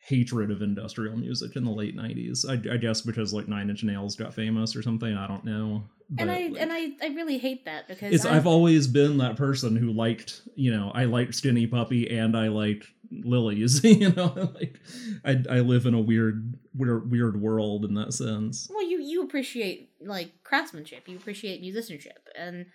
hatred 0.00 0.50
of 0.50 0.62
industrial 0.62 1.16
music 1.16 1.56
in 1.56 1.64
the 1.64 1.70
late 1.70 1.96
'90s. 1.96 2.44
I, 2.48 2.74
I 2.74 2.76
guess 2.76 3.00
because 3.02 3.32
like 3.32 3.48
Nine 3.48 3.70
Inch 3.70 3.84
Nails 3.84 4.16
got 4.16 4.34
famous 4.34 4.74
or 4.74 4.82
something. 4.82 5.14
I 5.14 5.26
don't 5.26 5.44
know. 5.44 5.84
and 6.18 6.30
I 6.30 6.48
like, 6.48 6.60
and 6.60 6.72
I, 6.72 6.90
I 7.02 7.08
really 7.14 7.38
hate 7.38 7.64
that 7.66 7.86
because 7.86 8.26
I've 8.26 8.46
always 8.46 8.86
been 8.86 9.18
that 9.18 9.36
person 9.36 9.76
who 9.76 9.92
liked 9.92 10.42
you 10.56 10.74
know 10.74 10.90
I 10.94 11.04
liked 11.04 11.34
Skinny 11.34 11.66
Puppy 11.66 12.10
and 12.18 12.36
I 12.36 12.48
liked 12.48 12.86
Lilys 13.12 13.82
you 14.00 14.10
know 14.12 14.50
like 14.54 14.80
I 15.24 15.56
I 15.56 15.60
live 15.60 15.86
in 15.86 15.94
a 15.94 16.00
weird 16.00 16.54
weird 16.74 17.10
weird 17.10 17.40
world 17.40 17.84
in 17.84 17.94
that 17.94 18.12
sense 18.14 18.68
well 18.70 18.82
you 18.82 19.00
you 19.00 19.22
appreciate 19.22 19.90
like 20.00 20.32
craftsmanship 20.44 21.08
you 21.08 21.16
appreciate 21.16 21.60
musicianship 21.60 22.28
and 22.36 22.66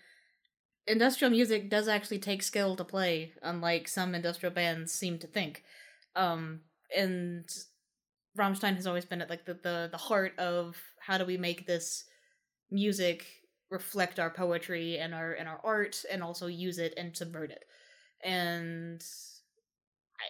industrial 0.88 1.32
music 1.32 1.70
does 1.70 1.88
actually 1.88 2.20
take 2.20 2.44
skill 2.44 2.76
to 2.76 2.84
play 2.84 3.32
unlike 3.42 3.88
some 3.88 4.14
industrial 4.14 4.54
bands 4.54 4.94
seem 4.94 5.18
to 5.18 5.28
think 5.28 5.64
um 6.16 6.60
and 6.96 7.48
Rammstein 8.38 8.76
has 8.76 8.88
always 8.88 9.06
been 9.06 9.22
at 9.22 9.30
like 9.30 9.46
the, 9.46 9.54
the 9.54 9.90
the 9.92 9.98
heart 9.98 10.38
of 10.38 10.78
how 11.00 11.18
do 11.18 11.26
we 11.26 11.38
make 11.38 11.66
this 11.66 12.06
music 12.72 13.26
reflect 13.70 14.20
our 14.20 14.30
poetry 14.30 14.98
and 14.98 15.14
our 15.14 15.34
and 15.34 15.48
our 15.48 15.60
art 15.64 16.04
and 16.12 16.22
also 16.22 16.48
use 16.48 16.78
it 16.78 16.94
and 16.98 17.16
subvert 17.16 17.52
it. 17.52 17.66
And 18.24 19.04
I 20.20 20.26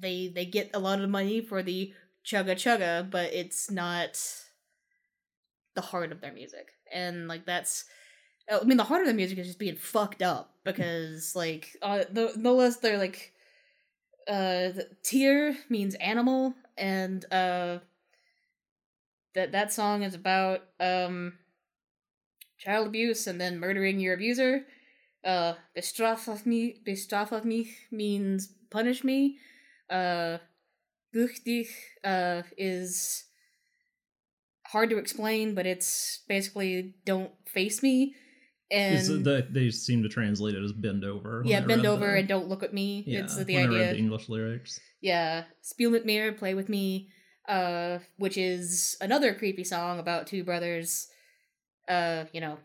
they 0.00 0.28
they 0.28 0.44
get 0.44 0.70
a 0.74 0.78
lot 0.78 1.00
of 1.00 1.10
money 1.10 1.40
for 1.40 1.62
the 1.62 1.92
chugga 2.24 2.54
chugga 2.54 3.08
but 3.10 3.32
it's 3.32 3.70
not 3.70 4.20
the 5.74 5.80
heart 5.80 6.12
of 6.12 6.20
their 6.20 6.32
music. 6.32 6.72
And 6.92 7.28
like 7.28 7.46
that's 7.46 7.84
I 8.50 8.64
mean 8.64 8.76
the 8.76 8.84
heart 8.84 9.02
of 9.02 9.08
the 9.08 9.14
music 9.14 9.38
is 9.38 9.46
just 9.46 9.58
being 9.58 9.76
fucked 9.76 10.22
up 10.22 10.54
because 10.64 11.36
like 11.36 11.76
uh 11.82 12.04
the 12.10 12.32
no 12.36 12.54
less 12.54 12.76
they're 12.78 12.98
like 12.98 13.32
uh 14.28 14.70
tear 15.02 15.56
means 15.68 15.94
animal 15.96 16.54
and 16.76 17.24
uh 17.32 17.78
that 19.34 19.52
that 19.52 19.72
song 19.72 20.02
is 20.02 20.14
about 20.14 20.62
um 20.80 21.34
child 22.58 22.86
abuse 22.86 23.26
and 23.26 23.40
then 23.40 23.58
murdering 23.58 24.00
your 24.00 24.14
abuser. 24.14 24.64
Uh 25.24 25.54
bestraf 25.76 26.46
me 26.46 26.80
bestraf 26.86 27.44
mich 27.44 27.86
means 27.90 28.52
punish 28.70 29.04
me. 29.04 29.38
Uh 29.88 30.38
Bück 31.14 31.42
dich 31.44 31.70
uh 32.04 32.42
is 32.56 33.24
hard 34.66 34.90
to 34.90 34.98
explain 34.98 35.54
but 35.54 35.66
it's 35.66 36.20
basically 36.28 36.94
don't 37.04 37.32
face 37.46 37.82
me 37.82 38.14
and 38.70 38.94
Is 38.94 39.08
it 39.08 39.24
that 39.24 39.52
they 39.52 39.70
seem 39.70 40.02
to 40.02 40.08
translate 40.08 40.54
it 40.54 40.62
as 40.62 40.72
bend 40.72 41.04
over 41.04 41.42
yeah 41.44 41.60
bend 41.60 41.84
over 41.86 42.12
the- 42.12 42.18
and 42.20 42.28
don't 42.28 42.48
look 42.48 42.62
at 42.62 42.72
me. 42.72 43.04
Yeah, 43.06 43.20
it's 43.20 43.36
the 43.36 43.54
when 43.54 43.64
I 43.64 43.66
read 43.66 43.74
idea 43.74 43.92
the 43.92 43.98
English 43.98 44.28
lyrics. 44.28 44.80
Yeah 45.00 45.44
spiel 45.62 45.90
mit 45.90 46.06
mir 46.06 46.32
play 46.32 46.54
with 46.54 46.68
me 46.68 47.08
uh 47.48 47.98
which 48.18 48.36
is 48.36 48.96
another 49.00 49.34
creepy 49.34 49.64
song 49.64 49.98
about 49.98 50.26
two 50.26 50.44
brothers 50.44 51.08
uh 51.88 52.24
you 52.32 52.40
know 52.40 52.58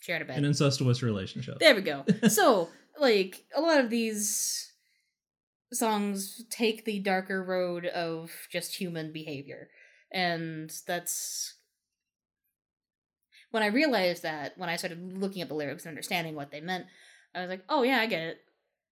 sharing 0.00 0.22
a 0.22 0.24
bed. 0.24 0.38
An 0.38 0.44
incestuous 0.44 1.02
relationship. 1.02 1.58
There 1.58 1.74
we 1.74 1.82
go. 1.82 2.04
So 2.28 2.68
like 2.98 3.44
a 3.56 3.60
lot 3.60 3.80
of 3.80 3.88
these 3.90 4.66
songs 5.72 6.44
take 6.50 6.84
the 6.84 6.98
darker 7.00 7.42
road 7.44 7.86
of 7.86 8.32
just 8.50 8.74
human 8.76 9.12
behavior 9.12 9.68
and 10.12 10.72
that's 10.86 11.54
when 13.50 13.62
i 13.62 13.66
realized 13.66 14.22
that 14.22 14.56
when 14.56 14.68
i 14.68 14.76
started 14.76 15.18
looking 15.18 15.42
at 15.42 15.48
the 15.48 15.54
lyrics 15.54 15.84
and 15.84 15.90
understanding 15.90 16.34
what 16.34 16.50
they 16.50 16.60
meant 16.60 16.86
i 17.34 17.40
was 17.40 17.48
like 17.48 17.64
oh 17.68 17.82
yeah 17.82 17.98
i 17.98 18.06
get 18.06 18.22
it. 18.22 18.38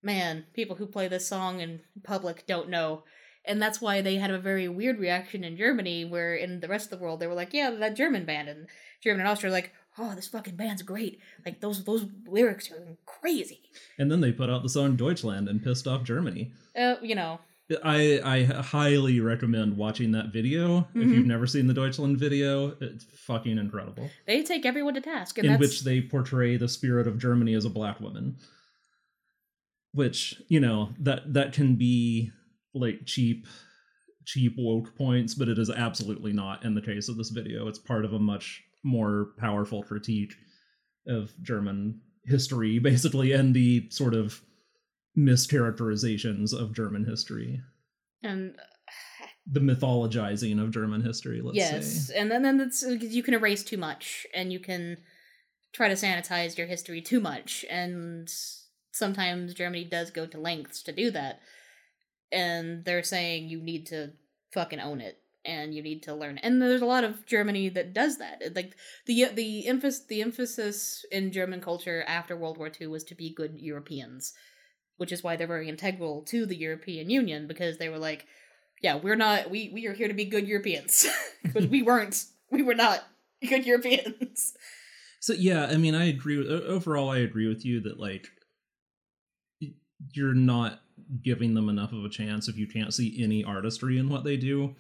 Man 0.01 0.45
people 0.55 0.77
who 0.77 0.87
play 0.87 1.09
this 1.09 1.27
song 1.27 1.61
in 1.61 1.81
public 2.05 2.47
don't 2.47 2.69
know. 2.69 3.03
And 3.45 3.61
that's 3.63 3.81
why 3.81 4.01
they 4.01 4.17
had 4.17 4.31
a 4.31 4.39
very 4.39 4.69
weird 4.69 4.99
reaction 5.01 5.43
in 5.43 5.57
germany 5.57 6.05
where 6.05 6.37
in 6.37 6.61
the 6.61 6.69
rest 6.69 6.93
of 6.93 6.99
the 6.99 7.03
world 7.03 7.19
they 7.19 7.27
were 7.27 7.35
like 7.35 7.53
yeah 7.53 7.71
that 7.71 7.97
german 7.97 8.25
band 8.25 8.49
and 8.49 8.69
german 9.03 9.21
and 9.21 9.29
austria 9.29 9.51
were 9.51 9.57
like 9.57 9.73
oh 9.99 10.15
this 10.15 10.29
fucking 10.29 10.57
band's 10.57 10.83
great. 10.83 11.21
Like 11.45 11.61
those 11.61 11.85
those 11.85 12.07
lyrics 12.27 12.71
are 12.71 12.97
crazy. 13.07 13.63
And 13.99 14.11
then 14.11 14.21
they 14.21 14.33
put 14.33 14.51
out 14.51 14.63
the 14.63 14.69
song 14.69 14.97
Deutschland 14.97 15.49
and 15.49 15.63
pissed 15.63 15.87
off 15.87 16.05
Germany. 16.05 16.53
Uh 16.79 16.97
you 17.03 17.15
know 17.15 17.41
I 17.85 18.21
I 18.25 18.43
highly 18.45 19.21
recommend 19.21 19.77
watching 19.77 20.13
that 20.13 20.33
video 20.33 20.89
if 20.95 21.09
Mhm. 21.09 21.15
you've 21.15 21.27
never 21.27 21.47
seen 21.47 21.67
the 21.67 21.75
Deutschland 21.75 22.19
video 22.19 22.77
it's 22.81 23.05
fucking 23.05 23.59
incredible 23.59 24.11
they 24.27 24.43
take 24.43 24.65
everyone 24.65 24.95
to 24.95 25.01
task 25.01 25.39
in 25.39 25.47
that's 25.47 25.61
which 25.61 25.85
they 25.85 26.01
portray 26.01 26.57
the 26.57 26.69
spirit 26.69 27.07
of 27.07 27.19
Germany 27.19 27.55
as 27.55 27.65
a 27.65 27.71
black 27.71 28.01
woman. 28.01 28.37
Which, 29.93 30.41
you 30.49 30.61
know, 30.61 30.95
that 31.01 31.33
that 31.35 31.53
can 31.53 31.77
be 31.77 32.31
like 32.75 33.05
cheap 33.07 33.47
cheap 34.25 34.55
woke 34.59 34.95
points, 34.97 35.35
but 35.35 35.49
it 35.49 35.59
is 35.59 35.71
absolutely 35.71 36.33
not 36.33 36.65
in 36.65 36.75
the 36.75 36.83
case 36.83 37.09
of 37.09 37.17
this 37.17 37.31
video. 37.31 37.67
It's 37.69 37.79
part 37.79 38.05
of 38.05 38.13
a 38.13 38.19
much 38.19 38.63
more 38.85 39.31
powerful 39.39 39.83
critique 39.83 40.35
of 41.07 41.33
German 41.43 42.01
history, 42.25 42.79
basically, 42.79 43.33
and 43.33 43.55
the 43.55 43.89
sort 43.91 44.15
of 44.15 44.41
mischaracterizations 45.17 46.53
of 46.53 46.75
German 46.75 47.05
history. 47.05 47.61
and 48.23 48.57
The 49.51 49.61
mythologizing 49.61 50.63
of 50.63 50.71
German 50.71 51.03
history, 51.03 51.41
let's 51.43 51.57
yes 51.57 52.09
say. 52.09 52.17
and 52.19 52.31
then 52.31 52.43
then 52.43 52.61
it's 52.61 52.83
you 52.83 53.23
can 53.23 53.35
erase 53.35 53.65
too 53.65 53.79
much 53.79 54.27
and 54.35 54.53
you 54.53 54.61
can 54.61 54.99
try 55.73 55.89
to 55.89 55.95
sanitize 55.95 56.57
your 56.59 56.67
history 56.67 57.01
too 57.03 57.21
much 57.21 57.65
and 57.71 58.29
sometimes 58.93 59.55
germany 59.55 59.85
does 59.85 60.11
go 60.11 60.27
to 60.27 60.41
lengths 60.41 60.83
to 60.83 60.93
do 60.93 61.11
that 61.11 61.41
and 62.33 62.85
they're 62.85 63.03
saying 63.03 63.49
you 63.49 63.61
need 63.61 63.87
to 63.87 64.11
fucking 64.53 64.81
own 64.81 65.01
it 65.01 65.19
and 65.45 65.75
you 65.75 65.83
need 65.83 66.03
to 66.03 66.15
learn 66.15 66.39
and 66.39 66.61
there's 66.61 66.81
a 66.83 66.87
lot 66.87 67.05
of 67.05 67.25
germany 67.27 67.69
that 67.69 67.93
does 67.93 68.19
that 68.19 68.43
like 68.57 68.75
the 69.07 69.27
the 69.35 69.67
emphasis 69.69 70.07
the 70.07 70.23
emphasis 70.23 71.05
in 71.13 71.31
german 71.33 71.61
culture 71.61 72.03
after 72.09 72.37
world 72.37 72.59
war 72.59 72.71
ii 72.81 72.87
was 72.87 73.05
to 73.05 73.15
be 73.15 73.33
good 73.35 73.53
europeans 73.57 74.33
which 74.99 75.11
is 75.11 75.23
why 75.23 75.35
they're 75.35 75.47
very 75.47 75.69
integral 75.69 76.23
to 76.23 76.47
the 76.47 76.57
european 76.57 77.11
union 77.11 77.47
because 77.47 77.79
they 77.79 77.89
were 77.89 77.99
like 77.99 78.27
yeah 78.83 78.97
we're 78.97 79.17
not 79.17 79.51
we 79.51 79.71
we 79.73 79.87
are 79.87 79.95
here 79.95 80.09
to 80.09 80.15
be 80.15 80.25
good 80.25 80.47
europeans 80.47 81.07
but 81.53 81.65
we 81.65 81.83
weren't 81.83 82.27
we 82.51 82.63
were 82.63 82.75
not 82.75 83.05
good 83.49 83.67
europeans 83.67 84.53
So 85.21 85.33
yeah, 85.33 85.67
I 85.67 85.77
mean, 85.77 85.95
I 85.95 86.05
agree 86.05 86.39
with 86.39 86.49
overall. 86.49 87.11
I 87.11 87.19
agree 87.19 87.49
with 87.49 87.65
you 87.65 87.81
that 87.83 87.99
like 87.99 88.29
you're 90.13 90.35
not 90.35 90.81
giving 91.23 91.55
them 91.55 91.69
enough 91.69 91.93
of 91.93 92.05
a 92.05 92.09
chance 92.09 92.49
if 92.49 92.57
you 92.57 92.67
can't 92.67 92.95
see 92.95 93.23
any 93.23 93.45
artistry 93.45 93.99
in 93.99 94.09
what 94.09 94.25
they 94.25 94.37
do. 94.37 94.77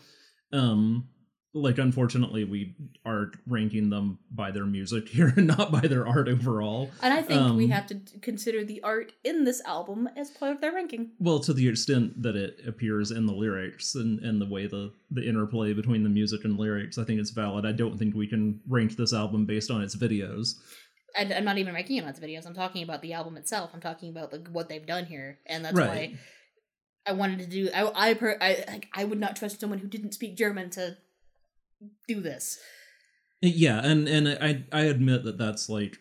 Um, 0.52 1.08
like 1.54 1.78
unfortunately, 1.78 2.44
we 2.44 2.76
are 3.06 3.32
ranking 3.46 3.88
them 3.88 4.18
by 4.30 4.50
their 4.50 4.66
music 4.66 5.08
here 5.16 5.32
and 5.36 5.46
not 5.46 5.72
by 5.72 5.80
their 5.80 6.06
art 6.06 6.28
overall. 6.28 6.90
and 7.02 7.12
i 7.14 7.22
think 7.22 7.56
we 7.56 7.64
Um, 7.64 7.70
have 7.70 7.86
to 7.86 7.96
consider 8.20 8.64
the 8.64 8.82
art 8.82 9.12
in 9.24 9.44
this 9.44 9.62
album 9.64 10.08
as 10.16 10.30
part 10.30 10.52
of 10.54 10.60
their 10.60 10.72
ranking 10.72 11.12
Well, 11.18 11.40
to 11.40 11.52
the 11.54 11.66
extent 11.66 12.22
that 12.22 12.36
it 12.36 12.60
appears 12.66 13.10
in 13.10 13.26
the 13.26 13.32
lyrics 13.32 13.94
and, 13.94 14.20
and 14.20 14.40
the 14.40 14.46
way 14.46 14.66
the, 14.66 14.92
the 15.10 15.26
interplay 15.26 15.72
between 15.72 16.02
the 16.02 16.10
music 16.10 16.44
and 16.44 16.58
lyrics, 16.58 16.98
I 16.98 17.04
think 17.04 17.18
it's 17.20 17.30
valid. 17.30 17.64
I 17.64 17.72
don't 17.72 17.96
think 17.98 18.14
we 18.14 18.26
can 18.26 18.60
rank 18.68 18.96
this 18.96 19.12
album 19.14 19.46
based 19.46 19.70
on 19.70 19.82
its 19.82 19.96
videos. 19.96 20.54
and 21.16 21.32
i'm 21.32 21.44
not 21.44 21.56
even 21.56 21.72
ranking 21.74 21.96
it 21.96 22.02
on 22.04 22.10
its 22.10 22.20
videos 22.20 22.46
i'm 22.46 22.54
talking 22.54 22.82
about 22.82 23.00
the 23.00 23.14
album 23.14 23.36
itself 23.38 23.70
i'm 23.72 23.80
talking 23.80 24.10
about 24.10 24.30
like 24.32 24.46
what 24.48 24.68
they've 24.68 24.86
done 24.86 25.06
here 25.06 25.38
and 25.46 25.64
that's 25.64 25.74
Right. 25.74 25.88
why 25.88 26.18
i 27.06 27.12
wanted 27.12 27.38
to 27.38 27.46
do 27.46 27.70
i 27.74 28.10
i 28.10 28.14
per, 28.14 28.36
I, 28.40 28.80
I 28.92 29.04
would 29.04 29.18
not 29.18 29.34
trust 29.34 29.58
someone 29.60 29.78
who 29.78 29.88
didn't 29.88 30.12
speak 30.12 30.36
german 30.36 30.68
to 30.76 30.98
do 32.06 32.20
this 32.20 32.58
Yeah, 33.40 33.80
and 33.84 34.08
and 34.08 34.28
I 34.28 34.64
I 34.72 34.82
admit 34.82 35.24
that 35.24 35.38
that's 35.38 35.68
like 35.68 35.98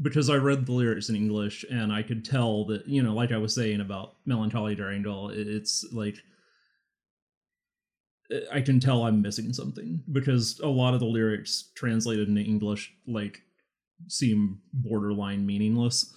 because 0.00 0.30
I 0.30 0.36
read 0.36 0.66
the 0.66 0.72
lyrics 0.72 1.08
in 1.08 1.16
English 1.16 1.64
and 1.68 1.92
I 1.92 2.02
could 2.02 2.24
tell 2.24 2.64
that 2.66 2.86
you 2.86 3.02
know, 3.02 3.14
like 3.14 3.32
I 3.32 3.38
was 3.38 3.54
saying 3.54 3.80
about 3.80 4.14
Melancholy 4.26 4.74
der 4.76 4.92
Engel, 4.92 5.30
it's 5.30 5.84
like 5.92 6.16
I 8.52 8.60
can 8.60 8.78
tell 8.78 9.04
I'm 9.04 9.22
missing 9.22 9.52
something 9.52 10.02
because 10.12 10.60
a 10.60 10.68
lot 10.68 10.94
of 10.94 11.00
the 11.00 11.06
lyrics 11.06 11.72
translated 11.74 12.28
into 12.28 12.42
English 12.42 12.92
like 13.06 13.40
seem 14.06 14.60
borderline 14.72 15.46
meaningless 15.46 16.14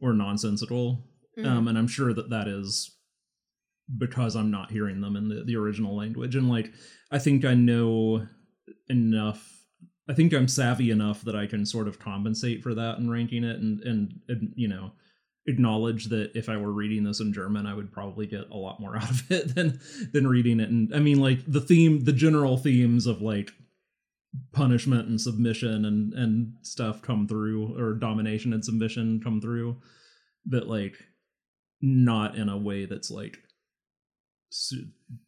or 0.00 0.12
nonsensical. 0.12 1.08
Mhm. 1.38 1.46
Um, 1.46 1.68
and 1.68 1.78
I'm 1.78 1.88
sure 1.88 2.12
that 2.12 2.30
that 2.30 2.48
is 2.48 2.90
because 3.96 4.36
I'm 4.36 4.50
not 4.50 4.70
hearing 4.72 5.00
them 5.00 5.16
in 5.16 5.28
the, 5.28 5.44
the 5.44 5.56
original 5.56 5.96
language. 5.96 6.36
And 6.36 6.48
like, 6.48 6.72
I 7.10 7.18
think 7.18 7.44
I 7.44 7.54
know 7.54 8.26
enough. 8.88 9.64
I 10.08 10.14
think 10.14 10.32
I'm 10.32 10.48
savvy 10.48 10.90
enough 10.90 11.22
that 11.22 11.36
I 11.36 11.46
can 11.46 11.64
sort 11.64 11.88
of 11.88 11.98
compensate 11.98 12.62
for 12.62 12.74
that 12.74 12.98
in 12.98 13.10
ranking 13.10 13.44
it, 13.44 13.58
and 13.58 13.80
and, 13.82 14.20
and 14.28 14.52
you 14.56 14.68
know 14.68 14.92
acknowledge 15.46 16.06
that 16.06 16.30
if 16.36 16.48
I 16.48 16.56
were 16.56 16.72
reading 16.72 17.02
this 17.04 17.20
in 17.20 17.32
German, 17.32 17.66
I 17.66 17.74
would 17.74 17.92
probably 17.92 18.26
get 18.26 18.50
a 18.50 18.56
lot 18.56 18.80
more 18.80 18.96
out 19.00 19.10
of 19.10 19.30
it 19.30 19.54
than 19.54 19.80
than 20.12 20.26
reading 20.26 20.60
it. 20.60 20.70
And 20.70 20.94
I 20.94 20.98
mean, 20.98 21.20
like 21.20 21.40
the 21.46 21.60
theme, 21.60 22.04
the 22.04 22.12
general 22.12 22.56
themes 22.56 23.06
of 23.06 23.22
like 23.22 23.52
punishment 24.52 25.08
and 25.08 25.20
submission 25.20 25.84
and 25.84 26.14
and 26.14 26.54
stuff 26.62 27.02
come 27.02 27.26
through, 27.26 27.78
or 27.78 27.94
domination 27.94 28.52
and 28.52 28.64
submission 28.64 29.20
come 29.22 29.40
through, 29.40 29.80
but 30.46 30.66
like 30.66 30.96
not 31.80 32.36
in 32.36 32.48
a 32.48 32.56
way 32.56 32.84
that's 32.84 33.10
like 33.10 33.38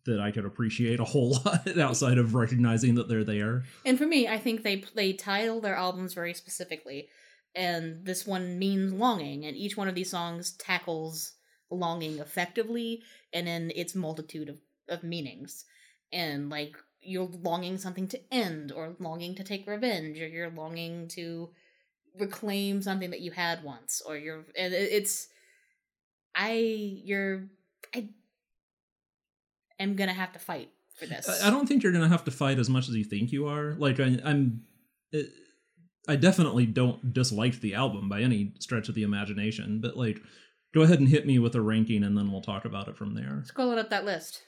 that 0.06 0.20
I 0.20 0.30
could 0.30 0.44
appreciate 0.44 1.00
a 1.00 1.04
whole 1.04 1.30
lot 1.44 1.78
outside 1.78 2.18
of 2.18 2.34
recognizing 2.34 2.94
that 2.96 3.08
they're 3.08 3.24
there. 3.24 3.64
And 3.84 3.98
for 3.98 4.06
me, 4.06 4.28
I 4.28 4.38
think 4.38 4.62
they 4.62 4.84
they 4.94 5.12
title 5.12 5.60
their 5.60 5.76
albums 5.76 6.14
very 6.14 6.34
specifically, 6.34 7.08
and 7.54 8.04
this 8.04 8.26
one 8.26 8.58
means 8.58 8.92
longing, 8.92 9.44
and 9.44 9.56
each 9.56 9.76
one 9.76 9.88
of 9.88 9.94
these 9.94 10.10
songs 10.10 10.52
tackles 10.52 11.32
longing 11.70 12.18
effectively 12.18 13.02
and 13.32 13.48
in 13.48 13.72
its 13.74 13.94
multitude 13.94 14.48
of, 14.48 14.58
of 14.88 15.02
meanings. 15.02 15.64
And 16.12 16.50
like 16.50 16.76
you're 17.00 17.28
longing 17.42 17.78
something 17.78 18.08
to 18.08 18.20
end, 18.32 18.72
or 18.72 18.96
longing 18.98 19.34
to 19.36 19.44
take 19.44 19.66
revenge, 19.66 20.20
or 20.20 20.28
you're 20.28 20.50
longing 20.50 21.08
to 21.08 21.50
reclaim 22.18 22.80
something 22.82 23.10
that 23.10 23.20
you 23.20 23.30
had 23.30 23.62
once, 23.64 24.02
or 24.06 24.16
you're 24.16 24.44
and 24.56 24.74
it's 24.74 25.28
I 26.34 26.52
you're 27.04 27.48
I 27.94 28.08
am 29.78 29.96
gonna 29.96 30.14
have 30.14 30.32
to 30.32 30.38
fight 30.38 30.70
for 30.96 31.06
this. 31.06 31.42
I 31.42 31.50
don't 31.50 31.66
think 31.66 31.82
you're 31.82 31.92
gonna 31.92 32.08
have 32.08 32.24
to 32.24 32.30
fight 32.30 32.58
as 32.58 32.68
much 32.68 32.88
as 32.88 32.94
you 32.94 33.04
think 33.04 33.32
you 33.32 33.46
are. 33.46 33.74
Like 33.74 34.00
I, 34.00 34.18
I'm, 34.24 34.62
I 36.08 36.16
definitely 36.16 36.66
don't 36.66 37.12
dislike 37.12 37.60
the 37.60 37.74
album 37.74 38.08
by 38.08 38.20
any 38.20 38.54
stretch 38.60 38.88
of 38.88 38.94
the 38.94 39.02
imagination. 39.02 39.80
But 39.80 39.96
like, 39.96 40.20
go 40.74 40.82
ahead 40.82 40.98
and 40.98 41.08
hit 41.08 41.26
me 41.26 41.38
with 41.38 41.54
a 41.54 41.60
ranking, 41.60 42.04
and 42.04 42.16
then 42.16 42.30
we'll 42.30 42.42
talk 42.42 42.64
about 42.64 42.88
it 42.88 42.96
from 42.96 43.14
there. 43.14 43.44
Scrolling 43.46 43.78
up 43.78 43.90
that 43.90 44.04
list. 44.04 44.42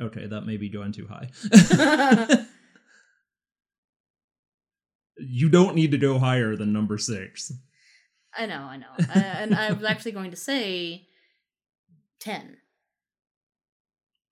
Okay, 0.00 0.26
that 0.26 0.46
may 0.46 0.56
be 0.56 0.68
going 0.70 0.92
too 0.92 1.06
high. 1.08 1.30
you 5.18 5.48
don't 5.48 5.74
need 5.74 5.90
to 5.90 5.98
go 5.98 6.18
higher 6.18 6.56
than 6.56 6.72
number 6.72 6.96
six. 6.96 7.52
I 8.36 8.46
know, 8.46 8.62
I 8.62 8.76
know. 8.78 8.86
Uh, 8.98 9.18
and 9.18 9.54
I 9.54 9.72
was 9.72 9.84
actually 9.84 10.12
going 10.12 10.30
to 10.30 10.36
say 10.36 11.06
10. 12.20 12.56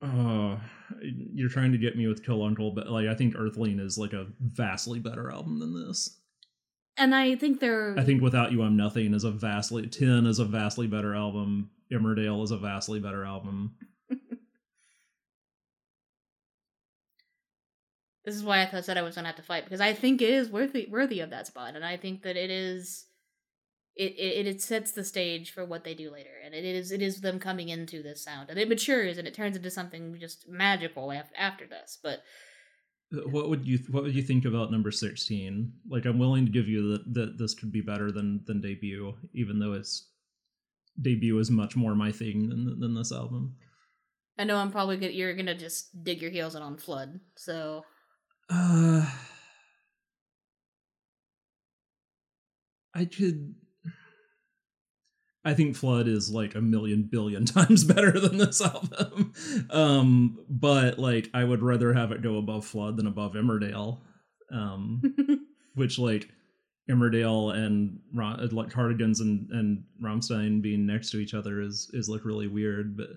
Uh, 0.00 0.56
you're 1.02 1.48
trying 1.48 1.72
to 1.72 1.78
get 1.78 1.96
me 1.96 2.06
with 2.06 2.24
Kill 2.24 2.42
Uncle, 2.42 2.70
but 2.70 2.88
like 2.88 3.08
I 3.08 3.14
think 3.14 3.34
Earthling 3.36 3.80
is 3.80 3.98
like 3.98 4.12
a 4.12 4.26
vastly 4.40 5.00
better 5.00 5.30
album 5.30 5.58
than 5.58 5.74
this. 5.74 6.20
And 6.96 7.14
I 7.14 7.36
think 7.36 7.60
they're. 7.60 7.94
I 7.98 8.04
think 8.04 8.22
Without 8.22 8.52
You 8.52 8.62
I'm 8.62 8.76
Nothing 8.76 9.14
is 9.14 9.24
a 9.24 9.30
vastly 9.30 9.86
Ten 9.86 10.26
is 10.26 10.38
a 10.38 10.44
vastly 10.44 10.86
better 10.86 11.14
album. 11.14 11.70
Emmerdale 11.92 12.42
is 12.44 12.50
a 12.50 12.58
vastly 12.58 13.00
better 13.00 13.24
album. 13.24 13.74
This 18.28 18.36
is 18.36 18.44
why 18.44 18.60
I 18.60 18.66
thought 18.66 18.84
said 18.84 18.98
I 18.98 19.02
was 19.02 19.14
going 19.14 19.22
to 19.22 19.28
have 19.28 19.36
to 19.36 19.42
fight 19.42 19.64
because 19.64 19.80
I 19.80 19.94
think 19.94 20.20
it 20.20 20.28
is 20.28 20.50
worthy 20.50 20.86
worthy 20.90 21.20
of 21.20 21.30
that 21.30 21.46
spot, 21.46 21.76
and 21.76 21.82
I 21.82 21.96
think 21.96 22.24
that 22.24 22.36
it 22.36 22.50
is. 22.50 23.06
It, 23.98 24.14
it 24.16 24.46
it 24.46 24.62
sets 24.62 24.92
the 24.92 25.02
stage 25.02 25.50
for 25.50 25.64
what 25.64 25.82
they 25.82 25.92
do 25.92 26.10
later, 26.12 26.30
and 26.44 26.54
it 26.54 26.64
is 26.64 26.92
it 26.92 27.02
is 27.02 27.20
them 27.20 27.40
coming 27.40 27.68
into 27.68 28.00
this 28.00 28.22
sound, 28.22 28.48
and 28.48 28.58
it 28.58 28.68
matures 28.68 29.18
and 29.18 29.26
it 29.26 29.34
turns 29.34 29.56
into 29.56 29.70
something 29.72 30.16
just 30.20 30.48
magical 30.48 31.10
after 31.10 31.34
after 31.36 31.66
this. 31.66 31.98
But 32.00 32.22
Uh, 33.12 33.28
What 33.28 33.48
would 33.48 33.66
you 33.66 33.78
What 33.90 34.04
would 34.04 34.14
you 34.14 34.22
think 34.22 34.44
about 34.44 34.70
number 34.70 34.92
sixteen? 34.92 35.72
Like 35.90 36.04
I'm 36.06 36.18
willing 36.20 36.46
to 36.46 36.52
give 36.52 36.68
you 36.68 36.92
that 36.92 37.12
that 37.14 37.38
this 37.38 37.54
could 37.54 37.72
be 37.72 37.80
better 37.80 38.12
than 38.12 38.44
than 38.46 38.60
debut, 38.60 39.14
even 39.34 39.58
though 39.58 39.72
its 39.72 40.10
debut 41.00 41.38
is 41.40 41.50
much 41.50 41.74
more 41.74 41.94
my 41.96 42.12
thing 42.12 42.48
than 42.50 42.78
than 42.78 42.94
this 42.94 43.10
album. 43.12 43.56
I 44.38 44.44
know 44.44 44.58
I'm 44.58 44.70
probably 44.70 44.96
gonna, 44.98 45.12
you're 45.12 45.34
gonna 45.34 45.56
just 45.58 46.04
dig 46.04 46.22
your 46.22 46.30
heels 46.30 46.54
in 46.54 46.62
on 46.62 46.76
Flood, 46.76 47.18
so 47.34 47.82
Uh, 48.48 49.10
I 52.94 53.04
could. 53.04 53.54
I 55.44 55.54
think 55.54 55.76
Flood 55.76 56.08
is 56.08 56.30
like 56.30 56.54
a 56.54 56.60
million 56.60 57.08
billion 57.10 57.44
times 57.46 57.84
better 57.84 58.18
than 58.18 58.38
this 58.38 58.60
album. 58.60 59.32
Um, 59.70 60.38
but 60.48 60.98
like 60.98 61.30
I 61.32 61.44
would 61.44 61.62
rather 61.62 61.94
have 61.94 62.12
it 62.12 62.22
go 62.22 62.36
above 62.36 62.64
Flood 62.64 62.96
than 62.96 63.06
above 63.06 63.34
Emmerdale. 63.34 64.00
Um, 64.52 65.02
which 65.74 65.98
like 65.98 66.28
Emmerdale 66.90 67.54
and 67.54 68.00
Ra- 68.12 68.38
like 68.50 68.70
Cardigans 68.70 69.20
and 69.20 69.48
and 69.50 69.84
Rammstein 70.02 70.60
being 70.60 70.86
next 70.86 71.10
to 71.10 71.18
each 71.18 71.34
other 71.34 71.62
is 71.62 71.90
is 71.94 72.08
like 72.08 72.24
really 72.24 72.48
weird. 72.48 72.96
But 72.96 73.08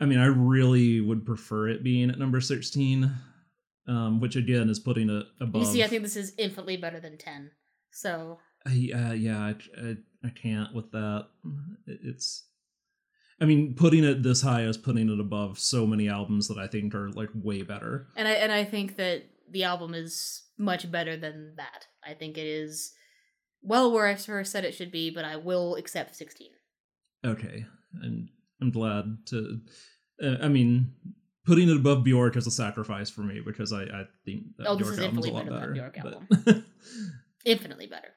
I 0.00 0.04
mean, 0.04 0.18
I 0.18 0.26
really 0.26 1.00
would 1.00 1.24
prefer 1.24 1.68
it 1.68 1.82
being 1.82 2.10
at 2.10 2.18
number 2.18 2.40
sixteen, 2.40 3.12
um, 3.88 4.20
which 4.20 4.36
again 4.36 4.68
is 4.68 4.78
putting 4.78 5.10
it 5.10 5.26
above. 5.40 5.62
you 5.62 5.68
see, 5.68 5.82
I 5.84 5.86
think 5.86 6.02
this 6.02 6.16
is 6.16 6.34
infinitely 6.38 6.76
better 6.76 7.00
than 7.00 7.16
ten. 7.16 7.50
So 7.90 8.38
I, 8.66 8.90
uh, 8.94 9.12
yeah, 9.12 9.38
I, 9.38 9.54
I, 9.80 9.96
I 10.24 10.30
can't 10.30 10.74
with 10.74 10.90
that. 10.92 11.26
It's, 11.86 12.44
I 13.40 13.44
mean, 13.44 13.74
putting 13.74 14.04
it 14.04 14.22
this 14.22 14.40
high 14.42 14.62
is 14.62 14.78
putting 14.78 15.08
it 15.10 15.20
above 15.20 15.58
so 15.58 15.86
many 15.86 16.08
albums 16.08 16.48
that 16.48 16.58
I 16.58 16.66
think 16.66 16.94
are 16.94 17.10
like 17.10 17.28
way 17.34 17.62
better. 17.62 18.06
and 18.16 18.26
I 18.28 18.32
and 18.32 18.50
I 18.52 18.64
think 18.64 18.96
that 18.96 19.24
the 19.50 19.64
album 19.64 19.92
is 19.94 20.42
much 20.58 20.90
better 20.90 21.16
than 21.16 21.54
that. 21.56 21.86
I 22.06 22.14
think 22.14 22.38
it 22.38 22.46
is 22.46 22.92
well 23.62 23.92
where 23.92 24.06
I 24.06 24.14
first 24.14 24.52
said 24.52 24.64
it 24.64 24.74
should 24.74 24.90
be, 24.92 25.10
but 25.10 25.24
I 25.24 25.36
will 25.36 25.74
accept 25.76 26.16
sixteen. 26.16 26.50
Okay, 27.24 27.66
and 28.02 28.28
I'm 28.62 28.70
glad 28.70 29.18
to. 29.26 29.60
Uh, 30.22 30.36
I 30.42 30.48
mean, 30.48 30.92
putting 31.44 31.68
it 31.68 31.76
above 31.76 32.04
Bjork 32.04 32.36
is 32.36 32.46
a 32.46 32.50
sacrifice 32.50 33.10
for 33.10 33.22
me 33.22 33.40
because 33.44 33.72
I, 33.72 33.82
I 33.82 34.04
think 34.24 34.56
that 34.58 34.68
Oh, 34.68 34.76
Bjork 34.76 34.92
is 34.94 35.00
album's 35.00 35.26
a 35.26 35.30
lot 35.32 35.44
better 35.46 35.74
better. 35.74 35.74
than 35.74 35.84
that 35.84 35.92
Bjork 36.32 36.44
but- 36.44 36.62
Infinitely 37.44 37.86
better. 37.88 38.08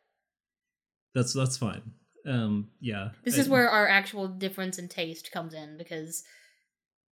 That's 1.13 1.33
that's 1.33 1.57
fine. 1.57 1.81
Um, 2.25 2.69
yeah, 2.81 3.09
This 3.23 3.37
I- 3.37 3.41
is 3.41 3.49
where 3.49 3.69
our 3.69 3.87
actual 3.87 4.27
difference 4.27 4.77
in 4.77 4.87
taste 4.89 5.31
comes 5.31 5.53
in 5.53 5.77
because 5.77 6.23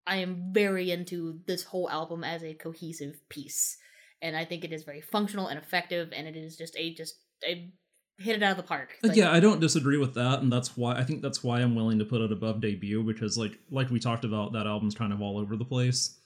I 0.06 0.16
am 0.16 0.52
very 0.52 0.90
into 0.90 1.40
this 1.46 1.64
whole 1.64 1.88
album 1.88 2.24
as 2.24 2.42
a 2.42 2.54
cohesive 2.54 3.20
piece, 3.28 3.76
and 4.20 4.36
I 4.36 4.44
think 4.44 4.64
it 4.64 4.72
is 4.72 4.82
very 4.84 5.00
functional 5.00 5.46
and 5.46 5.58
effective, 5.58 6.12
and 6.14 6.26
it 6.26 6.36
is 6.36 6.56
just 6.56 6.76
a 6.76 6.92
just 6.94 7.14
a 7.46 7.72
hit 8.18 8.36
it 8.36 8.42
out 8.42 8.52
of 8.52 8.56
the 8.58 8.62
park. 8.64 8.96
Uh, 9.02 9.08
Like, 9.08 9.16
yeah, 9.16 9.32
I 9.32 9.40
don't 9.40 9.60
disagree 9.60 9.96
with 9.98 10.14
that, 10.14 10.40
and 10.40 10.52
that's 10.52 10.76
why 10.76 10.94
I 10.96 11.04
think 11.04 11.22
that's 11.22 11.42
why 11.42 11.60
I'm 11.60 11.74
willing 11.74 11.98
to 12.00 12.04
put 12.04 12.20
it 12.20 12.32
above 12.32 12.60
debut 12.60 13.02
because, 13.02 13.38
like, 13.38 13.58
like 13.70 13.90
we 13.90 13.98
talked 14.00 14.24
about, 14.24 14.52
that 14.52 14.66
album's 14.66 14.94
kind 14.94 15.12
of 15.12 15.20
all 15.22 15.38
over 15.38 15.56
the 15.56 15.64
place. 15.64 16.18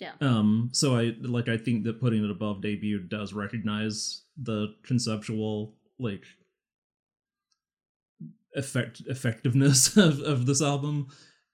Yeah. 0.00 0.12
Um. 0.20 0.70
So 0.72 0.96
I 0.96 1.14
like 1.22 1.48
I 1.48 1.56
think 1.56 1.84
that 1.84 2.00
putting 2.00 2.24
it 2.24 2.30
above 2.30 2.62
debut 2.62 3.00
does 3.00 3.32
recognize 3.32 4.22
the 4.36 4.74
conceptual 4.84 5.74
like 5.98 6.22
effect 8.58 9.02
effectiveness 9.06 9.96
of 10.06 10.20
of 10.20 10.46
this 10.46 10.60
album, 10.62 11.06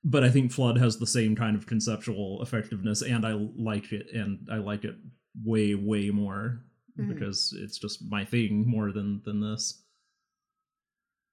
but 0.03 0.25
I 0.25 0.31
think 0.31 0.53
Flood 0.53 0.79
has 0.79 0.99
the 0.99 1.07
same 1.07 1.37
kind 1.37 1.57
of 1.57 1.67
conceptual 1.67 2.41
effectiveness, 2.43 3.03
and 3.03 3.25
I 3.27 3.33
like 3.57 3.93
it, 3.93 4.07
and 4.13 4.49
I 4.51 4.57
like 4.57 4.85
it 4.85 4.97
way 5.45 5.75
way 5.75 6.11
more 6.11 6.61
Mhm. 6.99 7.09
because 7.13 7.53
it's 7.61 7.79
just 7.79 8.05
my 8.09 8.25
thing 8.25 8.69
more 8.69 8.93
than 8.93 9.21
than 9.25 9.41
this. 9.41 9.81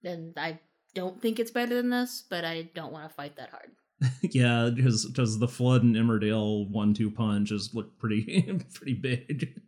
and 0.04 0.34
I 0.38 0.60
don't 0.96 1.22
think 1.22 1.40
it's 1.40 1.52
better 1.52 1.76
than 1.76 1.90
this, 1.92 2.24
but 2.30 2.44
I 2.44 2.64
don't 2.74 2.92
want 2.92 3.08
to 3.08 3.14
fight 3.16 3.36
that 3.38 3.52
hard. 3.52 3.72
yeah, 4.34 4.70
because 4.74 5.06
because 5.06 5.38
the 5.38 5.48
flood 5.48 5.84
and 5.84 5.96
Emmerdale 5.96 6.68
one 6.72 6.94
two 6.96 7.12
punch 7.12 7.52
is 7.52 7.70
look 7.74 7.98
pretty 8.00 8.24
pretty 8.74 8.96
big. 8.96 9.60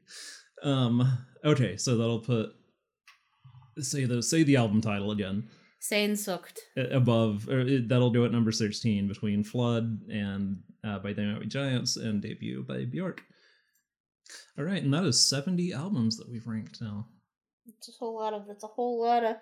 Um. 0.64 1.20
Okay, 1.46 1.78
so 1.78 1.98
that'll 1.98 2.22
put 2.22 2.50
say 3.80 4.06
the 4.06 4.22
say 4.24 4.44
the 4.44 4.56
album 4.56 4.82
title 4.82 5.12
again 5.12 5.48
Sane 5.84 6.16
above. 6.78 7.50
Or 7.50 7.66
that'll 7.66 8.10
do 8.10 8.24
at 8.24 8.32
number 8.32 8.54
sixteen 8.54 9.10
between 9.10 9.44
Flood 9.44 10.00
and 10.10 10.60
uh, 10.82 11.00
by 11.00 11.12
They 11.12 11.26
Might 11.26 11.42
Be 11.42 11.46
Giants 11.46 11.98
and 11.98 12.22
debut 12.22 12.64
by 12.66 12.86
Bjork. 12.86 13.22
All 14.58 14.64
right, 14.64 14.82
and 14.82 14.94
that 14.94 15.04
is 15.04 15.22
seventy 15.22 15.74
albums 15.74 16.16
that 16.18 16.32
we've 16.32 16.48
ranked 16.48 16.82
now. 16.82 17.08
It's 17.68 17.90
a 17.90 17.92
whole 18.00 18.16
lot 18.16 18.34
of. 18.34 18.44
It's 18.50 18.64
a 18.64 18.68
whole 18.68 19.02
lot 19.04 19.26
of. 19.26 19.36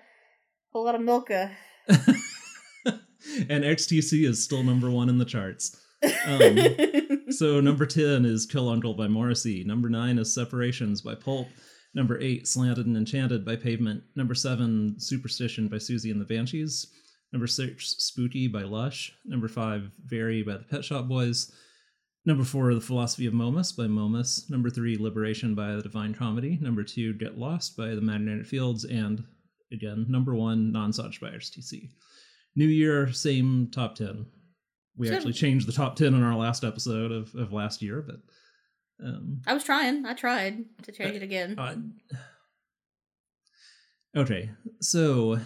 Whole 0.73 0.85
lot 0.85 0.95
of 0.95 1.01
Milka. 1.01 1.51
and 1.87 3.63
XTC 3.63 4.27
is 4.27 4.43
still 4.43 4.63
number 4.63 4.89
one 4.89 5.09
in 5.09 5.19
the 5.19 5.25
charts. 5.25 5.79
Um, 6.25 7.29
so 7.29 7.59
number 7.59 7.85
10 7.85 8.25
is 8.25 8.47
Kill 8.47 8.69
Uncle 8.69 8.93
by 8.93 9.07
Morrissey. 9.07 9.65
Number 9.65 9.89
9 9.89 10.17
is 10.17 10.33
Separations 10.33 11.01
by 11.01 11.13
Pulp. 11.15 11.49
Number 11.93 12.19
8, 12.19 12.47
Slanted 12.47 12.85
and 12.85 12.95
Enchanted 12.95 13.43
by 13.45 13.55
Pavement. 13.55 14.03
Number 14.15 14.33
7, 14.33 14.95
Superstition 14.97 15.67
by 15.67 15.77
Siouxsie 15.77 16.11
and 16.11 16.21
the 16.21 16.25
Banshees. 16.25 16.87
Number 17.33 17.47
6, 17.47 17.95
Spooky 17.97 18.47
by 18.47 18.63
Lush. 18.63 19.13
Number 19.25 19.47
5, 19.47 19.91
Very 20.05 20.43
by 20.43 20.53
the 20.53 20.63
Pet 20.63 20.85
Shop 20.85 21.07
Boys. 21.07 21.51
Number 22.25 22.43
4, 22.43 22.75
The 22.75 22.81
Philosophy 22.81 23.25
of 23.25 23.33
Momus 23.33 23.71
by 23.71 23.87
Momus. 23.87 24.49
Number 24.49 24.69
3, 24.69 24.97
Liberation 24.97 25.55
by 25.55 25.75
the 25.75 25.81
Divine 25.81 26.13
Comedy. 26.13 26.57
Number 26.61 26.83
2, 26.83 27.15
Get 27.15 27.37
Lost 27.37 27.75
by 27.75 27.89
the 27.95 28.01
Magnetic 28.01 28.45
Fields. 28.45 28.85
And 28.85 29.23
again, 29.73 30.05
number 30.07 30.35
1, 30.35 30.71
Non-Such 30.71 31.19
by 31.19 31.29
XTC. 31.29 31.89
New 32.55 32.67
year, 32.67 33.11
same 33.11 33.69
top 33.71 33.95
10. 33.95 34.25
We 34.97 35.09
actually 35.09 35.33
changed 35.33 35.67
the 35.67 35.73
top 35.73 35.95
10 35.95 36.13
in 36.13 36.21
our 36.21 36.35
last 36.35 36.63
episode 36.63 37.11
of, 37.11 37.33
of 37.33 37.53
last 37.53 37.81
year, 37.81 38.01
but 38.01 38.17
um, 39.03 39.41
I 39.47 39.53
was 39.53 39.63
trying. 39.63 40.05
I 40.05 40.13
tried 40.13 40.65
to 40.83 40.91
change 40.91 41.15
it 41.15 41.23
again. 41.23 41.57
uh, 41.57 41.75
okay, 44.15 44.51
so 44.79 45.39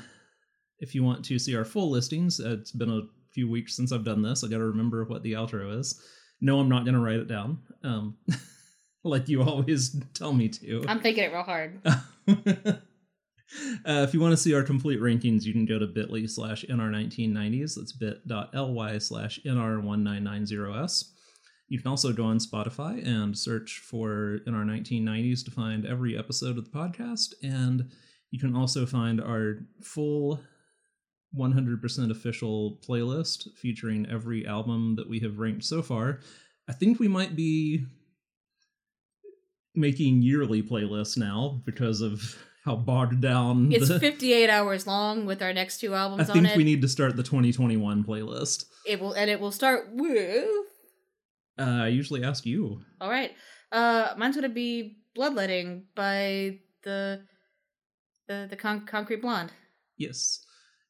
if 0.80 0.94
you 0.94 1.04
want 1.04 1.24
to 1.26 1.40
see 1.40 1.56
our 1.56 1.66
full 1.66 1.90
listings, 1.90 2.40
uh, 2.40 2.58
it's 2.60 2.72
been 2.72 2.90
a 2.90 3.02
few 3.34 3.50
weeks 3.50 3.76
since 3.76 3.92
I've 3.92 4.04
done 4.04 4.22
this. 4.22 4.44
I 4.44 4.48
got 4.48 4.58
to 4.58 4.66
remember 4.66 5.04
what 5.06 5.24
the 5.24 5.34
outro 5.34 5.78
is. 5.78 6.02
No, 6.42 6.60
I'm 6.60 6.70
not 6.70 6.84
going 6.84 6.96
to 6.96 7.02
write 7.02 7.20
it 7.20 7.28
down, 7.28 7.60
um, 7.84 8.18
like 9.04 9.30
you 9.30 9.42
always 9.42 9.96
tell 10.14 10.34
me 10.34 10.50
to. 10.50 10.84
I'm 10.88 11.00
thinking 11.00 11.24
it 11.24 11.32
real 11.32 11.44
hard. 11.44 11.80
uh, 11.86 12.74
if 13.86 14.14
you 14.14 14.20
want 14.20 14.34
to 14.34 14.38
see 14.38 14.54
our 14.54 14.64
complete 14.64 15.00
rankings, 15.00 15.44
you 15.44 15.54
can 15.54 15.66
go 15.66 15.80
to 15.80 15.88
bit.ly 15.88 16.26
slash 16.26 16.66
nr1990s. 16.70 17.76
That's 17.76 17.94
bit.ly 17.94 18.98
slash 18.98 19.40
nr1990s. 19.46 21.15
You 21.68 21.80
can 21.80 21.88
also 21.90 22.14
go 22.14 22.26
on 22.26 22.38
Spotify 22.38 23.06
and 23.06 23.38
search 23.38 23.82
for 23.84 24.40
NR1990s 24.48 25.44
to 25.46 25.52
find 25.52 25.86
every 25.86 26.18
episode 26.18 26.58
of 26.58 26.66
the 26.66 26.70
podcast. 26.72 27.34
And 27.42 27.90
you 28.32 28.40
can 28.40 28.56
also 28.56 28.86
find 28.86 29.20
our 29.20 29.60
full 29.82 30.40
100% 31.36 32.12
official 32.12 32.80
playlist 32.88 33.48
featuring 33.58 34.06
every 34.10 34.46
album 34.46 34.96
that 34.98 35.10
we 35.10 35.20
have 35.20 35.40
ranked 35.40 35.64
so 35.64 35.82
far. 35.82 36.20
I 36.70 36.74
think 36.74 37.00
we 37.00 37.08
might 37.08 37.36
be 37.36 37.86
making 39.74 40.22
yearly 40.22 40.62
playlists 40.64 41.18
now 41.18 41.62
because 41.66 42.02
of 42.02 42.38
how 42.64 42.76
bogged 42.76 43.22
down 43.22 43.72
It's 43.72 43.88
the- 43.90 44.00
58 44.00 44.50
hours 44.50 44.88
long 44.88 45.26
with 45.26 45.42
our 45.42 45.54
next 45.54 45.80
two 45.80 45.94
albums 45.94 46.30
on 46.30 46.38
it. 46.38 46.40
I 46.40 46.44
think 46.44 46.58
we 46.58 46.64
need 46.64 46.82
to 46.82 46.88
start 46.88 47.16
the 47.16 47.24
2021 47.24 48.04
playlist. 48.04 48.66
it 48.88 49.00
will 49.00 49.14
and 49.14 49.30
it 49.30 49.40
will 49.40 49.52
start 49.52 49.90
with 49.92 50.48
Uh, 51.58 51.84
I 51.84 51.88
usually 51.88 52.24
ask 52.24 52.46
you. 52.46 52.82
All 53.02 53.10
right. 53.10 53.32
Uh 53.72 54.14
mine's 54.18 54.38
to 54.38 54.50
be 54.50 54.98
Bloodletting 55.16 55.84
by 55.96 56.60
the 56.84 57.22
the 58.28 58.48
the 58.50 58.56
con- 58.56 58.86
Concrete 58.86 59.22
Blonde. 59.22 59.52
Yes. 59.98 60.46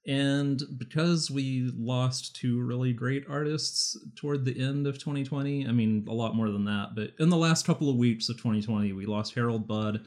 And 0.08 0.62
because 0.78 1.32
we 1.32 1.72
lost 1.76 2.36
two 2.36 2.62
really 2.62 2.94
great 2.94 3.26
artists 3.28 3.98
toward 4.16 4.46
the 4.46 4.60
end 4.60 4.86
of 4.86 5.00
2020, 5.00 5.68
I 5.68 5.72
mean, 5.72 6.06
a 6.08 6.14
lot 6.14 6.36
more 6.36 6.52
than 6.52 6.66
that, 6.66 6.90
but 6.96 7.12
in 7.20 7.30
the 7.30 7.38
last 7.38 7.66
couple 7.66 7.90
of 7.90 7.96
weeks 7.96 8.30
of 8.30 8.38
2020, 8.38 8.94
we 8.94 9.08
lost 9.08 9.34
Harold 9.34 9.68
Budd 9.68 10.06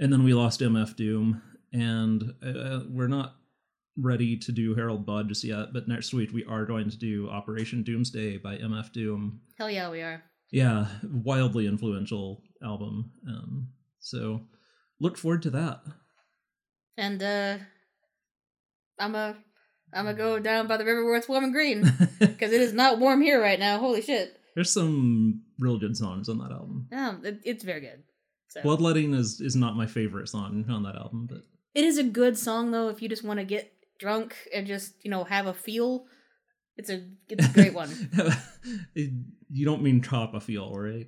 and 0.00 0.12
then 0.12 0.24
we 0.24 0.34
lost 0.34 0.60
MF 0.60 0.96
Doom. 0.96 1.42
And 1.72 2.34
uh, 2.42 2.80
we're 2.88 3.08
not 3.08 3.36
ready 4.00 4.36
to 4.36 4.52
do 4.52 4.74
Harold 4.74 5.04
Budd 5.04 5.28
just 5.28 5.44
yet, 5.44 5.72
but 5.72 5.88
next 5.88 6.14
week 6.14 6.32
we 6.32 6.44
are 6.44 6.64
going 6.64 6.88
to 6.90 6.96
do 6.96 7.28
Operation 7.28 7.82
Doomsday 7.82 8.38
by 8.38 8.56
MF 8.56 8.92
Doom. 8.92 9.40
Hell 9.58 9.70
yeah, 9.70 9.90
we 9.90 10.00
are. 10.00 10.22
Yeah, 10.50 10.86
wildly 11.02 11.66
influential 11.66 12.42
album. 12.62 13.10
Um, 13.28 13.68
so 14.00 14.42
look 15.00 15.18
forward 15.18 15.42
to 15.42 15.50
that. 15.50 15.82
And 16.96 17.22
uh 17.22 17.58
I'm 18.98 19.14
a 19.14 19.36
I'm 19.92 20.04
gonna 20.04 20.16
go 20.16 20.38
down 20.38 20.66
by 20.66 20.76
the 20.76 20.84
river 20.84 21.04
where 21.04 21.16
it's 21.16 21.28
warm 21.28 21.44
and 21.44 21.52
green 21.52 21.82
because 22.18 22.52
it 22.52 22.60
is 22.60 22.72
not 22.72 22.98
warm 22.98 23.20
here 23.20 23.40
right 23.40 23.58
now. 23.58 23.78
Holy 23.78 24.02
shit! 24.02 24.38
There's 24.54 24.72
some 24.72 25.42
real 25.58 25.78
good 25.78 25.96
songs 25.96 26.28
on 26.28 26.38
that 26.38 26.50
album. 26.50 26.88
Um, 26.92 27.22
it, 27.24 27.40
it's 27.44 27.64
very 27.64 27.80
good. 27.80 28.02
So 28.48 28.62
Bloodletting 28.62 29.14
is 29.14 29.40
is 29.40 29.54
not 29.54 29.76
my 29.76 29.86
favorite 29.86 30.28
song 30.28 30.64
on 30.68 30.82
that 30.82 30.96
album, 30.96 31.26
but 31.30 31.42
it 31.74 31.84
is 31.84 31.98
a 31.98 32.02
good 32.04 32.36
song 32.36 32.70
though. 32.70 32.88
If 32.88 33.00
you 33.02 33.08
just 33.08 33.24
want 33.24 33.38
to 33.38 33.44
get 33.44 33.72
drunk 33.98 34.34
and 34.54 34.66
just 34.66 34.94
you 35.04 35.10
know 35.10 35.24
have 35.24 35.46
a 35.46 35.54
feel, 35.54 36.06
it's 36.76 36.90
a 36.90 37.04
it's 37.28 37.46
a 37.46 37.52
great 37.52 37.74
one. 37.74 37.90
You 39.50 39.64
don't 39.64 39.82
mean 39.82 40.02
cop 40.02 40.34
a 40.34 40.40
feel, 40.40 40.74
right? 40.76 41.06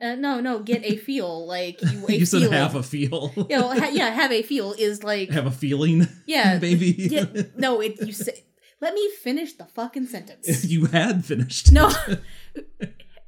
Uh, 0.00 0.14
no, 0.14 0.40
no, 0.40 0.60
get 0.60 0.84
a 0.84 0.96
feel 0.96 1.46
like 1.46 1.80
you. 1.82 2.04
A 2.08 2.12
you 2.14 2.24
said 2.24 2.40
feeling. 2.40 2.54
have 2.56 2.74
a 2.74 2.82
feel. 2.82 3.30
Know, 3.50 3.68
ha- 3.68 3.90
yeah, 3.92 4.08
have 4.08 4.32
a 4.32 4.42
feel 4.42 4.72
is 4.72 5.04
like 5.04 5.28
have 5.30 5.46
a 5.46 5.50
feeling. 5.50 6.08
Yeah, 6.26 6.58
baby. 6.58 6.86
yeah, 6.98 7.26
no, 7.56 7.80
it 7.80 8.00
you 8.00 8.12
say. 8.12 8.44
Let 8.80 8.94
me 8.94 9.10
finish 9.22 9.52
the 9.52 9.66
fucking 9.66 10.06
sentence. 10.06 10.64
you 10.64 10.86
had 10.86 11.24
finished. 11.24 11.70
No. 11.70 11.92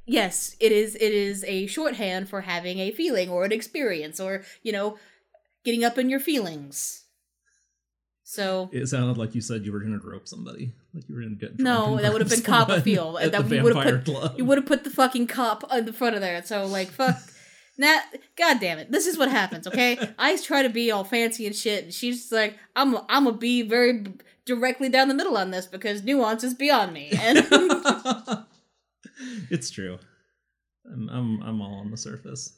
yes, 0.05 0.57
it 0.59 0.71
is. 0.73 0.95
It 0.95 1.13
is 1.13 1.45
a 1.45 1.67
shorthand 1.67 2.27
for 2.27 2.41
having 2.41 2.79
a 2.79 2.91
feeling 2.91 3.29
or 3.29 3.45
an 3.45 3.51
experience, 3.53 4.19
or 4.19 4.43
you 4.63 4.71
know, 4.73 4.97
getting 5.63 5.85
up 5.85 5.97
in 5.97 6.09
your 6.09 6.19
feelings. 6.19 7.04
So 8.27 8.69
It 8.73 8.87
sounded 8.87 9.19
like 9.19 9.35
you 9.35 9.41
said 9.41 9.65
you 9.65 9.71
were 9.71 9.79
gonna 9.79 9.99
rope 10.03 10.27
somebody, 10.27 10.73
like 10.95 11.07
you 11.07 11.15
were 11.15 11.21
gonna 11.21 11.35
get. 11.35 11.57
drunk 11.57 11.59
No, 11.59 11.97
that 12.01 12.11
would 12.11 12.21
have 12.21 12.29
been 12.29 12.41
cop 12.41 12.69
a 12.69 12.73
at 12.77 12.83
That 12.83 13.47
the 13.47 13.61
would've 13.61 13.83
put- 13.83 14.05
club. 14.05 14.33
you 14.37 14.45
would 14.45 14.57
have 14.57 14.65
put 14.65 14.83
the 14.83 14.89
fucking 14.89 15.27
cop 15.27 15.63
on 15.71 15.85
the 15.85 15.93
front 15.93 16.15
of 16.15 16.21
there. 16.21 16.43
So 16.43 16.65
like, 16.65 16.89
fuck. 16.89 17.15
Nah, 17.77 17.99
god 18.37 18.61
damn 18.61 18.77
it. 18.79 18.89
This 18.89 19.05
is 19.05 19.17
what 19.17 19.29
happens, 19.29 19.67
okay? 19.67 19.99
I 20.17 20.37
try 20.37 20.61
to 20.63 20.69
be 20.69 20.91
all 20.91 21.03
fancy 21.03 21.45
and 21.45 21.53
shit, 21.53 21.83
and 21.83 21.93
she's 21.93 22.19
just 22.21 22.31
like, 22.31 22.57
I'm 22.73 22.95
I'm 23.09 23.25
gonna 23.25 23.33
be 23.33 23.63
very 23.63 23.99
b- 23.99 24.13
directly 24.45 24.87
down 24.87 25.09
the 25.09 25.13
middle 25.13 25.35
on 25.35 25.51
this 25.51 25.65
because 25.65 26.01
nuance 26.01 26.45
is 26.45 26.53
beyond 26.53 26.93
me. 26.93 27.11
And 27.21 27.45
it's 29.51 29.69
true. 29.69 29.97
I'm, 30.91 31.09
I'm 31.09 31.41
I'm 31.43 31.61
all 31.61 31.75
on 31.79 31.91
the 31.91 31.97
surface. 31.97 32.57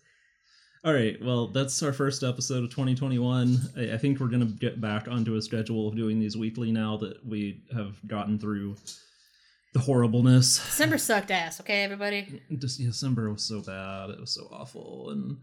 All 0.83 0.93
right, 0.93 1.17
well, 1.23 1.47
that's 1.47 1.81
our 1.83 1.91
first 1.91 2.23
episode 2.23 2.63
of 2.63 2.69
2021. 2.69 3.57
I, 3.75 3.93
I 3.93 3.97
think 3.97 4.19
we're 4.19 4.27
gonna 4.27 4.45
get 4.45 4.79
back 4.79 5.07
onto 5.07 5.35
a 5.35 5.41
schedule 5.41 5.87
of 5.87 5.95
doing 5.95 6.19
these 6.19 6.37
weekly 6.37 6.71
now 6.71 6.97
that 6.97 7.25
we 7.25 7.63
have 7.73 7.95
gotten 8.07 8.37
through 8.37 8.75
the 9.73 9.79
horribleness. 9.79 10.57
December 10.57 10.97
sucked 10.97 11.31
ass, 11.31 11.59
okay, 11.59 11.83
everybody? 11.83 12.41
Just 12.57 12.79
December 12.79 13.31
was 13.31 13.43
so 13.43 13.61
bad; 13.61 14.11
it 14.11 14.19
was 14.19 14.33
so 14.33 14.47
awful, 14.51 15.09
and 15.09 15.37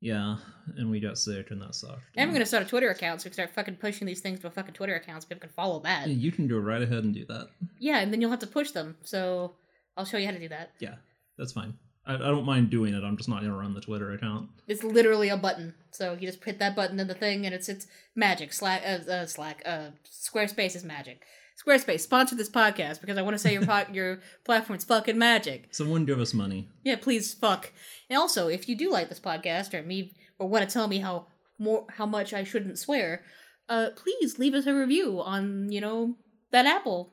yeah, 0.00 0.36
and 0.76 0.90
we 0.90 1.00
got 1.00 1.18
sick, 1.18 1.50
and 1.50 1.60
that 1.60 1.74
sucked. 1.74 2.02
And 2.16 2.30
we're 2.30 2.34
gonna 2.34 2.46
start 2.46 2.64
a 2.64 2.66
Twitter 2.66 2.90
account 2.90 3.20
so 3.20 3.26
we 3.26 3.30
can 3.30 3.34
start 3.34 3.50
fucking 3.50 3.76
pushing 3.76 4.06
these 4.06 4.20
things 4.20 4.40
to 4.40 4.46
a 4.46 4.50
fucking 4.50 4.74
Twitter 4.74 4.94
account 4.94 5.22
so 5.22 5.28
people 5.28 5.42
can 5.42 5.50
follow 5.50 5.80
that. 5.80 6.08
Yeah, 6.08 6.14
you 6.14 6.32
can 6.32 6.48
go 6.48 6.56
right 6.58 6.82
ahead 6.82 7.04
and 7.04 7.14
do 7.14 7.26
that. 7.26 7.48
Yeah, 7.78 7.98
and 8.00 8.10
then 8.12 8.20
you'll 8.22 8.30
have 8.30 8.40
to 8.40 8.46
push 8.46 8.70
them. 8.70 8.96
So 9.02 9.54
I'll 9.98 10.06
show 10.06 10.16
you 10.16 10.26
how 10.26 10.32
to 10.32 10.40
do 10.40 10.48
that. 10.48 10.72
Yeah, 10.80 10.94
that's 11.36 11.52
fine. 11.52 11.74
I, 12.06 12.14
I 12.14 12.18
don't 12.18 12.44
mind 12.44 12.70
doing 12.70 12.94
it. 12.94 13.02
I'm 13.02 13.16
just 13.16 13.28
not 13.28 13.40
gonna 13.40 13.56
run 13.56 13.74
the 13.74 13.80
Twitter 13.80 14.12
account. 14.12 14.50
It's 14.66 14.84
literally 14.84 15.28
a 15.28 15.36
button. 15.36 15.74
So 15.90 16.16
you 16.18 16.26
just 16.26 16.42
hit 16.44 16.58
that 16.58 16.76
button 16.76 17.00
in 17.00 17.06
the 17.06 17.14
thing, 17.14 17.46
and 17.46 17.54
it's 17.54 17.68
it's 17.68 17.86
magic. 18.14 18.52
Slack, 18.52 18.82
uh, 18.84 19.10
uh, 19.10 19.26
Slack, 19.26 19.62
uh, 19.64 19.90
Squarespace 20.10 20.76
is 20.76 20.84
magic. 20.84 21.22
Squarespace 21.62 22.00
sponsor 22.00 22.34
this 22.34 22.50
podcast 22.50 23.00
because 23.00 23.16
I 23.16 23.22
want 23.22 23.34
to 23.34 23.38
say 23.38 23.52
your 23.52 23.64
po- 23.64 23.86
your 23.92 24.20
platform's 24.44 24.84
fucking 24.84 25.18
magic. 25.18 25.68
Someone 25.70 26.04
give 26.04 26.20
us 26.20 26.34
money. 26.34 26.68
Yeah, 26.82 26.96
please 26.96 27.32
fuck. 27.32 27.72
And 28.10 28.18
also, 28.18 28.48
if 28.48 28.68
you 28.68 28.76
do 28.76 28.90
like 28.90 29.08
this 29.08 29.20
podcast 29.20 29.72
or 29.72 29.82
me 29.82 30.12
or 30.38 30.48
want 30.48 30.68
to 30.68 30.72
tell 30.72 30.88
me 30.88 30.98
how 30.98 31.26
more 31.58 31.86
how 31.90 32.06
much 32.06 32.34
I 32.34 32.44
shouldn't 32.44 32.78
swear, 32.78 33.22
uh, 33.68 33.90
please 33.96 34.38
leave 34.38 34.54
us 34.54 34.66
a 34.66 34.74
review 34.74 35.20
on 35.20 35.70
you 35.70 35.80
know 35.80 36.16
that 36.50 36.66
Apple 36.66 37.12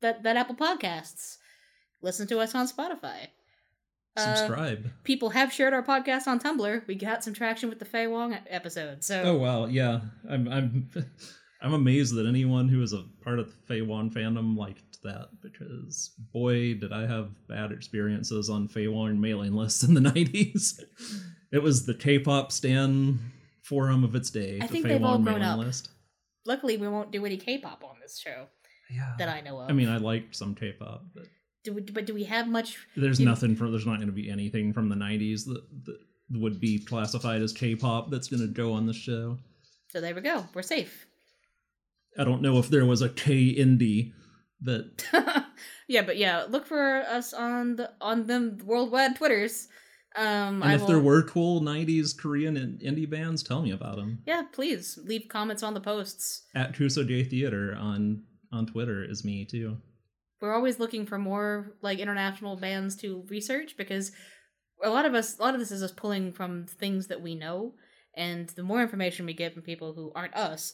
that 0.00 0.24
that 0.24 0.36
Apple 0.36 0.56
Podcasts. 0.56 1.36
Listen 2.02 2.26
to 2.28 2.40
us 2.40 2.54
on 2.54 2.66
Spotify. 2.66 3.28
Uh, 4.16 4.34
Subscribe. 4.34 4.90
people 5.04 5.30
have 5.30 5.52
shared 5.52 5.72
our 5.72 5.82
podcast 5.82 6.26
on 6.26 6.40
Tumblr. 6.40 6.86
We 6.86 6.94
got 6.96 7.22
some 7.22 7.32
traction 7.32 7.68
with 7.68 7.78
the 7.78 7.84
Faye 7.84 8.06
Wong 8.08 8.36
episode. 8.48 9.04
So 9.04 9.22
Oh 9.22 9.36
wow, 9.38 9.66
yeah. 9.66 10.00
I'm 10.28 10.48
I'm 10.48 10.90
I'm 11.62 11.72
amazed 11.74 12.14
that 12.16 12.26
anyone 12.26 12.68
who 12.68 12.82
is 12.82 12.92
a 12.92 13.04
part 13.22 13.38
of 13.38 13.46
the 13.48 13.56
Faye 13.66 13.82
Wong 13.82 14.10
fandom 14.10 14.56
liked 14.56 14.82
that 15.04 15.28
because 15.42 16.12
boy 16.32 16.74
did 16.74 16.92
I 16.92 17.06
have 17.06 17.30
bad 17.48 17.70
experiences 17.72 18.50
on 18.50 18.66
Faye 18.68 18.88
Wong 18.88 19.20
mailing 19.20 19.52
lists 19.54 19.84
in 19.84 19.94
the 19.94 20.00
nineties. 20.12 20.82
it 21.52 21.62
was 21.62 21.86
the 21.86 21.94
K 21.94 22.18
pop 22.18 22.50
stan 22.52 23.18
forum 23.62 24.02
of 24.04 24.14
its 24.16 24.30
day. 24.30 24.58
I 24.60 24.66
think 24.66 24.86
they've 24.86 25.02
all 25.04 25.18
grown 25.18 25.24
mailing 25.38 25.42
up. 25.42 25.58
list. 25.60 25.90
luckily, 26.46 26.76
we 26.78 26.88
won't 26.88 27.12
do 27.12 27.24
any 27.24 27.36
K-pop 27.36 27.84
on 27.84 27.96
this 28.02 28.18
show 28.18 28.46
Yeah. 28.90 29.14
that 29.18 29.28
I 29.28 29.40
know 29.42 29.60
of. 29.60 29.70
I 29.70 29.72
mean 29.72 29.88
I 29.88 29.98
liked 29.98 30.34
some 30.34 30.54
K 30.56 30.72
pop, 30.72 31.04
but 31.14 31.26
do 31.64 31.74
we, 31.74 31.82
but 31.82 32.06
do 32.06 32.14
we 32.14 32.24
have 32.24 32.48
much? 32.48 32.76
there's 32.96 33.20
nothing 33.20 33.54
for. 33.56 33.70
there's 33.70 33.86
not 33.86 33.98
gonna 34.00 34.12
be 34.12 34.30
anything 34.30 34.72
from 34.72 34.88
the 34.88 34.96
nineties 34.96 35.44
that, 35.44 35.62
that 35.84 35.98
would 36.32 36.60
be 36.60 36.78
classified 36.78 37.42
as 37.42 37.52
K 37.52 37.74
pop 37.74 38.10
that's 38.10 38.28
gonna 38.28 38.46
go 38.46 38.72
on 38.72 38.86
the 38.86 38.92
show. 38.94 39.38
So 39.90 40.00
there 40.00 40.14
we 40.14 40.20
go. 40.20 40.46
We're 40.54 40.62
safe. 40.62 41.06
I 42.18 42.24
don't 42.24 42.42
know 42.42 42.58
if 42.58 42.68
there 42.68 42.86
was 42.86 43.02
a 43.02 43.08
K 43.08 43.54
indie 43.54 44.12
that 44.62 45.04
Yeah, 45.88 46.02
but 46.02 46.16
yeah, 46.18 46.44
look 46.48 46.66
for 46.66 46.98
us 47.02 47.32
on 47.32 47.76
the 47.76 47.90
on 48.00 48.26
them 48.26 48.58
worldwide 48.64 49.16
Twitters. 49.16 49.68
Um, 50.16 50.62
And 50.62 50.64
I 50.64 50.74
if 50.74 50.80
will, 50.80 50.88
there 50.88 50.98
were 51.00 51.22
cool 51.22 51.60
'90s 51.60 52.16
Korean 52.16 52.56
and 52.56 52.80
indie 52.80 53.08
bands, 53.08 53.42
tell 53.42 53.62
me 53.62 53.70
about 53.72 53.96
them. 53.96 54.22
yeah, 54.26 54.42
please 54.52 54.98
leave 55.04 55.28
comments 55.28 55.62
on 55.62 55.74
the 55.74 55.80
posts. 55.80 56.42
At 56.54 56.72
Kuso 56.74 57.06
J 57.06 57.22
Theater 57.24 57.76
on 57.78 58.22
on 58.52 58.66
Twitter 58.66 59.04
is 59.04 59.24
me 59.24 59.44
too. 59.44 59.76
We're 60.40 60.54
always 60.54 60.78
looking 60.78 61.06
for 61.06 61.18
more 61.18 61.74
like 61.82 61.98
international 61.98 62.56
bands 62.56 62.96
to 62.96 63.24
research 63.28 63.76
because 63.76 64.12
a 64.82 64.90
lot 64.90 65.04
of 65.04 65.14
us, 65.14 65.38
a 65.38 65.42
lot 65.42 65.54
of 65.54 65.60
this 65.60 65.70
is 65.70 65.82
us 65.82 65.92
pulling 65.92 66.32
from 66.32 66.66
things 66.66 67.08
that 67.08 67.20
we 67.20 67.34
know, 67.34 67.74
and 68.16 68.48
the 68.50 68.62
more 68.62 68.80
information 68.80 69.26
we 69.26 69.34
get 69.34 69.52
from 69.52 69.62
people 69.62 69.92
who 69.92 70.12
aren't 70.14 70.34
us, 70.34 70.72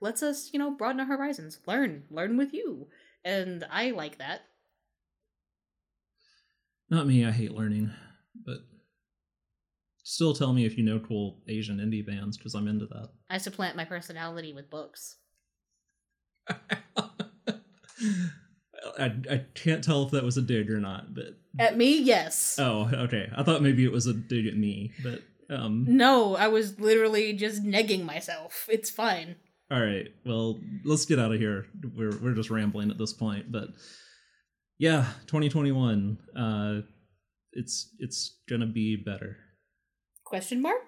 lets 0.00 0.22
us, 0.22 0.50
you 0.52 0.58
know, 0.58 0.70
broaden 0.70 1.00
our 1.00 1.06
horizons, 1.06 1.58
learn, 1.66 2.04
learn 2.10 2.36
with 2.36 2.54
you, 2.54 2.86
and 3.24 3.66
I 3.70 3.90
like 3.90 4.18
that. 4.18 4.42
Not 6.90 7.06
me. 7.06 7.24
I 7.26 7.30
hate 7.32 7.52
learning, 7.52 7.90
but 8.46 8.58
still 10.04 10.32
tell 10.32 10.52
me 10.52 10.64
if 10.64 10.78
you 10.78 10.84
know 10.84 11.00
cool 11.00 11.42
Asian 11.48 11.78
indie 11.78 12.06
bands 12.06 12.38
because 12.38 12.54
I'm 12.54 12.68
into 12.68 12.86
that. 12.86 13.10
I 13.28 13.38
supplant 13.38 13.76
my 13.76 13.84
personality 13.84 14.54
with 14.54 14.70
books. 14.70 15.16
I, 18.98 19.12
I 19.30 19.44
can't 19.54 19.82
tell 19.82 20.04
if 20.04 20.10
that 20.12 20.24
was 20.24 20.36
a 20.36 20.42
dig 20.42 20.70
or 20.70 20.80
not, 20.80 21.14
but 21.14 21.36
At 21.58 21.76
me, 21.76 21.98
yes. 21.98 22.56
oh, 22.58 22.88
okay. 22.92 23.30
I 23.36 23.42
thought 23.42 23.62
maybe 23.62 23.84
it 23.84 23.92
was 23.92 24.06
a 24.06 24.12
dig 24.14 24.46
at 24.46 24.56
me, 24.56 24.92
but 25.02 25.22
um, 25.50 25.84
No, 25.88 26.36
I 26.36 26.48
was 26.48 26.78
literally 26.78 27.32
just 27.32 27.62
negging 27.64 28.04
myself. 28.04 28.66
It's 28.70 28.90
fine. 28.90 29.36
all 29.70 29.80
right. 29.80 30.08
Well, 30.24 30.60
let's 30.84 31.04
get 31.06 31.18
out 31.18 31.32
of 31.32 31.38
here. 31.40 31.66
We're 31.96 32.16
we're 32.18 32.34
just 32.34 32.50
rambling 32.50 32.90
at 32.90 32.98
this 32.98 33.12
point, 33.12 33.50
but 33.50 33.68
yeah, 34.78 35.06
2021. 35.26 36.18
Uh, 36.36 36.80
it's 37.52 37.94
it's 37.98 38.36
gonna 38.48 38.66
be 38.66 38.96
better. 38.96 39.36
Question 40.24 40.60
mark? 40.62 40.87